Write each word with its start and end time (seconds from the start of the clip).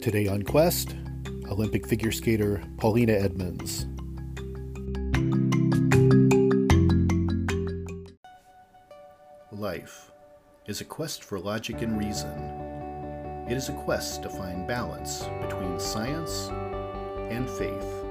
Today 0.00 0.28
on 0.28 0.42
Quest, 0.44 0.96
Olympic 1.50 1.86
figure 1.86 2.10
skater 2.10 2.62
Polina 2.78 3.12
Edmunds. 3.12 3.86
Life 9.52 10.10
is 10.66 10.80
a 10.80 10.86
quest 10.86 11.22
for 11.22 11.38
logic 11.38 11.82
and 11.82 11.98
reason. 11.98 12.32
It 13.46 13.58
is 13.58 13.68
a 13.68 13.74
quest 13.74 14.22
to 14.22 14.30
find 14.30 14.66
balance 14.66 15.24
between 15.42 15.78
science 15.78 16.48
and 17.28 17.46
faith. 17.46 18.04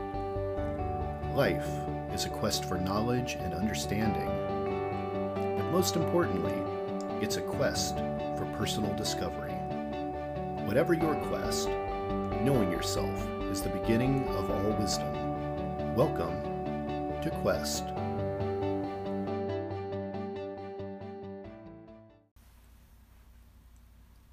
Life 1.33 1.67
is 2.13 2.25
a 2.25 2.29
quest 2.29 2.65
for 2.65 2.77
knowledge 2.77 3.33
and 3.39 3.55
understanding. 3.55 4.29
But 5.57 5.71
most 5.71 5.95
importantly, 5.95 6.53
it's 7.19 7.37
a 7.37 7.41
quest 7.41 7.95
for 8.37 8.47
personal 8.59 8.95
discovery. 8.95 9.53
Whatever 10.67 10.93
your 10.93 11.15
quest, 11.15 11.67
knowing 12.43 12.71
yourself 12.71 13.27
is 13.51 13.61
the 13.61 13.69
beginning 13.69 14.27
of 14.29 14.49
all 14.49 14.71
wisdom. 14.79 15.13
Welcome 15.95 16.41
to 17.21 17.29
Quest. 17.41 17.83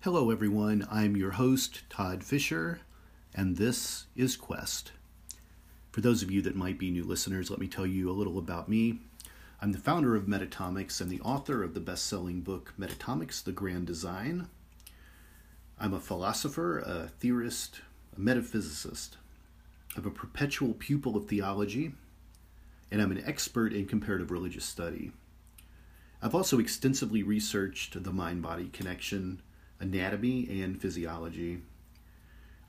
Hello, 0.00 0.30
everyone. 0.30 0.86
I'm 0.90 1.16
your 1.16 1.32
host, 1.32 1.82
Todd 1.90 2.22
Fisher, 2.22 2.80
and 3.34 3.56
this 3.56 4.06
is 4.14 4.36
Quest. 4.36 4.92
For 5.90 6.00
those 6.00 6.22
of 6.22 6.30
you 6.30 6.42
that 6.42 6.54
might 6.54 6.78
be 6.78 6.90
new 6.90 7.04
listeners, 7.04 7.50
let 7.50 7.58
me 7.58 7.66
tell 7.66 7.86
you 7.86 8.08
a 8.08 8.12
little 8.12 8.38
about 8.38 8.68
me. 8.68 9.00
I'm 9.60 9.72
the 9.72 9.78
founder 9.78 10.14
of 10.14 10.26
Metatomics 10.26 11.00
and 11.00 11.10
the 11.10 11.20
author 11.22 11.64
of 11.64 11.74
the 11.74 11.80
best 11.80 12.06
selling 12.06 12.42
book, 12.42 12.74
Metatomics 12.78 13.42
The 13.42 13.52
Grand 13.52 13.86
Design. 13.86 14.48
I'm 15.78 15.92
a 15.92 16.00
philosopher, 16.00 16.78
a 16.78 17.08
theorist, 17.20 17.82
a 18.16 18.20
metaphysicist. 18.20 19.10
I'm 19.94 20.06
a 20.06 20.10
perpetual 20.10 20.72
pupil 20.72 21.16
of 21.16 21.26
theology, 21.26 21.92
and 22.90 23.02
I'm 23.02 23.10
an 23.10 23.22
expert 23.26 23.74
in 23.74 23.84
comparative 23.84 24.30
religious 24.30 24.64
study. 24.64 25.12
I've 26.22 26.34
also 26.34 26.58
extensively 26.58 27.22
researched 27.22 28.02
the 28.02 28.12
mind 28.12 28.40
body 28.40 28.70
connection, 28.72 29.42
anatomy, 29.78 30.62
and 30.62 30.80
physiology. 30.80 31.60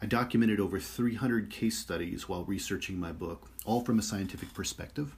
I 0.02 0.06
documented 0.06 0.60
over 0.60 0.78
300 0.78 1.50
case 1.50 1.78
studies 1.78 2.28
while 2.28 2.44
researching 2.44 3.00
my 3.00 3.14
book, 3.14 3.48
all 3.66 3.86
from 3.86 4.00
a 4.00 4.04
scientific 4.04 4.54
perspective, 4.54 5.16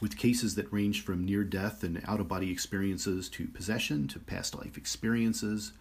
with 0.00 0.18
cases 0.18 0.56
that 0.56 0.72
ranged 0.72 1.04
from 1.04 1.24
near 1.24 1.44
death 1.44 1.84
and 1.84 2.02
out 2.08 2.18
of 2.18 2.26
body 2.26 2.50
experiences 2.50 3.28
to 3.28 3.46
possession 3.46 4.08
to 4.08 4.18
past 4.18 4.56
life 4.56 4.76
experiences 4.76 5.72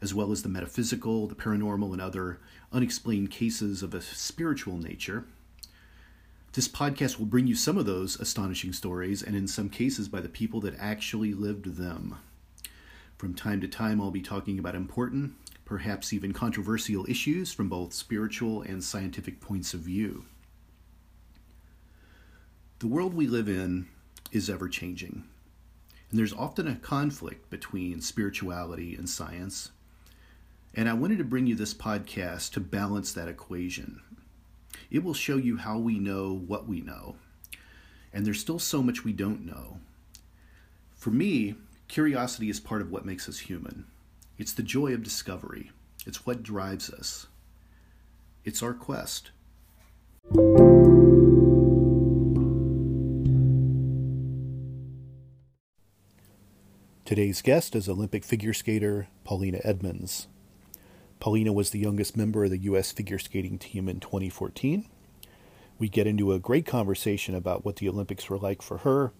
as 0.00 0.14
well 0.14 0.32
as 0.32 0.42
the 0.42 0.48
metaphysical, 0.48 1.26
the 1.26 1.34
paranormal, 1.34 1.92
and 1.92 2.00
other 2.00 2.40
unexplained 2.72 3.30
cases 3.30 3.82
of 3.82 3.94
a 3.94 4.00
spiritual 4.00 4.76
nature. 4.76 5.24
This 6.52 6.68
podcast 6.68 7.18
will 7.18 7.26
bring 7.26 7.46
you 7.46 7.54
some 7.54 7.76
of 7.76 7.86
those 7.86 8.18
astonishing 8.18 8.72
stories, 8.72 9.22
and 9.22 9.36
in 9.36 9.46
some 9.46 9.68
cases 9.68 10.08
by 10.08 10.20
the 10.20 10.28
people 10.28 10.60
that 10.60 10.74
actually 10.78 11.34
lived 11.34 11.76
them. 11.76 12.16
From 13.18 13.34
time 13.34 13.60
to 13.60 13.68
time, 13.68 14.00
I'll 14.00 14.10
be 14.10 14.22
talking 14.22 14.58
about 14.58 14.74
important, 14.74 15.34
perhaps 15.64 16.12
even 16.12 16.32
controversial 16.32 17.04
issues 17.08 17.52
from 17.52 17.68
both 17.68 17.92
spiritual 17.92 18.62
and 18.62 18.82
scientific 18.82 19.40
points 19.40 19.74
of 19.74 19.80
view. 19.80 20.24
The 22.78 22.86
world 22.86 23.14
we 23.14 23.26
live 23.26 23.48
in 23.48 23.88
is 24.32 24.50
ever 24.50 24.68
changing, 24.68 25.24
and 26.10 26.18
there's 26.18 26.32
often 26.32 26.68
a 26.68 26.76
conflict 26.76 27.50
between 27.50 28.00
spirituality 28.00 28.94
and 28.94 29.08
science, 29.08 29.72
and 30.76 30.90
I 30.90 30.92
wanted 30.92 31.16
to 31.18 31.24
bring 31.24 31.46
you 31.46 31.54
this 31.54 31.72
podcast 31.72 32.52
to 32.52 32.60
balance 32.60 33.12
that 33.14 33.28
equation. 33.28 34.02
It 34.90 35.02
will 35.02 35.14
show 35.14 35.38
you 35.38 35.56
how 35.56 35.78
we 35.78 35.98
know 35.98 36.34
what 36.46 36.68
we 36.68 36.82
know. 36.82 37.16
And 38.12 38.26
there's 38.26 38.40
still 38.40 38.58
so 38.58 38.82
much 38.82 39.02
we 39.02 39.14
don't 39.14 39.46
know. 39.46 39.78
For 40.94 41.10
me, 41.10 41.54
curiosity 41.88 42.50
is 42.50 42.60
part 42.60 42.82
of 42.82 42.90
what 42.90 43.06
makes 43.06 43.26
us 43.26 43.38
human. 43.38 43.86
It's 44.36 44.52
the 44.52 44.62
joy 44.62 44.92
of 44.92 45.02
discovery, 45.02 45.70
it's 46.06 46.26
what 46.26 46.42
drives 46.42 46.90
us. 46.90 47.26
It's 48.44 48.62
our 48.62 48.74
quest. 48.74 49.30
Today's 57.04 57.40
guest 57.40 57.74
is 57.74 57.88
Olympic 57.88 58.24
figure 58.24 58.52
skater 58.52 59.08
Polina 59.24 59.60
Edmunds. 59.64 60.28
Polina 61.18 61.52
was 61.52 61.70
the 61.70 61.78
youngest 61.78 62.16
member 62.16 62.44
of 62.44 62.50
the 62.50 62.58
U.S. 62.58 62.92
figure 62.92 63.18
skating 63.18 63.58
team 63.58 63.88
in 63.88 64.00
2014. 64.00 64.86
We 65.78 65.88
get 65.88 66.06
into 66.06 66.32
a 66.32 66.38
great 66.38 66.66
conversation 66.66 67.34
about 67.34 67.64
what 67.64 67.76
the 67.76 67.88
Olympics 67.88 68.28
were 68.28 68.38
like 68.38 68.62
for 68.62 68.78
her, 68.78 69.12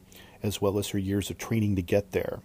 as 0.43 0.61
well 0.61 0.79
as 0.79 0.89
her 0.89 0.99
years 0.99 1.31
of 1.31 1.39
training 1.39 1.77
to 1.77 1.83
get 1.83 2.13
there. 2.13 2.41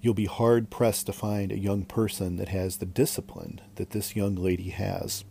You'll 0.00 0.14
be 0.14 0.26
hard 0.26 0.70
pressed 0.70 1.06
to 1.06 1.12
find 1.12 1.50
a 1.50 1.58
young 1.58 1.84
person 1.84 2.36
that 2.36 2.48
has 2.48 2.76
the 2.76 2.86
discipline 2.86 3.60
that 3.74 3.90
this 3.90 4.14
young 4.14 4.36
lady 4.36 4.70
has. 4.70 5.24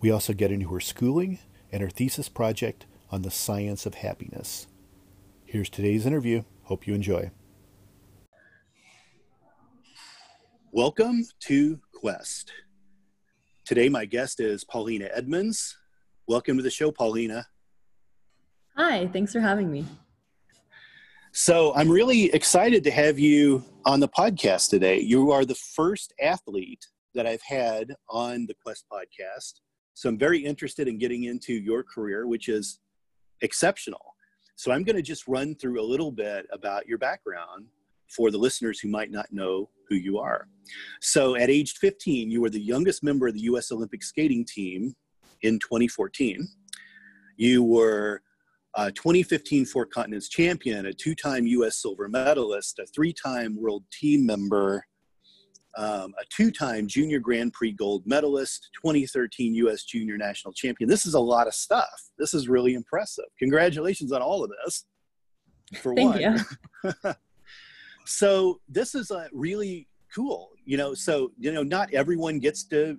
We 0.00 0.10
also 0.10 0.32
get 0.32 0.52
into 0.52 0.68
her 0.68 0.80
schooling 0.80 1.40
and 1.72 1.82
her 1.82 1.90
thesis 1.90 2.28
project 2.28 2.86
on 3.10 3.22
the 3.22 3.30
science 3.30 3.86
of 3.86 3.94
happiness. 3.94 4.68
Here's 5.44 5.68
today's 5.68 6.06
interview. 6.06 6.42
Hope 6.64 6.86
you 6.86 6.94
enjoy. 6.94 7.30
Welcome 10.72 11.24
to 11.40 11.80
Quest. 11.96 12.52
Today, 13.64 13.88
my 13.88 14.04
guest 14.04 14.38
is 14.38 14.64
Polina 14.64 15.08
Edmunds. 15.14 15.78
Welcome 16.28 16.58
to 16.58 16.62
the 16.62 16.70
show, 16.70 16.92
Polina. 16.92 17.46
Hi, 18.76 19.08
thanks 19.08 19.32
for 19.32 19.40
having 19.40 19.72
me. 19.72 19.86
So, 21.32 21.74
I'm 21.74 21.88
really 21.88 22.26
excited 22.34 22.84
to 22.84 22.90
have 22.90 23.18
you 23.18 23.64
on 23.86 24.00
the 24.00 24.08
podcast 24.08 24.68
today. 24.68 25.00
You 25.00 25.30
are 25.32 25.46
the 25.46 25.54
first 25.54 26.12
athlete 26.20 26.86
that 27.14 27.26
I've 27.26 27.42
had 27.42 27.94
on 28.10 28.44
the 28.46 28.54
Quest 28.62 28.84
podcast. 28.92 29.60
So, 29.94 30.10
I'm 30.10 30.18
very 30.18 30.38
interested 30.38 30.88
in 30.88 30.98
getting 30.98 31.24
into 31.24 31.54
your 31.54 31.82
career, 31.82 32.26
which 32.26 32.50
is 32.50 32.78
exceptional. 33.40 34.14
So, 34.54 34.70
I'm 34.70 34.84
going 34.84 34.96
to 34.96 35.02
just 35.02 35.26
run 35.26 35.54
through 35.54 35.80
a 35.80 35.90
little 35.90 36.12
bit 36.12 36.46
about 36.52 36.86
your 36.86 36.98
background 36.98 37.68
for 38.14 38.30
the 38.30 38.38
listeners 38.38 38.80
who 38.80 38.88
might 38.88 39.10
not 39.10 39.32
know 39.32 39.70
who 39.88 39.96
you 39.96 40.18
are. 40.18 40.48
So 41.00 41.36
at 41.36 41.50
age 41.50 41.74
15, 41.74 42.30
you 42.30 42.40
were 42.40 42.50
the 42.50 42.60
youngest 42.60 43.02
member 43.02 43.28
of 43.28 43.34
the 43.34 43.42
U.S. 43.42 43.70
Olympic 43.70 44.02
skating 44.02 44.44
team 44.44 44.94
in 45.42 45.58
2014. 45.58 46.46
You 47.36 47.62
were 47.62 48.22
a 48.74 48.90
2015 48.92 49.66
Four 49.66 49.86
Continents 49.86 50.28
champion, 50.28 50.86
a 50.86 50.92
two 50.92 51.14
time 51.14 51.46
U.S. 51.46 51.80
silver 51.80 52.08
medalist, 52.08 52.78
a 52.78 52.86
three 52.86 53.12
time 53.12 53.56
world 53.60 53.84
team 53.92 54.26
member, 54.26 54.84
um, 55.76 56.14
a 56.20 56.24
two 56.34 56.50
time 56.50 56.86
junior 56.86 57.18
Grand 57.18 57.52
Prix 57.52 57.72
gold 57.72 58.02
medalist, 58.06 58.70
2013 58.82 59.54
U.S. 59.54 59.84
junior 59.84 60.16
national 60.16 60.52
champion. 60.52 60.88
This 60.88 61.06
is 61.06 61.14
a 61.14 61.20
lot 61.20 61.46
of 61.46 61.54
stuff. 61.54 62.10
This 62.18 62.34
is 62.34 62.48
really 62.48 62.74
impressive. 62.74 63.26
Congratulations 63.38 64.12
on 64.12 64.22
all 64.22 64.44
of 64.44 64.50
this. 64.64 64.84
For 65.80 65.94
Thank 65.94 66.44
one. 66.84 67.14
so 68.06 68.60
this 68.68 68.94
is 68.94 69.10
a 69.10 69.28
really 69.32 69.88
cool 70.14 70.50
you 70.66 70.76
know? 70.76 70.92
So 70.92 71.32
you 71.38 71.52
know 71.52 71.62
not 71.62 71.94
everyone 71.94 72.38
gets 72.40 72.64
to 72.64 72.98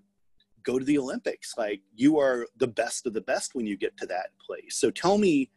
go 0.63 0.79
to 0.79 0.85
the 0.85 0.97
olympics. 0.97 1.53
Like 1.56 1.81
you 1.94 2.18
are 2.18 2.47
the 2.57 2.68
best 2.68 3.06
of 3.06 3.13
the 3.13 3.22
best 3.22 3.53
when 3.53 3.67
you 3.67 3.78
get 3.78 3.96
to 3.97 4.07
that 4.07 4.29
place. 4.44 4.78
So 4.79 4.90
tell 4.90 5.19
me 5.19 5.51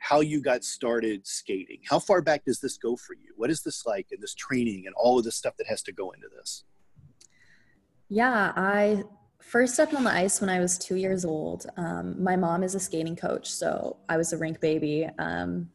how 0.00 0.20
you 0.20 0.42
got 0.42 0.64
started 0.64 1.24
skating. 1.24 1.78
How 1.88 2.00
far 2.00 2.20
back 2.22 2.44
does 2.44 2.58
this 2.58 2.76
go 2.76 2.96
for 2.96 3.14
you? 3.14 3.32
What 3.36 3.50
is 3.50 3.62
this 3.62 3.86
like 3.86 4.08
and 4.10 4.20
this 4.20 4.34
training 4.34 4.84
and 4.86 4.94
all 4.96 5.16
of 5.18 5.24
the 5.24 5.30
stuff 5.30 5.56
that 5.58 5.68
has 5.68 5.82
to 5.84 5.92
go 5.92 6.10
into 6.10 6.26
this? 6.36 6.64
Yeah 8.08 8.52
i 8.56 9.04
first 9.40 9.74
stepped 9.74 9.92
on 9.92 10.04
the 10.04 10.10
ice 10.10 10.40
when 10.40 10.48
i 10.48 10.60
was 10.60 10.78
two 10.78 10.96
years 10.96 11.24
old. 11.24 11.66
Um, 11.76 12.22
my 12.22 12.36
mom 12.36 12.62
is 12.62 12.74
a 12.74 12.80
skating 12.80 13.16
coach 13.16 13.50
so 13.50 13.98
i 14.08 14.16
was 14.16 14.32
a 14.32 14.38
rink 14.38 14.60
baby. 14.60 15.08
Um, 15.18 15.68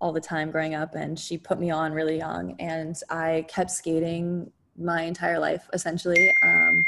all 0.00 0.12
the 0.12 0.20
time 0.20 0.50
growing 0.50 0.74
up 0.74 0.94
and 0.94 1.18
she 1.18 1.38
put 1.38 1.58
me 1.58 1.70
on 1.70 1.92
really 1.92 2.18
young 2.18 2.54
and 2.58 2.96
i 3.10 3.44
kept 3.48 3.70
skating 3.70 4.50
my 4.78 5.02
entire 5.02 5.38
life 5.38 5.68
essentially 5.72 6.32
um, 6.42 6.86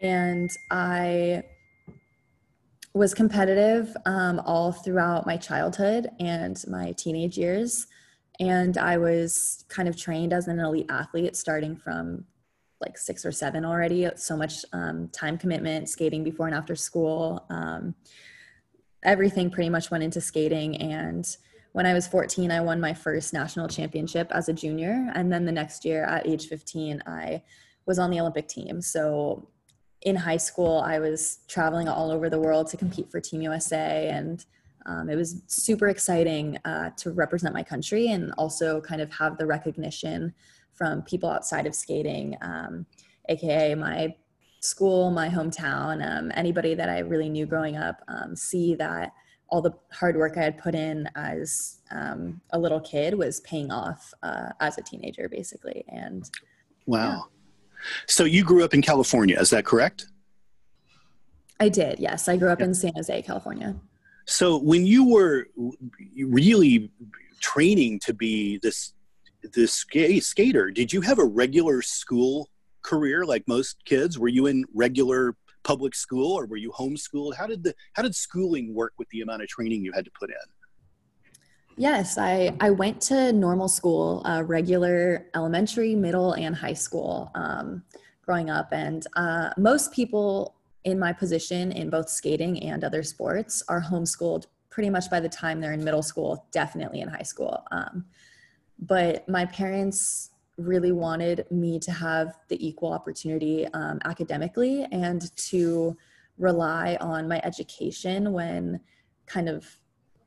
and 0.00 0.50
i 0.70 1.42
was 2.94 3.14
competitive 3.14 3.96
um, 4.04 4.40
all 4.44 4.70
throughout 4.70 5.26
my 5.26 5.36
childhood 5.36 6.08
and 6.20 6.62
my 6.68 6.92
teenage 6.92 7.36
years 7.36 7.86
and 8.40 8.78
i 8.78 8.96
was 8.96 9.64
kind 9.68 9.88
of 9.88 9.96
trained 9.96 10.32
as 10.32 10.48
an 10.48 10.58
elite 10.58 10.86
athlete 10.88 11.36
starting 11.36 11.76
from 11.76 12.24
like 12.80 12.98
six 12.98 13.24
or 13.24 13.32
seven 13.32 13.64
already 13.64 14.08
so 14.16 14.36
much 14.36 14.64
um, 14.72 15.08
time 15.08 15.38
commitment 15.38 15.88
skating 15.88 16.24
before 16.24 16.46
and 16.46 16.54
after 16.54 16.74
school 16.74 17.44
um, 17.50 17.94
everything 19.04 19.50
pretty 19.50 19.70
much 19.70 19.90
went 19.90 20.02
into 20.02 20.20
skating 20.20 20.76
and 20.80 21.36
when 21.72 21.86
I 21.86 21.94
was 21.94 22.06
14, 22.06 22.50
I 22.50 22.60
won 22.60 22.80
my 22.80 22.94
first 22.94 23.32
national 23.32 23.68
championship 23.68 24.28
as 24.30 24.48
a 24.48 24.52
junior. 24.52 25.10
And 25.14 25.32
then 25.32 25.44
the 25.44 25.52
next 25.52 25.84
year 25.84 26.04
at 26.04 26.26
age 26.26 26.46
15, 26.46 27.02
I 27.06 27.42
was 27.86 27.98
on 27.98 28.10
the 28.10 28.20
Olympic 28.20 28.46
team. 28.46 28.80
So 28.80 29.48
in 30.02 30.16
high 30.16 30.36
school, 30.36 30.78
I 30.84 30.98
was 30.98 31.38
traveling 31.48 31.88
all 31.88 32.10
over 32.10 32.28
the 32.28 32.38
world 32.38 32.68
to 32.68 32.76
compete 32.76 33.10
for 33.10 33.20
Team 33.20 33.42
USA, 33.42 34.08
and 34.08 34.44
um, 34.84 35.08
it 35.08 35.16
was 35.16 35.42
super 35.46 35.88
exciting 35.88 36.58
uh, 36.64 36.90
to 36.96 37.12
represent 37.12 37.54
my 37.54 37.62
country 37.62 38.08
and 38.08 38.32
also 38.36 38.80
kind 38.80 39.00
of 39.00 39.12
have 39.12 39.38
the 39.38 39.46
recognition 39.46 40.34
from 40.72 41.02
people 41.02 41.30
outside 41.30 41.66
of 41.66 41.74
skating, 41.74 42.36
um, 42.42 42.84
aka 43.28 43.74
my 43.76 44.14
school, 44.60 45.10
my 45.10 45.28
hometown, 45.28 46.04
um, 46.04 46.32
anybody 46.34 46.74
that 46.74 46.88
I 46.88 47.00
really 47.00 47.28
knew 47.28 47.46
growing 47.46 47.76
up, 47.76 48.00
um, 48.08 48.34
see 48.34 48.74
that 48.76 49.12
all 49.52 49.60
the 49.60 49.74
hard 49.92 50.16
work 50.16 50.38
I 50.38 50.42
had 50.42 50.56
put 50.56 50.74
in 50.74 51.06
as 51.14 51.82
um, 51.90 52.40
a 52.50 52.58
little 52.58 52.80
kid 52.80 53.12
was 53.12 53.40
paying 53.40 53.70
off 53.70 54.14
uh, 54.22 54.48
as 54.60 54.78
a 54.78 54.82
teenager, 54.82 55.28
basically. 55.28 55.84
And 55.88 56.28
wow. 56.86 57.10
Yeah. 57.10 57.20
So 58.06 58.24
you 58.24 58.44
grew 58.44 58.64
up 58.64 58.72
in 58.72 58.80
California, 58.80 59.38
is 59.38 59.50
that 59.50 59.66
correct? 59.66 60.06
I 61.60 61.68
did, 61.68 62.00
yes. 62.00 62.28
I 62.28 62.38
grew 62.38 62.48
up 62.48 62.62
in 62.62 62.72
San 62.72 62.92
Jose, 62.96 63.22
California. 63.22 63.76
So 64.24 64.56
when 64.56 64.86
you 64.86 65.06
were 65.10 65.48
really 66.16 66.90
training 67.40 68.00
to 68.00 68.14
be 68.14 68.58
this 68.62 68.94
this 69.52 69.84
skater, 70.20 70.70
did 70.70 70.92
you 70.92 71.00
have 71.02 71.18
a 71.18 71.24
regular 71.24 71.82
school 71.82 72.48
career 72.80 73.26
like 73.26 73.46
most 73.46 73.84
kids? 73.84 74.18
Were 74.18 74.28
you 74.28 74.46
in 74.46 74.64
regular 74.72 75.36
public 75.62 75.94
school 75.94 76.32
or 76.32 76.46
were 76.46 76.56
you 76.56 76.70
homeschooled? 76.72 77.36
How 77.36 77.46
did 77.46 77.62
the 77.62 77.74
how 77.94 78.02
did 78.02 78.14
schooling 78.14 78.74
work 78.74 78.92
with 78.98 79.08
the 79.10 79.20
amount 79.20 79.42
of 79.42 79.48
training 79.48 79.84
you 79.84 79.92
had 79.92 80.04
to 80.04 80.10
put 80.18 80.30
in? 80.30 80.36
Yes, 81.76 82.18
I, 82.18 82.54
I 82.60 82.70
went 82.70 83.00
to 83.02 83.32
normal 83.32 83.68
school, 83.68 84.22
uh, 84.26 84.42
regular 84.44 85.28
elementary, 85.34 85.94
middle, 85.94 86.34
and 86.34 86.54
high 86.54 86.74
school 86.74 87.30
um, 87.34 87.82
growing 88.24 88.50
up. 88.50 88.68
And 88.72 89.06
uh, 89.16 89.50
most 89.56 89.92
people 89.92 90.54
in 90.84 90.98
my 90.98 91.12
position 91.12 91.72
in 91.72 91.88
both 91.88 92.10
skating 92.10 92.62
and 92.62 92.84
other 92.84 93.02
sports 93.02 93.62
are 93.68 93.80
homeschooled 93.80 94.46
pretty 94.68 94.90
much 94.90 95.10
by 95.10 95.20
the 95.20 95.28
time 95.28 95.60
they're 95.60 95.72
in 95.72 95.84
middle 95.84 96.02
school, 96.02 96.46
definitely 96.50 97.00
in 97.00 97.08
high 97.08 97.22
school. 97.22 97.64
Um, 97.70 98.04
but 98.78 99.28
my 99.28 99.44
parents 99.46 100.30
really 100.56 100.92
wanted 100.92 101.46
me 101.50 101.78
to 101.80 101.90
have 101.90 102.36
the 102.48 102.66
equal 102.66 102.92
opportunity 102.92 103.66
um, 103.68 104.00
academically 104.04 104.84
and 104.92 105.34
to 105.36 105.96
rely 106.38 106.96
on 107.00 107.28
my 107.28 107.40
education 107.44 108.32
when 108.32 108.80
kind 109.26 109.48
of 109.48 109.78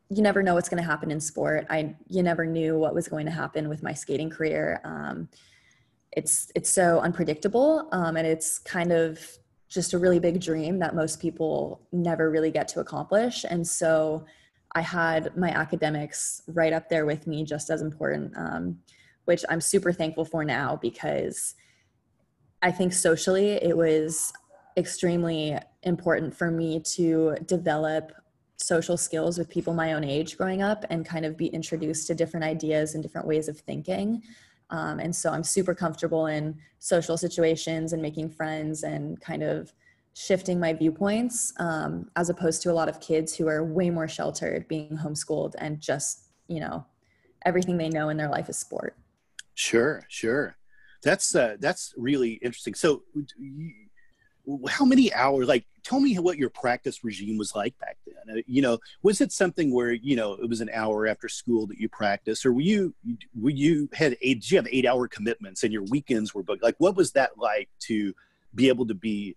you 0.10 0.22
never 0.22 0.44
know 0.44 0.54
what's 0.54 0.69
going 0.69 0.81
to 0.81 0.88
happen 0.88 1.10
in 1.10 1.19
sport. 1.19 1.66
I 1.69 1.95
you 2.07 2.22
never 2.22 2.45
knew 2.45 2.77
what 2.77 2.94
was 2.94 3.07
going 3.07 3.25
to 3.25 3.31
happen 3.31 3.69
with 3.69 3.81
my 3.81 3.94
skating 3.94 4.30
career. 4.30 4.81
Um, 4.83 5.30
it's 6.12 6.51
it's 6.56 6.69
so 6.69 7.00
unpredictable 7.00 7.89
um, 7.92 8.16
and 8.16 8.25
it's 8.25 8.60
kind 8.60 8.92
of 8.92 9.19
just 9.68 9.94
a 9.94 9.98
really 9.98 10.19
big 10.19 10.39
dream 10.39 10.80
that 10.80 10.95
most 10.95 11.19
people 11.19 11.81
never 11.92 12.30
really 12.30 12.51
get 12.51 12.68
to 12.69 12.80
accomplish. 12.80 13.45
And 13.50 13.66
so 13.68 14.25
i 14.74 14.81
had 14.81 15.36
my 15.38 15.50
academics 15.50 16.42
right 16.48 16.74
up 16.74 16.89
there 16.89 17.06
with 17.06 17.28
me 17.28 17.44
just 17.44 17.69
as 17.69 17.81
important. 17.81 18.33
Um, 18.38 18.80
which 19.25 19.44
I'm 19.50 19.62
super 19.62 19.92
thankful 19.92 20.25
for 20.25 20.44
now 20.44 20.77
because 20.81 21.56
I 22.62 22.72
think 22.72 22.94
socially 22.94 23.51
it 23.51 23.75
was 23.75 24.33
extremely 24.77 25.57
important 25.83 26.36
for 26.36 26.50
me 26.51 26.80
to 26.80 27.36
develop 27.45 28.12
social 28.57 28.98
skills 28.98 29.38
with 29.38 29.50
people 29.50 29.74
my 29.74 29.94
own 29.94 30.04
age 30.04 30.38
growing 30.38 30.62
up 30.62 30.86
and 30.89 31.06
kind 31.06 31.25
of 31.25 31.38
be 31.38 31.48
introduced 31.48 32.07
to 32.07 32.16
different 32.16 32.45
ideas 32.45 32.94
and 32.94 33.04
different 33.04 33.27
ways 33.27 33.48
of 33.48 33.60
thinking. 33.60 34.22
Um, 34.69 35.00
and 35.00 35.16
so 35.16 35.31
I'm 35.31 35.44
super 35.44 35.75
comfortable 35.75 36.25
in 36.28 36.57
social 36.80 37.18
situations 37.18 37.94
and 37.94 38.01
making 38.01 38.31
friends 38.31 38.83
and 38.83 39.19
kind 39.21 39.44
of 39.44 39.74
shifting 40.13 40.60
my 40.60 40.74
viewpoints 40.74 41.54
um, 41.60 42.10
as 42.16 42.30
opposed 42.30 42.62
to 42.63 42.71
a 42.71 42.74
lot 42.74 42.89
of 42.89 43.01
kids 43.01 43.36
who 43.36 43.48
are 43.48 43.63
way 43.63 43.89
more 43.89 44.07
sheltered 44.07 44.68
being 44.68 44.98
homeschooled 44.98 45.54
and 45.57 45.81
just, 45.81 46.30
you 46.48 46.60
know, 46.60 46.86
everything 47.45 47.78
they 47.78 47.89
know 47.89 48.10
in 48.10 48.18
their 48.18 48.30
life 48.30 48.50
is 48.50 48.57
sport. 48.57 48.95
Sure, 49.56 50.04
sure. 50.10 50.57
That's 51.02 51.34
uh, 51.36 51.56
that's 51.60 51.94
really 51.98 52.34
interesting. 52.34 52.74
So, 52.74 53.04
how 54.68 54.86
many 54.86 55.13
hours? 55.13 55.48
Like, 55.48 55.66
tell 55.84 56.00
me 56.00 56.18
what 56.19 56.38
your 56.38 56.50
practice 56.50 57.04
regime 57.04 57.38
was 57.38 57.56
like 57.56 57.78
back 57.80 57.98
then. 58.06 58.38
Uh, 58.38 58.42
you 58.48 58.62
know, 58.62 58.80
was 59.02 59.22
it 59.22 59.31
something 59.31 59.74
where 59.74 59.92
you 59.92 60.16
know 60.16 60.34
it 60.34 60.50
was 60.50 60.62
an 60.62 60.69
hour 60.74 61.07
after 61.07 61.30
school 61.30 61.68
that 61.68 61.80
you 61.80 61.88
practiced, 61.90 62.46
or 62.46 62.54
were 62.54 62.62
you 62.62 62.94
were 63.40 63.50
you 63.50 63.90
had 63.94 64.18
eight? 64.22 64.42
Did 64.42 64.52
you 64.52 64.57
have 64.57 64.68
eight 64.69 64.86
hour 64.86 65.07
commitments 65.07 65.63
and 65.63 65.72
your 65.72 65.84
weekends 65.84 66.34
were 66.34 66.44
booked? 66.44 66.63
Like, 66.63 66.75
what 66.80 66.96
was 66.96 67.12
that 67.13 67.38
like 67.38 67.69
to 67.81 68.13
be 68.54 68.68
able 68.68 68.88
to 68.88 68.96
be 68.96 69.36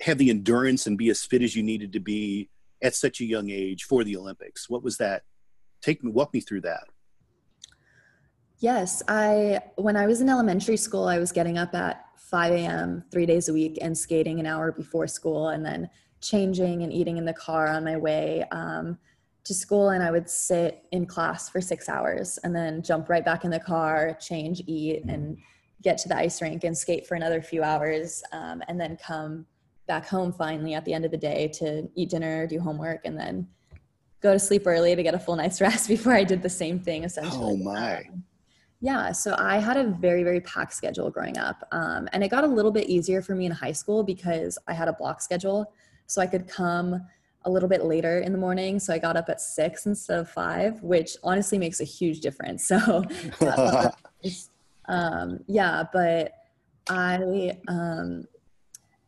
have 0.00 0.18
the 0.18 0.30
endurance 0.30 0.86
and 0.86 0.98
be 0.98 1.10
as 1.10 1.24
fit 1.24 1.42
as 1.42 1.54
you 1.54 1.62
needed 1.62 1.92
to 1.92 2.00
be 2.00 2.48
at 2.82 2.94
such 2.94 3.20
a 3.20 3.24
young 3.24 3.50
age 3.50 3.84
for 3.84 4.02
the 4.02 4.16
Olympics? 4.16 4.68
What 4.68 4.82
was 4.82 4.96
that? 4.98 5.22
Take 5.82 6.02
me, 6.02 6.10
walk 6.10 6.32
me 6.32 6.40
through 6.40 6.62
that. 6.62 6.84
Yes, 8.62 9.02
I 9.08 9.58
when 9.74 9.96
I 9.96 10.06
was 10.06 10.20
in 10.20 10.28
elementary 10.28 10.76
school, 10.76 11.08
I 11.08 11.18
was 11.18 11.32
getting 11.32 11.58
up 11.58 11.74
at 11.74 12.04
5 12.16 12.52
a.m. 12.52 13.02
three 13.10 13.26
days 13.26 13.48
a 13.48 13.52
week 13.52 13.76
and 13.82 13.98
skating 13.98 14.38
an 14.38 14.46
hour 14.46 14.70
before 14.70 15.08
school, 15.08 15.48
and 15.48 15.66
then 15.66 15.90
changing 16.20 16.84
and 16.84 16.92
eating 16.92 17.16
in 17.16 17.24
the 17.24 17.32
car 17.32 17.66
on 17.66 17.82
my 17.82 17.96
way 17.96 18.44
um, 18.52 18.96
to 19.42 19.52
school. 19.52 19.88
And 19.88 20.00
I 20.00 20.12
would 20.12 20.30
sit 20.30 20.84
in 20.92 21.06
class 21.06 21.48
for 21.48 21.60
six 21.60 21.88
hours 21.88 22.38
and 22.44 22.54
then 22.54 22.84
jump 22.84 23.08
right 23.08 23.24
back 23.24 23.44
in 23.44 23.50
the 23.50 23.58
car, 23.58 24.16
change, 24.20 24.62
eat, 24.68 25.02
and 25.08 25.38
get 25.82 25.98
to 25.98 26.08
the 26.08 26.16
ice 26.16 26.40
rink 26.40 26.62
and 26.62 26.78
skate 26.78 27.04
for 27.04 27.16
another 27.16 27.42
few 27.42 27.64
hours, 27.64 28.22
um, 28.30 28.62
and 28.68 28.80
then 28.80 28.96
come 28.96 29.44
back 29.88 30.06
home 30.06 30.32
finally 30.32 30.74
at 30.74 30.84
the 30.84 30.94
end 30.94 31.04
of 31.04 31.10
the 31.10 31.16
day 31.16 31.48
to 31.54 31.88
eat 31.96 32.10
dinner, 32.10 32.46
do 32.46 32.60
homework, 32.60 33.00
and 33.06 33.18
then 33.18 33.48
go 34.20 34.32
to 34.32 34.38
sleep 34.38 34.68
early 34.68 34.94
to 34.94 35.02
get 35.02 35.14
a 35.14 35.18
full 35.18 35.34
night's 35.34 35.60
rest 35.66 35.88
before 35.88 36.12
I 36.12 36.22
did 36.22 36.42
the 36.42 36.48
same 36.48 36.78
thing 36.78 37.02
essentially. 37.02 37.54
Oh 37.54 37.56
my. 37.56 37.96
Um, 37.96 38.22
yeah, 38.82 39.12
so 39.12 39.36
I 39.38 39.58
had 39.58 39.76
a 39.76 39.84
very, 39.84 40.24
very 40.24 40.40
packed 40.40 40.74
schedule 40.74 41.08
growing 41.08 41.38
up. 41.38 41.66
Um, 41.70 42.08
and 42.12 42.24
it 42.24 42.28
got 42.32 42.42
a 42.42 42.48
little 42.48 42.72
bit 42.72 42.88
easier 42.88 43.22
for 43.22 43.36
me 43.36 43.46
in 43.46 43.52
high 43.52 43.70
school 43.70 44.02
because 44.02 44.58
I 44.66 44.72
had 44.72 44.88
a 44.88 44.92
block 44.92 45.22
schedule. 45.22 45.72
So 46.08 46.20
I 46.20 46.26
could 46.26 46.48
come 46.48 47.00
a 47.44 47.50
little 47.50 47.68
bit 47.68 47.84
later 47.84 48.18
in 48.18 48.32
the 48.32 48.38
morning. 48.38 48.80
So 48.80 48.92
I 48.92 48.98
got 48.98 49.16
up 49.16 49.28
at 49.28 49.40
six 49.40 49.86
instead 49.86 50.18
of 50.18 50.28
five, 50.28 50.82
which 50.82 51.16
honestly 51.22 51.58
makes 51.58 51.80
a 51.80 51.84
huge 51.84 52.20
difference. 52.20 52.70
So, 52.82 53.04
um, 54.88 55.38
yeah, 55.46 55.84
but 55.92 56.32
I 56.90 57.56
um, 57.68 58.24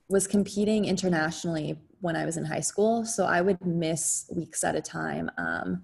was 0.09 0.29
competing 0.29 0.85
internationally 0.85 1.81
when 2.01 2.15
I 2.15 2.25
was 2.25 2.37
in 2.37 2.45
high 2.45 2.61
school. 2.61 3.05
So 3.05 3.25
I 3.25 3.41
would 3.41 3.61
miss 3.67 4.31
weeks 4.33 4.63
at 4.63 4.77
a 4.77 4.81
time. 4.81 5.33
Um, 5.37 5.83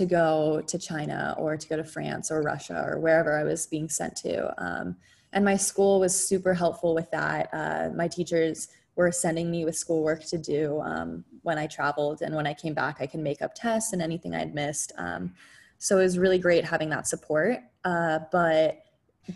to 0.00 0.06
go 0.06 0.62
to 0.66 0.78
China 0.78 1.34
or 1.36 1.58
to 1.58 1.68
go 1.68 1.76
to 1.76 1.84
France 1.84 2.30
or 2.30 2.40
Russia 2.40 2.82
or 2.88 2.98
wherever 2.98 3.38
I 3.38 3.44
was 3.44 3.66
being 3.66 3.90
sent 3.90 4.16
to. 4.16 4.54
Um, 4.56 4.96
and 5.34 5.44
my 5.44 5.56
school 5.56 6.00
was 6.00 6.28
super 6.28 6.54
helpful 6.54 6.94
with 6.94 7.10
that. 7.10 7.50
Uh, 7.52 7.90
my 7.94 8.08
teachers 8.08 8.68
were 8.96 9.12
sending 9.12 9.50
me 9.50 9.66
with 9.66 9.76
schoolwork 9.76 10.24
to 10.24 10.38
do 10.38 10.80
um, 10.80 11.22
when 11.42 11.58
I 11.58 11.66
traveled, 11.66 12.22
and 12.22 12.34
when 12.34 12.46
I 12.46 12.54
came 12.54 12.72
back, 12.72 12.96
I 13.00 13.06
can 13.06 13.22
make 13.22 13.42
up 13.42 13.54
tests 13.54 13.92
and 13.92 14.00
anything 14.00 14.34
I'd 14.34 14.54
missed. 14.54 14.92
Um, 14.96 15.34
so 15.76 15.98
it 15.98 16.02
was 16.02 16.18
really 16.18 16.38
great 16.38 16.64
having 16.64 16.88
that 16.88 17.06
support, 17.06 17.58
uh, 17.84 18.20
but 18.32 18.82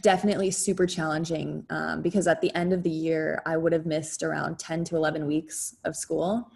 definitely 0.00 0.50
super 0.50 0.86
challenging 0.86 1.66
um, 1.68 2.00
because 2.00 2.26
at 2.26 2.40
the 2.40 2.54
end 2.54 2.72
of 2.72 2.82
the 2.82 2.90
year, 2.90 3.42
I 3.44 3.58
would 3.58 3.74
have 3.74 3.84
missed 3.84 4.22
around 4.22 4.58
10 4.58 4.84
to 4.84 4.96
11 4.96 5.26
weeks 5.26 5.76
of 5.84 5.94
school. 5.94 6.50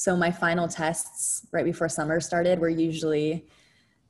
So 0.00 0.16
my 0.16 0.30
final 0.30 0.66
tests 0.66 1.46
right 1.52 1.62
before 1.62 1.86
summer 1.90 2.20
started 2.20 2.58
were 2.58 2.70
usually 2.70 3.44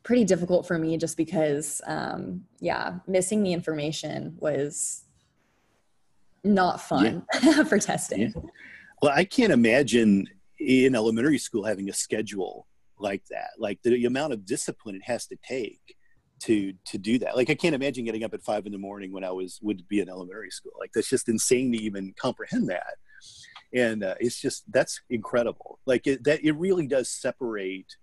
pretty 0.04 0.22
difficult 0.22 0.64
for 0.64 0.78
me 0.78 0.96
just 0.96 1.16
because, 1.16 1.80
um, 1.84 2.44
yeah, 2.60 3.00
missing 3.08 3.42
the 3.42 3.52
information 3.52 4.36
was 4.38 5.02
not 6.44 6.80
fun 6.80 7.26
yeah. 7.42 7.64
for 7.68 7.80
testing. 7.80 8.20
Yeah. 8.20 8.42
Well, 9.02 9.12
I 9.12 9.24
can't 9.24 9.52
imagine 9.52 10.28
in 10.60 10.94
elementary 10.94 11.38
school 11.38 11.64
having 11.64 11.90
a 11.90 11.92
schedule 11.92 12.68
like 13.00 13.24
that, 13.30 13.50
like 13.58 13.80
the 13.82 14.04
amount 14.04 14.32
of 14.32 14.46
discipline 14.46 14.94
it 14.94 15.02
has 15.02 15.26
to 15.26 15.36
take 15.42 15.96
to 16.42 16.72
to 16.84 16.98
do 16.98 17.18
that. 17.18 17.34
Like 17.34 17.50
I 17.50 17.56
can't 17.56 17.74
imagine 17.74 18.04
getting 18.04 18.22
up 18.22 18.32
at 18.32 18.44
five 18.44 18.64
in 18.64 18.70
the 18.70 18.78
morning 18.78 19.12
when 19.12 19.24
I 19.24 19.32
was 19.32 19.58
would 19.60 19.88
be 19.88 19.98
in 19.98 20.08
elementary 20.08 20.52
school. 20.52 20.72
Like 20.78 20.92
that's 20.94 21.10
just 21.10 21.28
insane 21.28 21.72
to 21.72 21.82
even 21.82 22.14
comprehend 22.16 22.68
that 22.68 22.94
and 23.72 24.02
uh, 24.02 24.14
it's 24.20 24.40
just 24.40 24.70
that's 24.72 25.00
incredible. 25.10 25.78
Like 25.86 26.06
it, 26.06 26.24
that 26.24 26.44
it 26.44 26.52
really 26.52 26.86
does 26.86 27.10
separate 27.10 27.96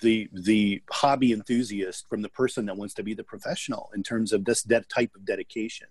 the 0.00 0.28
the 0.32 0.82
hobby 0.90 1.32
enthusiast 1.32 2.08
from 2.08 2.22
the 2.22 2.28
person 2.28 2.66
that 2.66 2.76
wants 2.76 2.94
to 2.94 3.02
be 3.02 3.14
the 3.14 3.24
professional 3.24 3.90
in 3.94 4.02
terms 4.02 4.32
of 4.32 4.44
this 4.44 4.62
that 4.64 4.88
type 4.88 5.10
of 5.14 5.24
dedication. 5.24 5.88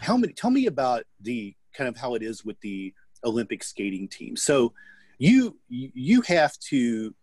How 0.00 0.16
many 0.16 0.32
tell 0.32 0.50
me 0.50 0.66
about 0.66 1.04
the 1.20 1.54
kind 1.74 1.88
of 1.88 1.96
how 1.96 2.14
it 2.14 2.22
is 2.22 2.44
with 2.44 2.60
the 2.60 2.94
olympic 3.24 3.64
skating 3.64 4.08
team. 4.08 4.36
So 4.36 4.72
you 5.18 5.58
you 5.68 6.22
have 6.22 6.58
to 6.70 7.14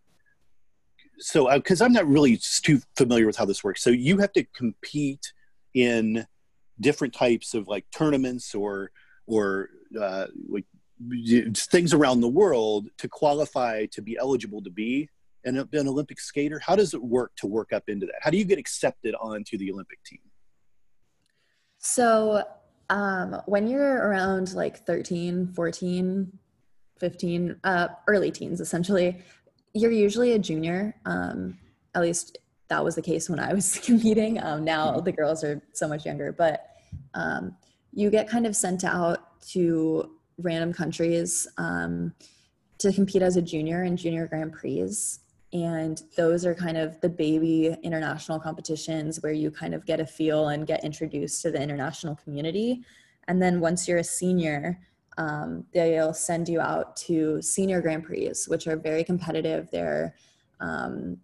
so 1.18 1.52
because 1.54 1.82
uh, 1.82 1.84
i'm 1.84 1.92
not 1.92 2.06
really 2.06 2.38
too 2.62 2.80
familiar 2.96 3.26
with 3.26 3.36
how 3.36 3.44
this 3.44 3.64
works. 3.64 3.82
So 3.82 3.90
you 3.90 4.18
have 4.18 4.32
to 4.32 4.44
compete 4.56 5.32
in 5.74 6.26
different 6.80 7.14
types 7.14 7.54
of 7.54 7.68
like 7.68 7.84
tournaments 7.94 8.54
or 8.54 8.90
or 9.26 9.68
uh, 10.00 10.26
like 10.48 10.64
things 11.54 11.92
around 11.92 12.20
the 12.20 12.28
world 12.28 12.88
to 12.98 13.08
qualify 13.08 13.86
to 13.86 14.02
be 14.02 14.16
eligible 14.16 14.62
to 14.62 14.70
be 14.70 15.08
an, 15.44 15.56
an 15.72 15.88
Olympic 15.88 16.20
skater? 16.20 16.58
How 16.58 16.76
does 16.76 16.94
it 16.94 17.02
work 17.02 17.32
to 17.36 17.46
work 17.46 17.72
up 17.72 17.84
into 17.88 18.06
that? 18.06 18.16
How 18.20 18.30
do 18.30 18.38
you 18.38 18.44
get 18.44 18.58
accepted 18.58 19.14
onto 19.20 19.58
the 19.58 19.72
Olympic 19.72 20.02
team? 20.04 20.20
So, 21.78 22.44
um, 22.90 23.40
when 23.46 23.66
you're 23.66 24.06
around 24.06 24.54
like 24.54 24.84
13, 24.86 25.52
14, 25.54 26.38
15, 27.00 27.56
uh, 27.64 27.88
early 28.06 28.30
teens, 28.30 28.60
essentially, 28.60 29.18
you're 29.74 29.90
usually 29.90 30.32
a 30.32 30.38
junior. 30.38 30.94
Um, 31.06 31.58
at 31.94 32.02
least 32.02 32.38
that 32.68 32.84
was 32.84 32.94
the 32.94 33.02
case 33.02 33.28
when 33.28 33.40
I 33.40 33.52
was 33.52 33.78
competing. 33.84 34.42
Um, 34.42 34.64
now 34.64 34.92
mm-hmm. 34.92 35.04
the 35.04 35.12
girls 35.12 35.42
are 35.42 35.60
so 35.72 35.88
much 35.88 36.06
younger, 36.06 36.32
but 36.32 36.66
um, 37.14 37.56
you 37.92 38.10
get 38.10 38.28
kind 38.28 38.46
of 38.46 38.56
sent 38.56 38.84
out 38.84 39.40
to 39.48 40.10
random 40.38 40.72
countries 40.72 41.46
um, 41.58 42.14
to 42.78 42.92
compete 42.92 43.22
as 43.22 43.36
a 43.36 43.42
junior 43.42 43.84
in 43.84 43.96
junior 43.96 44.26
Grand 44.26 44.52
Prix. 44.52 44.90
And 45.52 46.02
those 46.16 46.46
are 46.46 46.54
kind 46.54 46.78
of 46.78 46.98
the 47.02 47.08
baby 47.08 47.76
international 47.82 48.40
competitions 48.40 49.22
where 49.22 49.32
you 49.32 49.50
kind 49.50 49.74
of 49.74 49.84
get 49.84 50.00
a 50.00 50.06
feel 50.06 50.48
and 50.48 50.66
get 50.66 50.82
introduced 50.82 51.42
to 51.42 51.50
the 51.50 51.60
international 51.60 52.16
community. 52.16 52.82
And 53.28 53.40
then 53.40 53.60
once 53.60 53.86
you're 53.86 53.98
a 53.98 54.04
senior, 54.04 54.80
um, 55.18 55.64
they'll 55.74 56.14
send 56.14 56.48
you 56.48 56.60
out 56.60 56.96
to 56.96 57.42
senior 57.42 57.82
Grand 57.82 58.04
Prix, 58.04 58.32
which 58.48 58.66
are 58.66 58.76
very 58.76 59.04
competitive. 59.04 59.70
They're 59.70 60.14
um, 60.60 61.18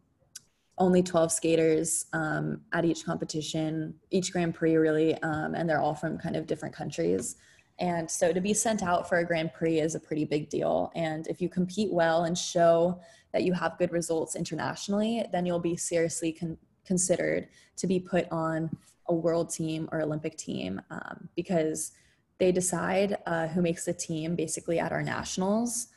only 0.78 1.02
12 1.02 1.32
skaters 1.32 2.06
um, 2.12 2.60
at 2.72 2.84
each 2.84 3.04
competition, 3.04 3.94
each 4.10 4.32
Grand 4.32 4.54
Prix, 4.54 4.76
really, 4.76 5.14
um, 5.22 5.54
and 5.54 5.68
they're 5.68 5.80
all 5.80 5.94
from 5.94 6.18
kind 6.18 6.36
of 6.36 6.46
different 6.46 6.74
countries. 6.74 7.36
And 7.78 8.10
so 8.10 8.32
to 8.32 8.40
be 8.40 8.54
sent 8.54 8.82
out 8.82 9.08
for 9.08 9.18
a 9.18 9.24
Grand 9.24 9.52
Prix 9.52 9.78
is 9.78 9.94
a 9.94 10.00
pretty 10.00 10.24
big 10.24 10.48
deal. 10.48 10.90
And 10.94 11.26
if 11.28 11.40
you 11.40 11.48
compete 11.48 11.92
well 11.92 12.24
and 12.24 12.36
show 12.36 13.00
that 13.32 13.44
you 13.44 13.52
have 13.52 13.78
good 13.78 13.92
results 13.92 14.34
internationally, 14.34 15.24
then 15.32 15.46
you'll 15.46 15.60
be 15.60 15.76
seriously 15.76 16.32
con- 16.32 16.58
considered 16.84 17.48
to 17.76 17.86
be 17.86 18.00
put 18.00 18.26
on 18.32 18.70
a 19.06 19.14
world 19.14 19.50
team 19.50 19.88
or 19.92 20.02
Olympic 20.02 20.36
team 20.36 20.80
um, 20.90 21.28
because 21.36 21.92
they 22.38 22.52
decide 22.52 23.16
uh, 23.26 23.46
who 23.48 23.62
makes 23.62 23.84
the 23.84 23.92
team 23.92 24.34
basically 24.34 24.78
at 24.78 24.92
our 24.92 25.02
nationals. 25.02 25.88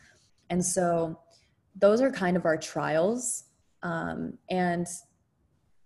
And 0.49 0.63
so 0.63 1.19
those 1.75 2.01
are 2.01 2.11
kind 2.11 2.35
of 2.35 2.45
our 2.45 2.57
trials. 2.57 3.45
Um, 3.83 4.37
and 4.49 4.87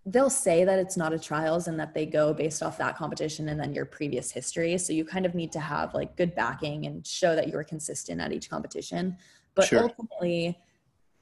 they'll 0.06 0.30
say 0.30 0.64
that 0.64 0.78
it's 0.78 0.98
not 0.98 1.14
a 1.14 1.20
trials 1.20 1.68
and 1.68 1.80
that 1.80 1.94
they 1.94 2.06
go 2.06 2.34
based 2.34 2.62
off 2.62 2.78
that 2.78 2.96
competition 2.96 3.50
and 3.50 3.60
then 3.60 3.74
your 3.74 3.86
previous 3.86 4.32
history. 4.32 4.78
So 4.78 4.94
you 4.94 5.04
kind 5.04 5.26
of 5.26 5.34
need 5.34 5.52
to 5.54 5.60
have 5.60 5.94
like 5.94 6.16
good 6.16 6.36
backing 6.36 6.86
and 6.86 7.06
show 7.06 7.36
that 7.36 7.48
you 7.48 7.54
were 7.54 7.64
consistent 7.64 8.22
at 8.22 8.32
each 8.32 8.50
competition. 8.50 9.18
But 9.56 9.66
sure. 9.66 9.84
ultimately, 9.84 10.60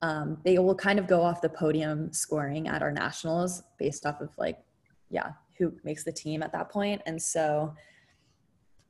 um, 0.01 0.37
they 0.43 0.59
will 0.59 0.75
kind 0.75 0.99
of 0.99 1.07
go 1.07 1.21
off 1.21 1.41
the 1.41 1.47
podium 1.47 2.11
scoring 2.11 2.67
at 2.67 2.81
our 2.81 2.91
nationals 2.91 3.63
based 3.79 4.05
off 4.05 4.19
of 4.19 4.37
like, 4.37 4.59
yeah, 5.09 5.31
who 5.57 5.73
makes 5.85 6.03
the 6.03 6.11
team 6.11 6.43
at 6.43 6.51
that 6.51 6.69
point. 6.69 7.01
And 7.05 7.21
so 7.21 7.73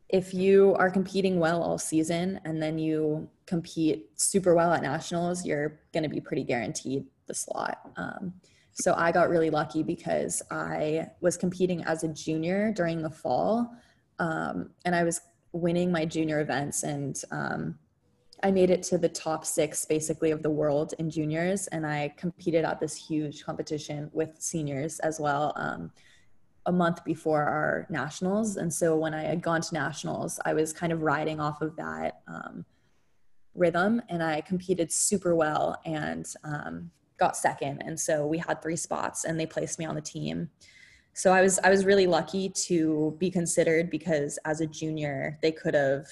if 0.09 0.33
you 0.33 0.75
are 0.79 0.89
competing 0.89 1.39
well 1.39 1.61
all 1.61 1.77
season 1.77 2.39
and 2.45 2.61
then 2.61 2.79
you 2.79 3.29
compete 3.45 4.09
super 4.15 4.55
well 4.55 4.73
at 4.73 4.81
nationals, 4.81 5.45
you're 5.45 5.81
going 5.93 6.03
to 6.03 6.09
be 6.09 6.19
pretty 6.19 6.43
guaranteed 6.43 7.05
the 7.27 7.33
slot. 7.33 7.91
Um, 7.97 8.33
so 8.73 8.93
I 8.95 9.11
got 9.11 9.29
really 9.29 9.49
lucky 9.49 9.83
because 9.83 10.41
I 10.49 11.07
was 11.21 11.37
competing 11.37 11.83
as 11.83 12.03
a 12.03 12.07
junior 12.07 12.71
during 12.71 13.01
the 13.01 13.09
fall, 13.09 13.71
um, 14.19 14.71
and 14.85 14.95
I 14.95 15.03
was 15.03 15.21
winning 15.51 15.91
my 15.91 16.05
junior 16.05 16.39
events, 16.39 16.83
and 16.83 17.21
um, 17.31 17.77
I 18.41 18.51
made 18.51 18.71
it 18.71 18.81
to 18.83 18.97
the 18.97 19.09
top 19.09 19.45
six 19.45 19.85
basically 19.85 20.31
of 20.31 20.41
the 20.41 20.49
world 20.49 20.93
in 20.97 21.09
juniors, 21.09 21.67
and 21.67 21.85
I 21.85 22.13
competed 22.17 22.65
at 22.65 22.79
this 22.79 22.95
huge 22.95 23.43
competition 23.43 24.09
with 24.11 24.35
seniors 24.39 24.99
as 24.99 25.19
well. 25.19 25.53
Um, 25.55 25.91
a 26.65 26.71
month 26.71 27.03
before 27.03 27.43
our 27.43 27.85
nationals. 27.89 28.57
And 28.57 28.73
so 28.73 28.95
when 28.95 29.13
I 29.13 29.23
had 29.23 29.41
gone 29.41 29.61
to 29.61 29.73
nationals, 29.73 30.39
I 30.45 30.53
was 30.53 30.71
kind 30.71 30.93
of 30.93 31.01
riding 31.01 31.39
off 31.39 31.61
of 31.61 31.75
that 31.75 32.21
um, 32.27 32.65
rhythm 33.53 34.01
and 34.09 34.23
I 34.23 34.41
competed 34.41 34.91
super 34.91 35.35
well. 35.35 35.79
And 35.85 36.25
um, 36.43 36.91
got 37.23 37.37
second 37.37 37.81
and 37.85 37.97
so 37.97 38.27
we 38.27 38.37
had 38.37 38.61
three 38.61 38.75
spots 38.75 39.23
and 39.23 39.39
they 39.39 39.45
placed 39.45 39.79
me 39.79 39.85
on 39.85 39.95
the 39.95 40.01
team. 40.01 40.49
So 41.13 41.31
i 41.31 41.41
was 41.41 41.59
i 41.63 41.69
was 41.69 41.85
really 41.85 42.07
lucky 42.07 42.49
to 42.67 43.15
be 43.19 43.29
considered 43.39 43.89
because 43.89 44.39
as 44.45 44.61
a 44.61 44.67
junior 44.67 45.37
they 45.43 45.51
could 45.51 45.75
have 45.75 46.07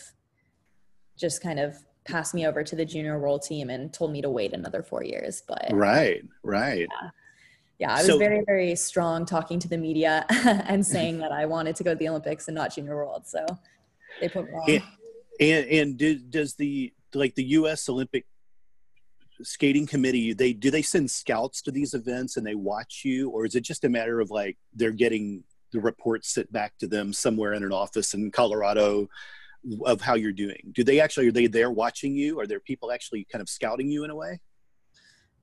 just 1.18 1.42
kind 1.42 1.60
of 1.60 1.76
passed 2.06 2.34
me 2.34 2.46
over 2.48 2.64
to 2.64 2.76
the 2.76 2.86
junior 2.86 3.20
world 3.20 3.42
team 3.42 3.70
and 3.70 3.92
told 3.92 4.12
me 4.12 4.22
to 4.22 4.30
wait 4.30 4.54
another 4.54 4.82
four 4.84 5.04
years 5.04 5.44
but 5.48 5.68
right 5.72 6.22
right. 6.44 6.88
Yeah, 6.92 7.10
yeah 7.80 7.94
i 7.94 7.98
was 7.98 8.06
so, 8.06 8.18
very 8.18 8.42
very 8.46 8.76
strong 8.76 9.26
talking 9.26 9.60
to 9.60 9.68
the 9.68 9.78
media 9.78 10.26
and 10.72 10.86
saying 10.86 11.18
that 11.24 11.32
i 11.32 11.46
wanted 11.46 11.76
to 11.78 11.84
go 11.84 11.92
to 11.96 12.00
the 12.04 12.10
olympics 12.10 12.48
and 12.48 12.56
not 12.56 12.74
junior 12.76 12.96
world 12.96 13.24
so 13.26 13.44
they 14.20 14.30
put 14.30 14.46
me 14.46 14.54
on. 14.54 14.70
And, 14.70 14.84
and, 15.40 15.64
and 15.78 15.98
did, 15.98 16.32
does 16.38 16.54
the 16.56 16.94
like 17.14 17.34
the 17.36 17.44
us 17.44 17.90
olympic 17.90 18.26
skating 19.44 19.86
committee 19.86 20.34
they 20.34 20.54
do 20.54 20.72
they 20.72 20.82
send 20.82 21.10
scouts 21.10 21.62
to 21.64 21.72
these 21.72 21.94
events 21.94 22.38
and 22.38 22.46
they 22.46 22.56
watch 22.56 23.02
you? 23.04 23.30
Or 23.30 23.46
is 23.46 23.56
it 23.56 23.62
just 23.62 23.84
a 23.84 23.90
matter 23.90 24.20
of 24.20 24.32
like 24.32 24.58
they're 24.74 24.92
getting 24.92 25.44
the 25.72 25.80
reports 25.80 26.34
sent 26.34 26.52
back 26.52 26.78
to 26.80 26.88
them 26.88 27.14
somewhere 27.14 27.54
in 27.54 27.64
an 27.64 27.72
office 27.72 28.14
in 28.14 28.32
colorado 28.32 29.08
of 29.86 30.02
how 30.02 30.16
you're 30.16 30.32
doing? 30.32 30.72
Do 30.74 30.84
they 30.84 31.00
actually 31.00 31.28
are 31.28 31.32
they 31.32 31.48
there 31.48 31.72
watching 31.72 32.16
you? 32.16 32.40
Are 32.40 32.48
there 32.48 32.60
people 32.60 32.92
actually 32.92 33.26
kind 33.32 33.42
of 33.42 33.50
scouting 33.50 33.90
you 33.90 34.04
in 34.04 34.10
a 34.10 34.16
way? 34.16 34.40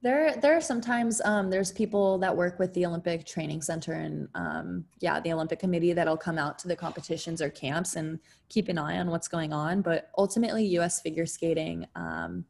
There 0.01 0.37
there 0.37 0.57
are 0.57 0.61
sometimes 0.61 1.21
um, 1.25 1.51
there's 1.51 1.73
people 1.73 2.19
that 2.19 2.37
work 2.37 2.61
with 2.61 2.73
the 2.75 2.87
olympic 2.87 3.27
training 3.27 3.63
center 3.63 3.95
and 3.95 4.29
um, 4.37 4.85
yeah 5.01 5.19
the 5.19 5.33
olympic 5.33 5.59
committee 5.59 5.93
that'll 5.93 6.17
come 6.17 6.39
out 6.39 6.57
to 6.61 6.69
the 6.69 6.77
competitions 6.77 7.43
or 7.43 7.51
camps 7.51 7.97
and 7.97 8.21
keep 8.49 8.69
an 8.69 8.79
eye 8.79 8.99
on 8.99 9.11
what's 9.11 9.27
going 9.27 9.53
on. 9.53 9.83
But 9.83 10.11
ultimately 10.17 10.65
us 10.79 11.01
figure 11.01 11.27
skating 11.27 11.87
um, 11.97 12.45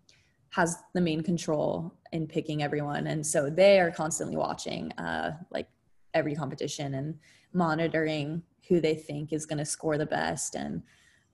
has 0.50 0.78
the 0.94 1.00
main 1.00 1.22
control 1.22 1.94
in 2.12 2.26
picking 2.26 2.62
everyone. 2.62 3.06
And 3.06 3.26
so 3.26 3.50
they 3.50 3.80
are 3.80 3.90
constantly 3.90 4.36
watching 4.36 4.92
uh, 4.92 5.32
like 5.50 5.68
every 6.14 6.34
competition 6.34 6.94
and 6.94 7.18
monitoring 7.52 8.42
who 8.68 8.80
they 8.80 8.94
think 8.94 9.32
is 9.32 9.46
going 9.46 9.58
to 9.58 9.64
score 9.64 9.98
the 9.98 10.06
best. 10.06 10.54
And 10.54 10.82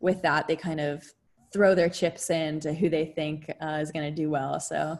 with 0.00 0.22
that 0.22 0.48
they 0.48 0.56
kind 0.56 0.80
of 0.80 1.04
throw 1.52 1.74
their 1.74 1.88
chips 1.88 2.30
in 2.30 2.58
to 2.60 2.74
who 2.74 2.88
they 2.88 3.06
think 3.06 3.50
uh, 3.60 3.78
is 3.80 3.92
going 3.92 4.04
to 4.04 4.22
do 4.22 4.30
well. 4.30 4.58
So 4.58 4.98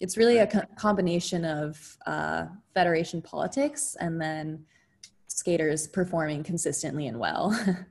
it's 0.00 0.16
really 0.16 0.38
a 0.38 0.46
co- 0.46 0.66
combination 0.76 1.44
of 1.44 1.96
uh, 2.06 2.46
federation 2.74 3.22
politics 3.22 3.96
and 4.00 4.20
then 4.20 4.64
skaters 5.28 5.86
performing 5.86 6.42
consistently 6.42 7.06
and 7.06 7.18
well. 7.18 7.56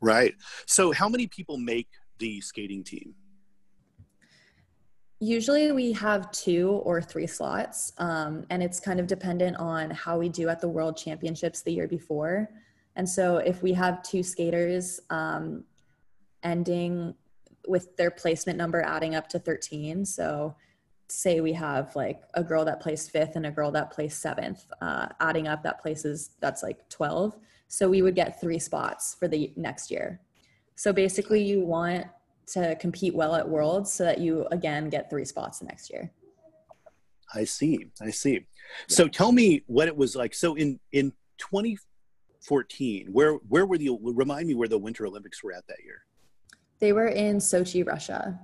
Right. 0.00 0.34
So 0.66 0.92
how 0.92 1.08
many 1.08 1.26
people 1.26 1.58
make 1.58 1.88
the 2.18 2.40
skating 2.40 2.82
team 2.82 3.14
Usually 5.22 5.70
we 5.70 5.92
have 5.92 6.30
two 6.32 6.80
or 6.82 7.02
three 7.02 7.26
slots, 7.26 7.92
um, 7.98 8.46
and 8.48 8.62
it's 8.62 8.80
kind 8.80 8.98
of 8.98 9.06
dependent 9.06 9.58
on 9.58 9.90
how 9.90 10.18
we 10.18 10.30
do 10.30 10.48
at 10.48 10.60
the 10.60 10.68
World 10.68 10.96
Championships 10.96 11.60
the 11.60 11.72
year 11.72 11.86
before. 11.86 12.48
And 12.96 13.06
so 13.06 13.36
if 13.36 13.62
we 13.62 13.74
have 13.74 14.02
two 14.02 14.22
skaters 14.22 14.98
um, 15.10 15.64
ending 16.42 17.14
with 17.68 17.94
their 17.98 18.10
placement 18.10 18.56
number 18.56 18.80
adding 18.80 19.14
up 19.14 19.28
to 19.28 19.38
13, 19.38 20.06
so 20.06 20.56
say 21.08 21.40
we 21.40 21.52
have 21.52 21.94
like 21.94 22.22
a 22.34 22.42
girl 22.42 22.64
that 22.64 22.80
placed 22.80 23.10
fifth 23.10 23.36
and 23.36 23.44
a 23.44 23.50
girl 23.50 23.70
that 23.72 23.90
placed 23.90 24.22
seventh, 24.22 24.64
uh, 24.80 25.08
adding 25.20 25.48
up 25.48 25.62
that 25.62 25.82
places 25.82 26.30
that's 26.40 26.62
like 26.62 26.88
12. 26.88 27.36
So 27.68 27.90
we 27.90 28.00
would 28.00 28.14
get 28.14 28.40
three 28.40 28.58
spots 28.58 29.14
for 29.18 29.28
the 29.28 29.52
next 29.56 29.90
year. 29.90 30.20
So 30.76 30.92
basically, 30.92 31.42
you 31.42 31.60
want 31.60 32.06
to 32.52 32.76
compete 32.76 33.14
well 33.14 33.34
at 33.34 33.48
Worlds 33.48 33.92
so 33.92 34.04
that 34.04 34.18
you 34.18 34.46
again 34.50 34.88
get 34.88 35.10
three 35.10 35.24
spots 35.24 35.58
the 35.58 35.66
next 35.66 35.90
year. 35.90 36.10
I 37.34 37.44
see. 37.44 37.86
I 38.00 38.10
see. 38.10 38.32
Yeah. 38.32 38.38
So 38.88 39.08
tell 39.08 39.32
me 39.32 39.62
what 39.66 39.88
it 39.88 39.96
was 39.96 40.16
like. 40.16 40.34
So 40.34 40.54
in 40.54 40.80
in 40.92 41.12
2014, 41.38 43.08
where 43.12 43.34
where 43.34 43.66
were 43.66 43.78
the 43.78 43.96
remind 44.00 44.48
me 44.48 44.54
where 44.54 44.68
the 44.68 44.78
Winter 44.78 45.06
Olympics 45.06 45.42
were 45.42 45.52
at 45.52 45.66
that 45.68 45.78
year? 45.84 46.02
They 46.80 46.92
were 46.92 47.08
in 47.08 47.36
Sochi, 47.36 47.86
Russia. 47.86 48.40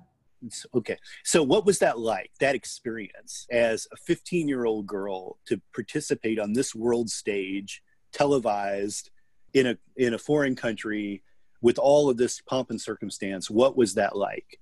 Okay. 0.75 0.99
So 1.25 1.43
what 1.43 1.65
was 1.65 1.79
that 1.79 1.99
like? 1.99 2.31
That 2.41 2.55
experience 2.55 3.47
as 3.51 3.89
a 3.91 4.13
15-year-old 4.13 4.87
girl 4.87 5.39
to 5.47 5.61
participate 5.75 6.39
on 6.39 6.53
this 6.53 6.75
world 6.75 7.09
stage 7.09 7.83
televised 8.13 9.11
in 9.55 9.67
a 9.67 9.77
in 9.97 10.15
a 10.15 10.19
foreign 10.19 10.55
country 10.55 11.23
with 11.67 11.79
all 11.81 12.09
of 12.09 12.17
this 12.17 12.41
pomp 12.43 12.71
and 12.71 12.81
circumstance, 12.81 13.51
what 13.51 13.77
was 13.77 13.93
that 13.93 14.17
like? 14.17 14.61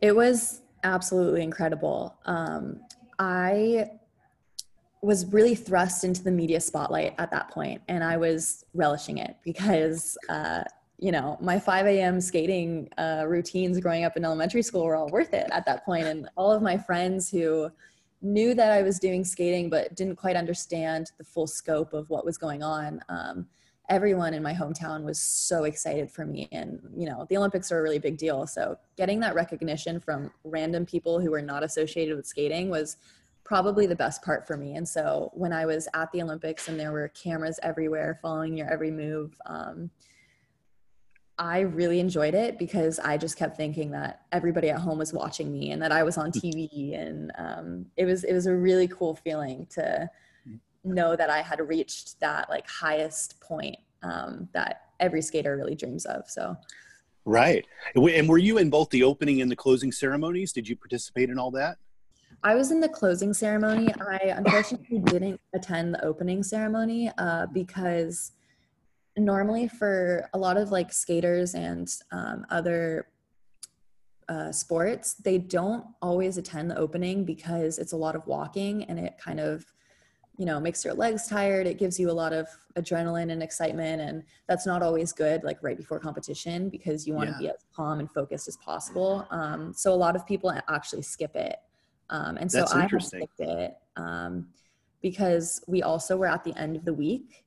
It 0.00 0.14
was 0.14 0.62
absolutely 0.84 1.42
incredible. 1.42 2.14
Um, 2.26 2.78
I 3.18 3.90
was 5.02 5.26
really 5.32 5.56
thrust 5.56 6.04
into 6.04 6.22
the 6.22 6.30
media 6.30 6.60
spotlight 6.60 7.16
at 7.18 7.32
that 7.32 7.50
point, 7.50 7.82
and 7.88 8.04
I 8.04 8.18
was 8.18 8.64
relishing 8.72 9.18
it 9.18 9.36
because 9.44 10.16
uh, 10.28 10.62
you 10.98 11.10
know, 11.10 11.36
my 11.40 11.58
5 11.58 11.86
a.m. 11.86 12.20
skating 12.20 12.88
uh, 12.96 13.24
routines 13.26 13.80
growing 13.80 14.04
up 14.04 14.16
in 14.16 14.24
elementary 14.24 14.62
school 14.62 14.84
were 14.84 14.94
all 14.94 15.08
worth 15.08 15.34
it 15.34 15.48
at 15.50 15.66
that 15.66 15.84
point. 15.84 16.06
And 16.06 16.28
all 16.36 16.52
of 16.52 16.62
my 16.62 16.78
friends 16.78 17.28
who 17.28 17.68
knew 18.22 18.54
that 18.54 18.70
I 18.70 18.80
was 18.82 18.98
doing 18.98 19.24
skating 19.24 19.68
but 19.68 19.94
didn't 19.94 20.16
quite 20.16 20.36
understand 20.36 21.10
the 21.18 21.24
full 21.24 21.48
scope 21.48 21.92
of 21.92 22.08
what 22.08 22.24
was 22.24 22.38
going 22.38 22.62
on. 22.62 23.00
Um, 23.10 23.46
everyone 23.88 24.34
in 24.34 24.42
my 24.42 24.52
hometown 24.52 25.04
was 25.04 25.20
so 25.20 25.64
excited 25.64 26.10
for 26.10 26.26
me. 26.26 26.48
And, 26.50 26.80
you 26.96 27.06
know, 27.06 27.26
the 27.28 27.36
Olympics 27.36 27.70
are 27.70 27.78
a 27.78 27.82
really 27.82 27.98
big 27.98 28.18
deal. 28.18 28.46
So 28.46 28.76
getting 28.96 29.20
that 29.20 29.34
recognition 29.34 30.00
from 30.00 30.30
random 30.44 30.84
people 30.84 31.20
who 31.20 31.30
were 31.30 31.42
not 31.42 31.62
associated 31.62 32.16
with 32.16 32.26
skating 32.26 32.68
was 32.68 32.96
probably 33.44 33.86
the 33.86 33.94
best 33.94 34.22
part 34.22 34.46
for 34.46 34.56
me. 34.56 34.74
And 34.74 34.88
so 34.88 35.30
when 35.34 35.52
I 35.52 35.66
was 35.66 35.86
at 35.94 36.10
the 36.10 36.20
Olympics 36.20 36.66
and 36.68 36.78
there 36.78 36.90
were 36.90 37.08
cameras 37.08 37.60
everywhere 37.62 38.18
following 38.20 38.56
your 38.56 38.68
every 38.68 38.90
move, 38.90 39.36
um, 39.46 39.90
I 41.38 41.60
really 41.60 42.00
enjoyed 42.00 42.34
it 42.34 42.58
because 42.58 42.98
I 42.98 43.18
just 43.18 43.36
kept 43.36 43.56
thinking 43.56 43.90
that 43.90 44.22
everybody 44.32 44.70
at 44.70 44.80
home 44.80 44.98
was 44.98 45.12
watching 45.12 45.52
me 45.52 45.70
and 45.70 45.82
that 45.82 45.92
I 45.92 46.02
was 46.02 46.16
on 46.16 46.32
TV, 46.32 46.98
and 46.98 47.30
um, 47.36 47.86
it 47.96 48.06
was 48.06 48.24
it 48.24 48.32
was 48.32 48.46
a 48.46 48.54
really 48.54 48.88
cool 48.88 49.14
feeling 49.14 49.66
to 49.72 50.08
know 50.86 51.16
that 51.16 51.30
I 51.30 51.42
had 51.42 51.60
reached 51.60 52.20
that 52.20 52.48
like 52.48 52.66
highest 52.68 53.40
point 53.40 53.76
um, 54.02 54.48
that 54.52 54.82
every 55.00 55.22
skater 55.22 55.56
really 55.56 55.74
dreams 55.74 56.06
of. 56.06 56.28
So, 56.28 56.56
right. 57.24 57.64
And 57.94 58.28
were 58.28 58.38
you 58.38 58.58
in 58.58 58.70
both 58.70 58.90
the 58.90 59.02
opening 59.02 59.42
and 59.42 59.50
the 59.50 59.56
closing 59.56 59.92
ceremonies? 59.92 60.52
Did 60.52 60.68
you 60.68 60.76
participate 60.76 61.30
in 61.30 61.38
all 61.38 61.50
that? 61.52 61.78
I 62.42 62.54
was 62.54 62.70
in 62.70 62.80
the 62.80 62.88
closing 62.88 63.34
ceremony. 63.34 63.92
I 64.00 64.34
unfortunately 64.36 65.00
didn't 65.00 65.40
attend 65.54 65.94
the 65.94 66.04
opening 66.04 66.42
ceremony 66.42 67.10
uh, 67.18 67.46
because 67.46 68.32
normally 69.16 69.66
for 69.66 70.28
a 70.34 70.38
lot 70.38 70.56
of 70.56 70.70
like 70.70 70.92
skaters 70.92 71.54
and 71.54 71.88
um, 72.12 72.46
other 72.50 73.08
uh, 74.28 74.52
sports, 74.52 75.14
they 75.14 75.38
don't 75.38 75.84
always 76.02 76.36
attend 76.36 76.70
the 76.70 76.76
opening 76.76 77.24
because 77.24 77.78
it's 77.78 77.92
a 77.92 77.96
lot 77.96 78.14
of 78.14 78.26
walking 78.26 78.84
and 78.84 78.98
it 78.98 79.16
kind 79.18 79.40
of, 79.40 79.64
you 80.36 80.44
know, 80.44 80.60
makes 80.60 80.84
your 80.84 80.94
legs 80.94 81.26
tired. 81.26 81.66
It 81.66 81.78
gives 81.78 81.98
you 81.98 82.10
a 82.10 82.12
lot 82.12 82.32
of 82.32 82.48
adrenaline 82.76 83.32
and 83.32 83.42
excitement, 83.42 84.02
and 84.02 84.22
that's 84.46 84.66
not 84.66 84.82
always 84.82 85.12
good. 85.12 85.42
Like 85.44 85.62
right 85.62 85.76
before 85.76 85.98
competition, 85.98 86.68
because 86.68 87.06
you 87.06 87.14
want 87.14 87.28
to 87.28 87.34
yeah. 87.34 87.38
be 87.38 87.48
as 87.48 87.64
calm 87.74 88.00
and 88.00 88.10
focused 88.10 88.48
as 88.48 88.56
possible. 88.58 89.26
Um, 89.30 89.72
so 89.72 89.92
a 89.92 89.96
lot 89.96 90.16
of 90.16 90.26
people 90.26 90.52
actually 90.68 91.02
skip 91.02 91.34
it, 91.36 91.56
um, 92.10 92.36
and 92.36 92.50
so 92.50 92.58
that's 92.60 92.72
I 92.72 92.86
skipped 92.98 93.40
it 93.40 93.74
um, 93.96 94.48
because 95.02 95.62
we 95.66 95.82
also 95.82 96.16
were 96.16 96.28
at 96.28 96.44
the 96.44 96.56
end 96.58 96.76
of 96.76 96.84
the 96.84 96.94
week, 96.94 97.44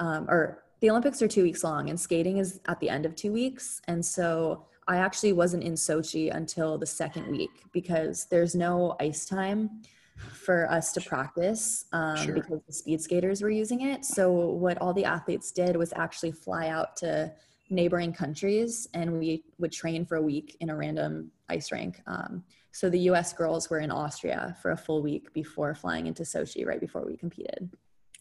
um, 0.00 0.26
or 0.28 0.64
the 0.84 0.90
Olympics 0.90 1.22
are 1.22 1.28
two 1.28 1.42
weeks 1.42 1.64
long 1.64 1.88
and 1.88 1.98
skating 1.98 2.36
is 2.36 2.60
at 2.66 2.78
the 2.78 2.90
end 2.90 3.06
of 3.06 3.16
two 3.16 3.32
weeks. 3.32 3.80
And 3.88 4.04
so 4.04 4.66
I 4.86 4.98
actually 4.98 5.32
wasn't 5.32 5.62
in 5.62 5.74
Sochi 5.74 6.34
until 6.34 6.76
the 6.76 6.84
second 6.84 7.30
week 7.30 7.48
because 7.72 8.26
there's 8.26 8.54
no 8.54 8.94
ice 9.00 9.24
time 9.24 9.80
for 10.16 10.70
us 10.70 10.92
to 10.92 11.00
practice 11.00 11.86
um, 11.92 12.16
sure. 12.16 12.34
because 12.34 12.60
the 12.66 12.72
speed 12.72 13.00
skaters 13.00 13.42
were 13.42 13.50
using 13.50 13.82
it. 13.82 14.04
So 14.04 14.30
what 14.32 14.78
all 14.78 14.92
the 14.92 15.04
athletes 15.04 15.50
did 15.50 15.76
was 15.76 15.92
actually 15.96 16.32
fly 16.32 16.68
out 16.68 16.96
to 16.98 17.32
neighboring 17.70 18.12
countries 18.12 18.86
and 18.94 19.18
we 19.18 19.44
would 19.58 19.72
train 19.72 20.04
for 20.04 20.16
a 20.16 20.22
week 20.22 20.56
in 20.60 20.70
a 20.70 20.76
random 20.76 21.30
ice 21.48 21.72
rink. 21.72 22.00
Um, 22.06 22.44
so 22.72 22.90
the 22.90 23.00
US 23.10 23.32
girls 23.32 23.70
were 23.70 23.80
in 23.80 23.90
Austria 23.90 24.56
for 24.60 24.72
a 24.72 24.76
full 24.76 25.02
week 25.02 25.32
before 25.32 25.74
flying 25.74 26.06
into 26.06 26.22
Sochi 26.22 26.66
right 26.66 26.80
before 26.80 27.04
we 27.04 27.16
competed. 27.16 27.70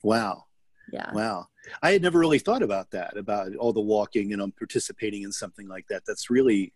Wow. 0.01 0.45
Yeah. 0.91 1.11
Wow. 1.13 1.47
I 1.81 1.91
had 1.91 2.01
never 2.01 2.19
really 2.19 2.39
thought 2.39 2.63
about 2.63 2.91
that, 2.91 3.17
about 3.17 3.55
all 3.55 3.73
the 3.73 3.81
walking 3.81 4.33
and 4.33 4.41
I'm 4.41 4.51
participating 4.51 5.23
in 5.23 5.31
something 5.31 5.67
like 5.67 5.87
that. 5.89 6.03
That's 6.05 6.29
really, 6.29 6.73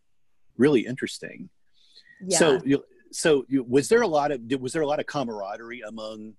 really 0.57 0.85
interesting. 0.85 1.49
Yeah. 2.25 2.37
So, 2.37 2.61
you, 2.65 2.83
so 3.17 3.45
was 3.49 3.89
there 3.89 4.03
a 4.03 4.07
lot 4.07 4.31
of, 4.31 4.41
was 4.61 4.73
there 4.73 4.83
a 4.83 4.87
lot 4.87 4.99
of 4.99 5.07
camaraderie 5.07 5.81
among 5.81 6.33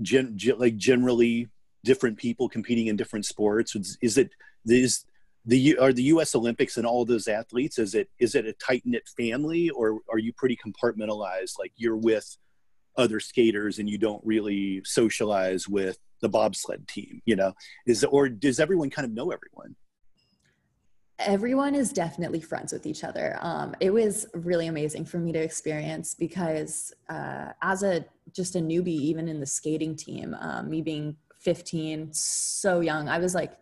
gen, 0.00 0.38
gen, 0.38 0.56
like 0.56 0.76
generally 0.76 1.48
different 1.84 2.16
people 2.16 2.48
competing 2.48 2.86
in 2.86 2.96
different 2.96 3.26
sports? 3.26 3.74
Is, 3.74 3.98
is 4.00 4.18
it, 4.18 4.30
is 4.64 5.04
the, 5.44 5.76
are 5.78 5.92
the 5.92 6.04
U.S. 6.04 6.36
Olympics 6.36 6.76
and 6.76 6.86
all 6.86 7.04
those 7.04 7.26
athletes, 7.26 7.76
is 7.76 7.96
it, 7.96 8.08
is 8.20 8.36
it 8.36 8.46
a 8.46 8.52
tight 8.52 8.82
knit 8.84 9.08
family 9.16 9.68
or 9.70 9.98
are 10.08 10.18
you 10.18 10.32
pretty 10.32 10.56
compartmentalized? 10.56 11.58
Like 11.58 11.72
you're 11.74 11.96
with 11.96 12.36
other 12.96 13.18
skaters 13.18 13.80
and 13.80 13.90
you 13.90 13.98
don't 13.98 14.24
really 14.24 14.80
socialize 14.84 15.66
with 15.68 15.98
the 16.20 16.28
bobsled 16.28 16.86
team 16.86 17.20
you 17.24 17.34
know 17.34 17.52
is 17.84 18.04
or 18.04 18.28
does 18.28 18.60
everyone 18.60 18.90
kind 18.90 19.06
of 19.06 19.10
know 19.10 19.32
everyone 19.32 19.74
everyone 21.18 21.74
is 21.74 21.92
definitely 21.92 22.40
friends 22.40 22.72
with 22.72 22.86
each 22.86 23.04
other 23.04 23.38
um, 23.40 23.74
it 23.80 23.90
was 23.90 24.26
really 24.34 24.66
amazing 24.66 25.04
for 25.04 25.18
me 25.18 25.32
to 25.32 25.38
experience 25.38 26.14
because 26.14 26.92
uh, 27.08 27.48
as 27.62 27.82
a 27.82 28.04
just 28.32 28.56
a 28.56 28.58
newbie 28.58 28.88
even 28.88 29.28
in 29.28 29.40
the 29.40 29.46
skating 29.46 29.94
team 29.94 30.36
um, 30.40 30.68
me 30.68 30.82
being 30.82 31.16
15 31.38 32.12
so 32.12 32.80
young 32.80 33.08
i 33.08 33.18
was 33.18 33.34
like 33.34 33.52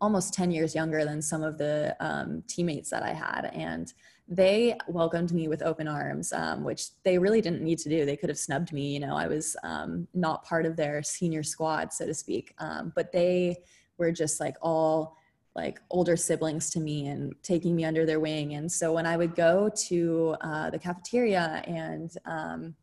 almost 0.00 0.34
10 0.34 0.50
years 0.50 0.74
younger 0.74 1.04
than 1.04 1.22
some 1.22 1.42
of 1.42 1.58
the 1.58 1.96
um, 2.00 2.42
teammates 2.46 2.90
that 2.90 3.02
i 3.02 3.12
had 3.12 3.50
and 3.54 3.94
they 4.28 4.76
welcomed 4.88 5.32
me 5.32 5.48
with 5.48 5.62
open 5.62 5.86
arms, 5.86 6.32
um, 6.32 6.64
which 6.64 6.88
they 7.02 7.18
really 7.18 7.40
didn't 7.40 7.62
need 7.62 7.78
to 7.78 7.88
do. 7.88 8.06
They 8.06 8.16
could 8.16 8.28
have 8.28 8.38
snubbed 8.38 8.72
me. 8.72 8.94
You 8.94 9.00
know, 9.00 9.14
I 9.14 9.26
was 9.26 9.56
um, 9.62 10.06
not 10.14 10.44
part 10.44 10.64
of 10.64 10.76
their 10.76 11.02
senior 11.02 11.42
squad, 11.42 11.92
so 11.92 12.06
to 12.06 12.14
speak. 12.14 12.54
Um, 12.58 12.92
but 12.94 13.12
they 13.12 13.58
were 13.98 14.12
just 14.12 14.40
like 14.40 14.56
all 14.62 15.18
like 15.54 15.80
older 15.90 16.16
siblings 16.16 16.70
to 16.70 16.80
me 16.80 17.08
and 17.08 17.34
taking 17.42 17.76
me 17.76 17.84
under 17.84 18.06
their 18.06 18.20
wing. 18.20 18.54
And 18.54 18.70
so 18.70 18.92
when 18.92 19.06
I 19.06 19.16
would 19.16 19.34
go 19.34 19.70
to 19.88 20.36
uh, 20.40 20.70
the 20.70 20.78
cafeteria 20.78 21.62
and 21.66 22.10
um, 22.24 22.74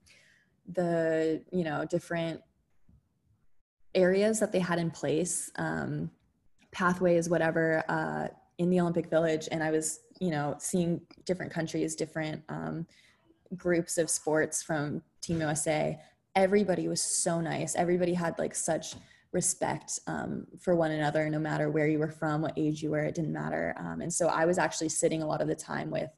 the 0.73 1.41
you 1.51 1.63
know 1.63 1.85
different 1.85 2.41
areas 3.95 4.39
that 4.39 4.51
they 4.51 4.59
had 4.59 4.77
in 4.77 4.91
place, 4.91 5.51
um, 5.55 6.11
pathways, 6.71 7.27
whatever, 7.27 7.83
uh, 7.89 8.27
in 8.59 8.69
the 8.69 8.79
Olympic 8.79 9.09
Village, 9.09 9.49
and 9.51 9.63
I 9.63 9.71
was 9.71 10.01
you 10.19 10.31
know 10.31 10.55
seeing 10.59 11.01
different 11.25 11.51
countries 11.51 11.95
different 11.95 12.43
um, 12.49 12.85
groups 13.55 13.97
of 13.97 14.09
sports 14.09 14.61
from 14.61 15.01
team 15.21 15.41
usa 15.41 15.99
everybody 16.35 16.87
was 16.87 17.01
so 17.01 17.41
nice 17.41 17.75
everybody 17.75 18.13
had 18.13 18.37
like 18.37 18.53
such 18.53 18.95
respect 19.31 19.99
um, 20.07 20.47
for 20.59 20.75
one 20.75 20.91
another 20.91 21.29
no 21.29 21.39
matter 21.39 21.69
where 21.69 21.87
you 21.87 21.99
were 21.99 22.11
from 22.11 22.41
what 22.41 22.53
age 22.57 22.81
you 22.81 22.91
were 22.91 23.03
it 23.03 23.15
didn't 23.15 23.33
matter 23.33 23.75
um, 23.77 24.01
and 24.01 24.11
so 24.11 24.27
i 24.27 24.45
was 24.45 24.57
actually 24.57 24.89
sitting 24.89 25.21
a 25.21 25.27
lot 25.27 25.41
of 25.41 25.47
the 25.47 25.55
time 25.55 25.91
with 25.91 26.09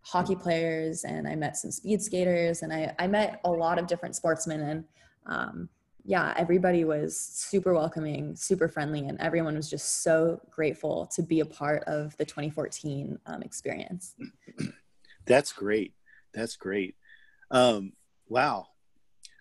hockey 0.00 0.34
players 0.34 1.04
and 1.04 1.28
i 1.28 1.34
met 1.34 1.56
some 1.56 1.70
speed 1.70 2.02
skaters 2.02 2.62
and 2.62 2.72
i, 2.72 2.92
I 2.98 3.06
met 3.06 3.40
a 3.44 3.50
lot 3.50 3.78
of 3.78 3.86
different 3.86 4.16
sportsmen 4.16 4.60
and 4.60 4.84
um, 5.26 5.68
yeah, 6.08 6.32
everybody 6.38 6.84
was 6.84 7.20
super 7.20 7.74
welcoming, 7.74 8.34
super 8.34 8.66
friendly, 8.66 9.06
and 9.08 9.20
everyone 9.20 9.54
was 9.54 9.68
just 9.68 10.02
so 10.02 10.40
grateful 10.50 11.06
to 11.14 11.22
be 11.22 11.40
a 11.40 11.44
part 11.44 11.84
of 11.84 12.16
the 12.16 12.24
2014 12.24 13.18
um, 13.26 13.42
experience. 13.42 14.14
That's 15.26 15.52
great. 15.52 15.92
That's 16.32 16.56
great. 16.56 16.96
Um, 17.50 17.92
wow. 18.26 18.68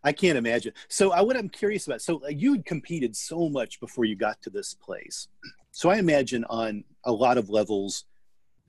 I 0.08 0.14
can't 0.14 0.38
imagine. 0.38 0.72
So, 0.88 1.12
I, 1.12 1.20
what 1.20 1.36
I'm 1.36 1.50
curious 1.50 1.86
about, 1.86 2.02
so 2.02 2.26
you 2.30 2.54
had 2.54 2.66
competed 2.66 3.14
so 3.14 3.50
much 3.50 3.82
before 3.82 4.06
you 4.06 4.16
got 4.16 4.42
to 4.44 4.50
this 4.50 4.74
place. 4.74 5.28
So, 5.72 5.90
I 5.90 5.98
imagine 5.98 6.46
on 6.46 6.86
a 7.04 7.12
lot 7.12 7.38
of 7.38 7.50
levels, 7.50 8.06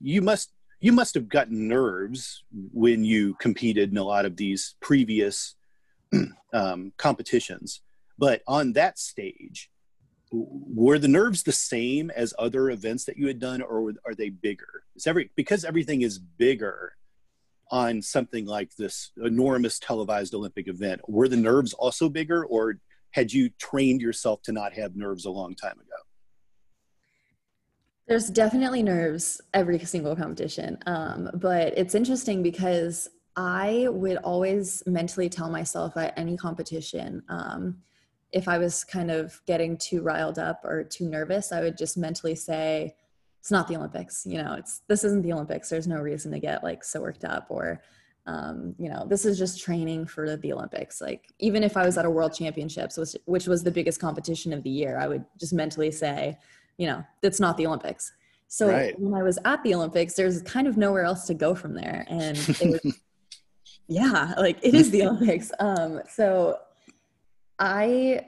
you 0.01 0.21
must 0.21 0.51
you 0.81 0.91
must 0.91 1.13
have 1.13 1.29
gotten 1.29 1.69
nerves 1.69 2.43
when 2.73 3.05
you 3.05 3.35
competed 3.35 3.89
in 3.89 3.97
a 3.97 4.03
lot 4.03 4.25
of 4.25 4.35
these 4.35 4.75
previous 4.81 5.55
um, 6.53 6.91
competitions. 6.97 7.81
But 8.17 8.41
on 8.45 8.73
that 8.73 8.99
stage, 8.99 9.69
were 10.31 10.99
the 10.99 11.07
nerves 11.07 11.43
the 11.43 11.53
same 11.53 12.11
as 12.11 12.33
other 12.37 12.69
events 12.69 13.05
that 13.05 13.17
you 13.17 13.27
had 13.27 13.39
done, 13.39 13.61
or 13.61 13.93
are 14.05 14.15
they 14.15 14.29
bigger? 14.29 14.83
Is 14.93 15.07
every 15.07 15.29
because 15.37 15.63
everything 15.63 16.01
is 16.01 16.19
bigger 16.19 16.97
on 17.71 18.01
something 18.01 18.45
like 18.45 18.75
this 18.75 19.11
enormous 19.23 19.79
televised 19.79 20.33
Olympic 20.33 20.67
event? 20.67 21.01
Were 21.07 21.27
the 21.27 21.37
nerves 21.37 21.73
also 21.73 22.09
bigger, 22.09 22.45
or 22.45 22.75
had 23.11 23.31
you 23.31 23.49
trained 23.59 24.01
yourself 24.01 24.41
to 24.43 24.51
not 24.51 24.73
have 24.73 24.95
nerves 24.95 25.25
a 25.25 25.31
long 25.31 25.55
time 25.55 25.73
ago? 25.73 26.01
There's 28.07 28.29
definitely 28.29 28.81
nerves 28.81 29.39
every 29.53 29.77
single 29.79 30.15
competition, 30.15 30.79
um, 30.87 31.29
but 31.35 31.77
it's 31.77 31.93
interesting 31.93 32.41
because 32.41 33.07
I 33.35 33.87
would 33.89 34.17
always 34.17 34.81
mentally 34.87 35.29
tell 35.29 35.49
myself 35.49 35.95
at 35.95 36.17
any 36.17 36.35
competition. 36.35 37.23
Um, 37.29 37.83
if 38.31 38.47
I 38.47 38.57
was 38.57 38.83
kind 38.83 39.11
of 39.11 39.39
getting 39.45 39.77
too 39.77 40.01
riled 40.01 40.39
up 40.39 40.61
or 40.63 40.83
too 40.83 41.07
nervous, 41.07 41.51
I 41.51 41.61
would 41.61 41.77
just 41.77 41.97
mentally 41.97 42.35
say, 42.35 42.95
it's 43.39 43.51
not 43.51 43.67
the 43.67 43.75
Olympics. 43.75 44.25
You 44.25 44.43
know, 44.43 44.53
it's 44.53 44.81
this 44.87 45.03
isn't 45.03 45.23
the 45.23 45.33
Olympics. 45.33 45.69
There's 45.69 45.87
no 45.87 45.99
reason 45.99 46.31
to 46.31 46.39
get 46.39 46.63
like 46.63 46.83
so 46.83 47.01
worked 47.01 47.25
up 47.25 47.47
or 47.49 47.81
um, 48.29 48.75
you 48.77 48.89
know, 48.89 49.07
this 49.07 49.25
is 49.25 49.39
just 49.39 49.59
training 49.59 50.05
for 50.05 50.35
the 50.37 50.53
Olympics. 50.53 51.01
Like 51.01 51.25
even 51.39 51.63
if 51.63 51.75
I 51.75 51.85
was 51.85 51.97
at 51.97 52.05
a 52.05 52.09
world 52.09 52.33
championships, 52.33 52.95
which, 52.95 53.15
which 53.25 53.47
was 53.47 53.63
the 53.63 53.71
biggest 53.71 53.99
competition 53.99 54.53
of 54.53 54.61
the 54.61 54.69
year, 54.69 54.99
I 54.99 55.07
would 55.07 55.25
just 55.39 55.51
mentally 55.51 55.89
say, 55.89 56.37
you 56.77 56.85
know, 56.85 57.03
it's 57.23 57.39
not 57.39 57.57
the 57.57 57.65
Olympics. 57.65 58.11
So 58.47 58.69
right. 58.69 58.99
when 58.99 59.19
I 59.19 59.23
was 59.23 59.39
at 59.45 59.63
the 59.63 59.73
Olympics, 59.73 60.13
there's 60.13 60.41
kind 60.43 60.67
of 60.67 60.77
nowhere 60.77 61.03
else 61.03 61.25
to 61.27 61.33
go 61.33 61.55
from 61.55 61.73
there. 61.73 62.05
And 62.07 62.37
it 62.37 62.81
was, 62.83 62.99
yeah, 63.87 64.35
like 64.37 64.59
it 64.61 64.75
is 64.75 64.91
the 64.91 65.07
Olympics. 65.07 65.51
Um, 65.59 66.01
so 66.07 66.59
I, 67.57 68.27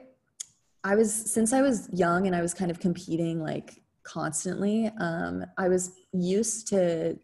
I 0.82 0.96
was, 0.96 1.12
since 1.14 1.52
I 1.52 1.62
was 1.62 1.88
young 1.92 2.26
and 2.26 2.34
I 2.34 2.40
was 2.40 2.54
kind 2.54 2.72
of 2.72 2.80
competing 2.80 3.40
like 3.40 3.81
constantly, 4.02 4.90
um, 4.98 5.44
I 5.56 5.68
was 5.68 5.92
used 6.12 6.68
to 6.68 7.18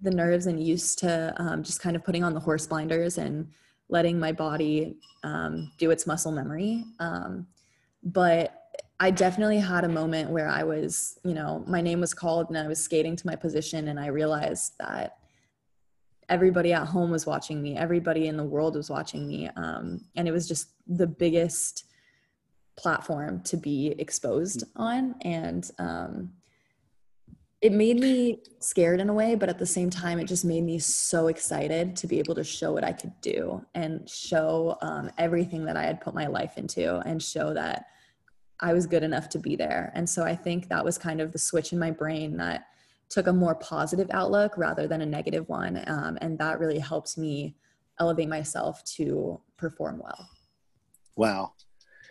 the 0.00 0.10
nerves 0.10 0.46
and 0.46 0.62
used 0.62 0.98
to 1.00 1.34
um, 1.38 1.62
just 1.62 1.80
kind 1.80 1.96
of 1.96 2.04
putting 2.04 2.22
on 2.22 2.34
the 2.34 2.40
horse 2.40 2.66
blinders 2.66 3.18
and 3.18 3.48
letting 3.88 4.18
my 4.18 4.32
body 4.32 4.96
um, 5.24 5.72
do 5.78 5.90
its 5.90 6.06
muscle 6.06 6.32
memory. 6.32 6.84
Um, 7.00 7.46
but 8.02 8.54
I 9.00 9.10
definitely 9.10 9.58
had 9.58 9.84
a 9.84 9.88
moment 9.88 10.30
where 10.30 10.48
I 10.48 10.62
was, 10.62 11.18
you 11.24 11.34
know, 11.34 11.64
my 11.66 11.80
name 11.80 12.00
was 12.00 12.14
called 12.14 12.48
and 12.48 12.58
I 12.58 12.66
was 12.66 12.82
skating 12.82 13.16
to 13.16 13.26
my 13.26 13.36
position 13.36 13.88
and 13.88 13.98
I 13.98 14.06
realized 14.06 14.74
that 14.78 15.18
everybody 16.28 16.72
at 16.72 16.86
home 16.86 17.10
was 17.10 17.24
watching 17.24 17.62
me, 17.62 17.76
everybody 17.76 18.26
in 18.26 18.36
the 18.36 18.44
world 18.44 18.76
was 18.76 18.90
watching 18.90 19.26
me. 19.26 19.48
Um, 19.56 20.04
and 20.16 20.28
it 20.28 20.32
was 20.32 20.46
just 20.46 20.70
the 20.86 21.06
biggest 21.06 21.84
platform 22.78 23.42
to 23.42 23.56
be 23.56 23.94
exposed 23.98 24.64
on. 24.76 25.16
And 25.22 25.68
um, 25.78 26.30
it 27.60 27.72
made 27.72 27.98
me 27.98 28.40
scared 28.60 29.00
in 29.00 29.08
a 29.08 29.12
way, 29.12 29.34
but 29.34 29.48
at 29.48 29.58
the 29.58 29.66
same 29.66 29.90
time, 29.90 30.20
it 30.20 30.26
just 30.26 30.44
made 30.44 30.62
me 30.62 30.78
so 30.78 31.26
excited 31.26 31.96
to 31.96 32.06
be 32.06 32.20
able 32.20 32.36
to 32.36 32.44
show 32.44 32.72
what 32.72 32.84
I 32.84 32.92
could 32.92 33.12
do 33.20 33.64
and 33.74 34.08
show 34.08 34.78
um, 34.80 35.10
everything 35.18 35.64
that 35.64 35.76
I 35.76 35.82
had 35.82 36.00
put 36.00 36.14
my 36.14 36.28
life 36.28 36.56
into 36.56 36.98
and 37.00 37.20
show 37.20 37.52
that 37.54 37.86
I 38.60 38.72
was 38.72 38.86
good 38.86 39.02
enough 39.02 39.28
to 39.30 39.38
be 39.38 39.56
there. 39.56 39.92
And 39.94 40.08
so 40.08 40.22
I 40.22 40.36
think 40.36 40.68
that 40.68 40.84
was 40.84 40.98
kind 40.98 41.20
of 41.20 41.32
the 41.32 41.38
switch 41.38 41.72
in 41.72 41.78
my 41.78 41.90
brain 41.90 42.36
that 42.36 42.66
took 43.08 43.26
a 43.26 43.32
more 43.32 43.54
positive 43.56 44.08
outlook 44.12 44.56
rather 44.56 44.86
than 44.86 45.00
a 45.00 45.06
negative 45.06 45.48
one. 45.48 45.82
Um, 45.86 46.18
and 46.20 46.38
that 46.38 46.60
really 46.60 46.78
helped 46.78 47.18
me 47.18 47.56
elevate 47.98 48.28
myself 48.28 48.84
to 48.96 49.40
perform 49.56 50.00
well. 50.02 50.28
Wow. 51.16 51.54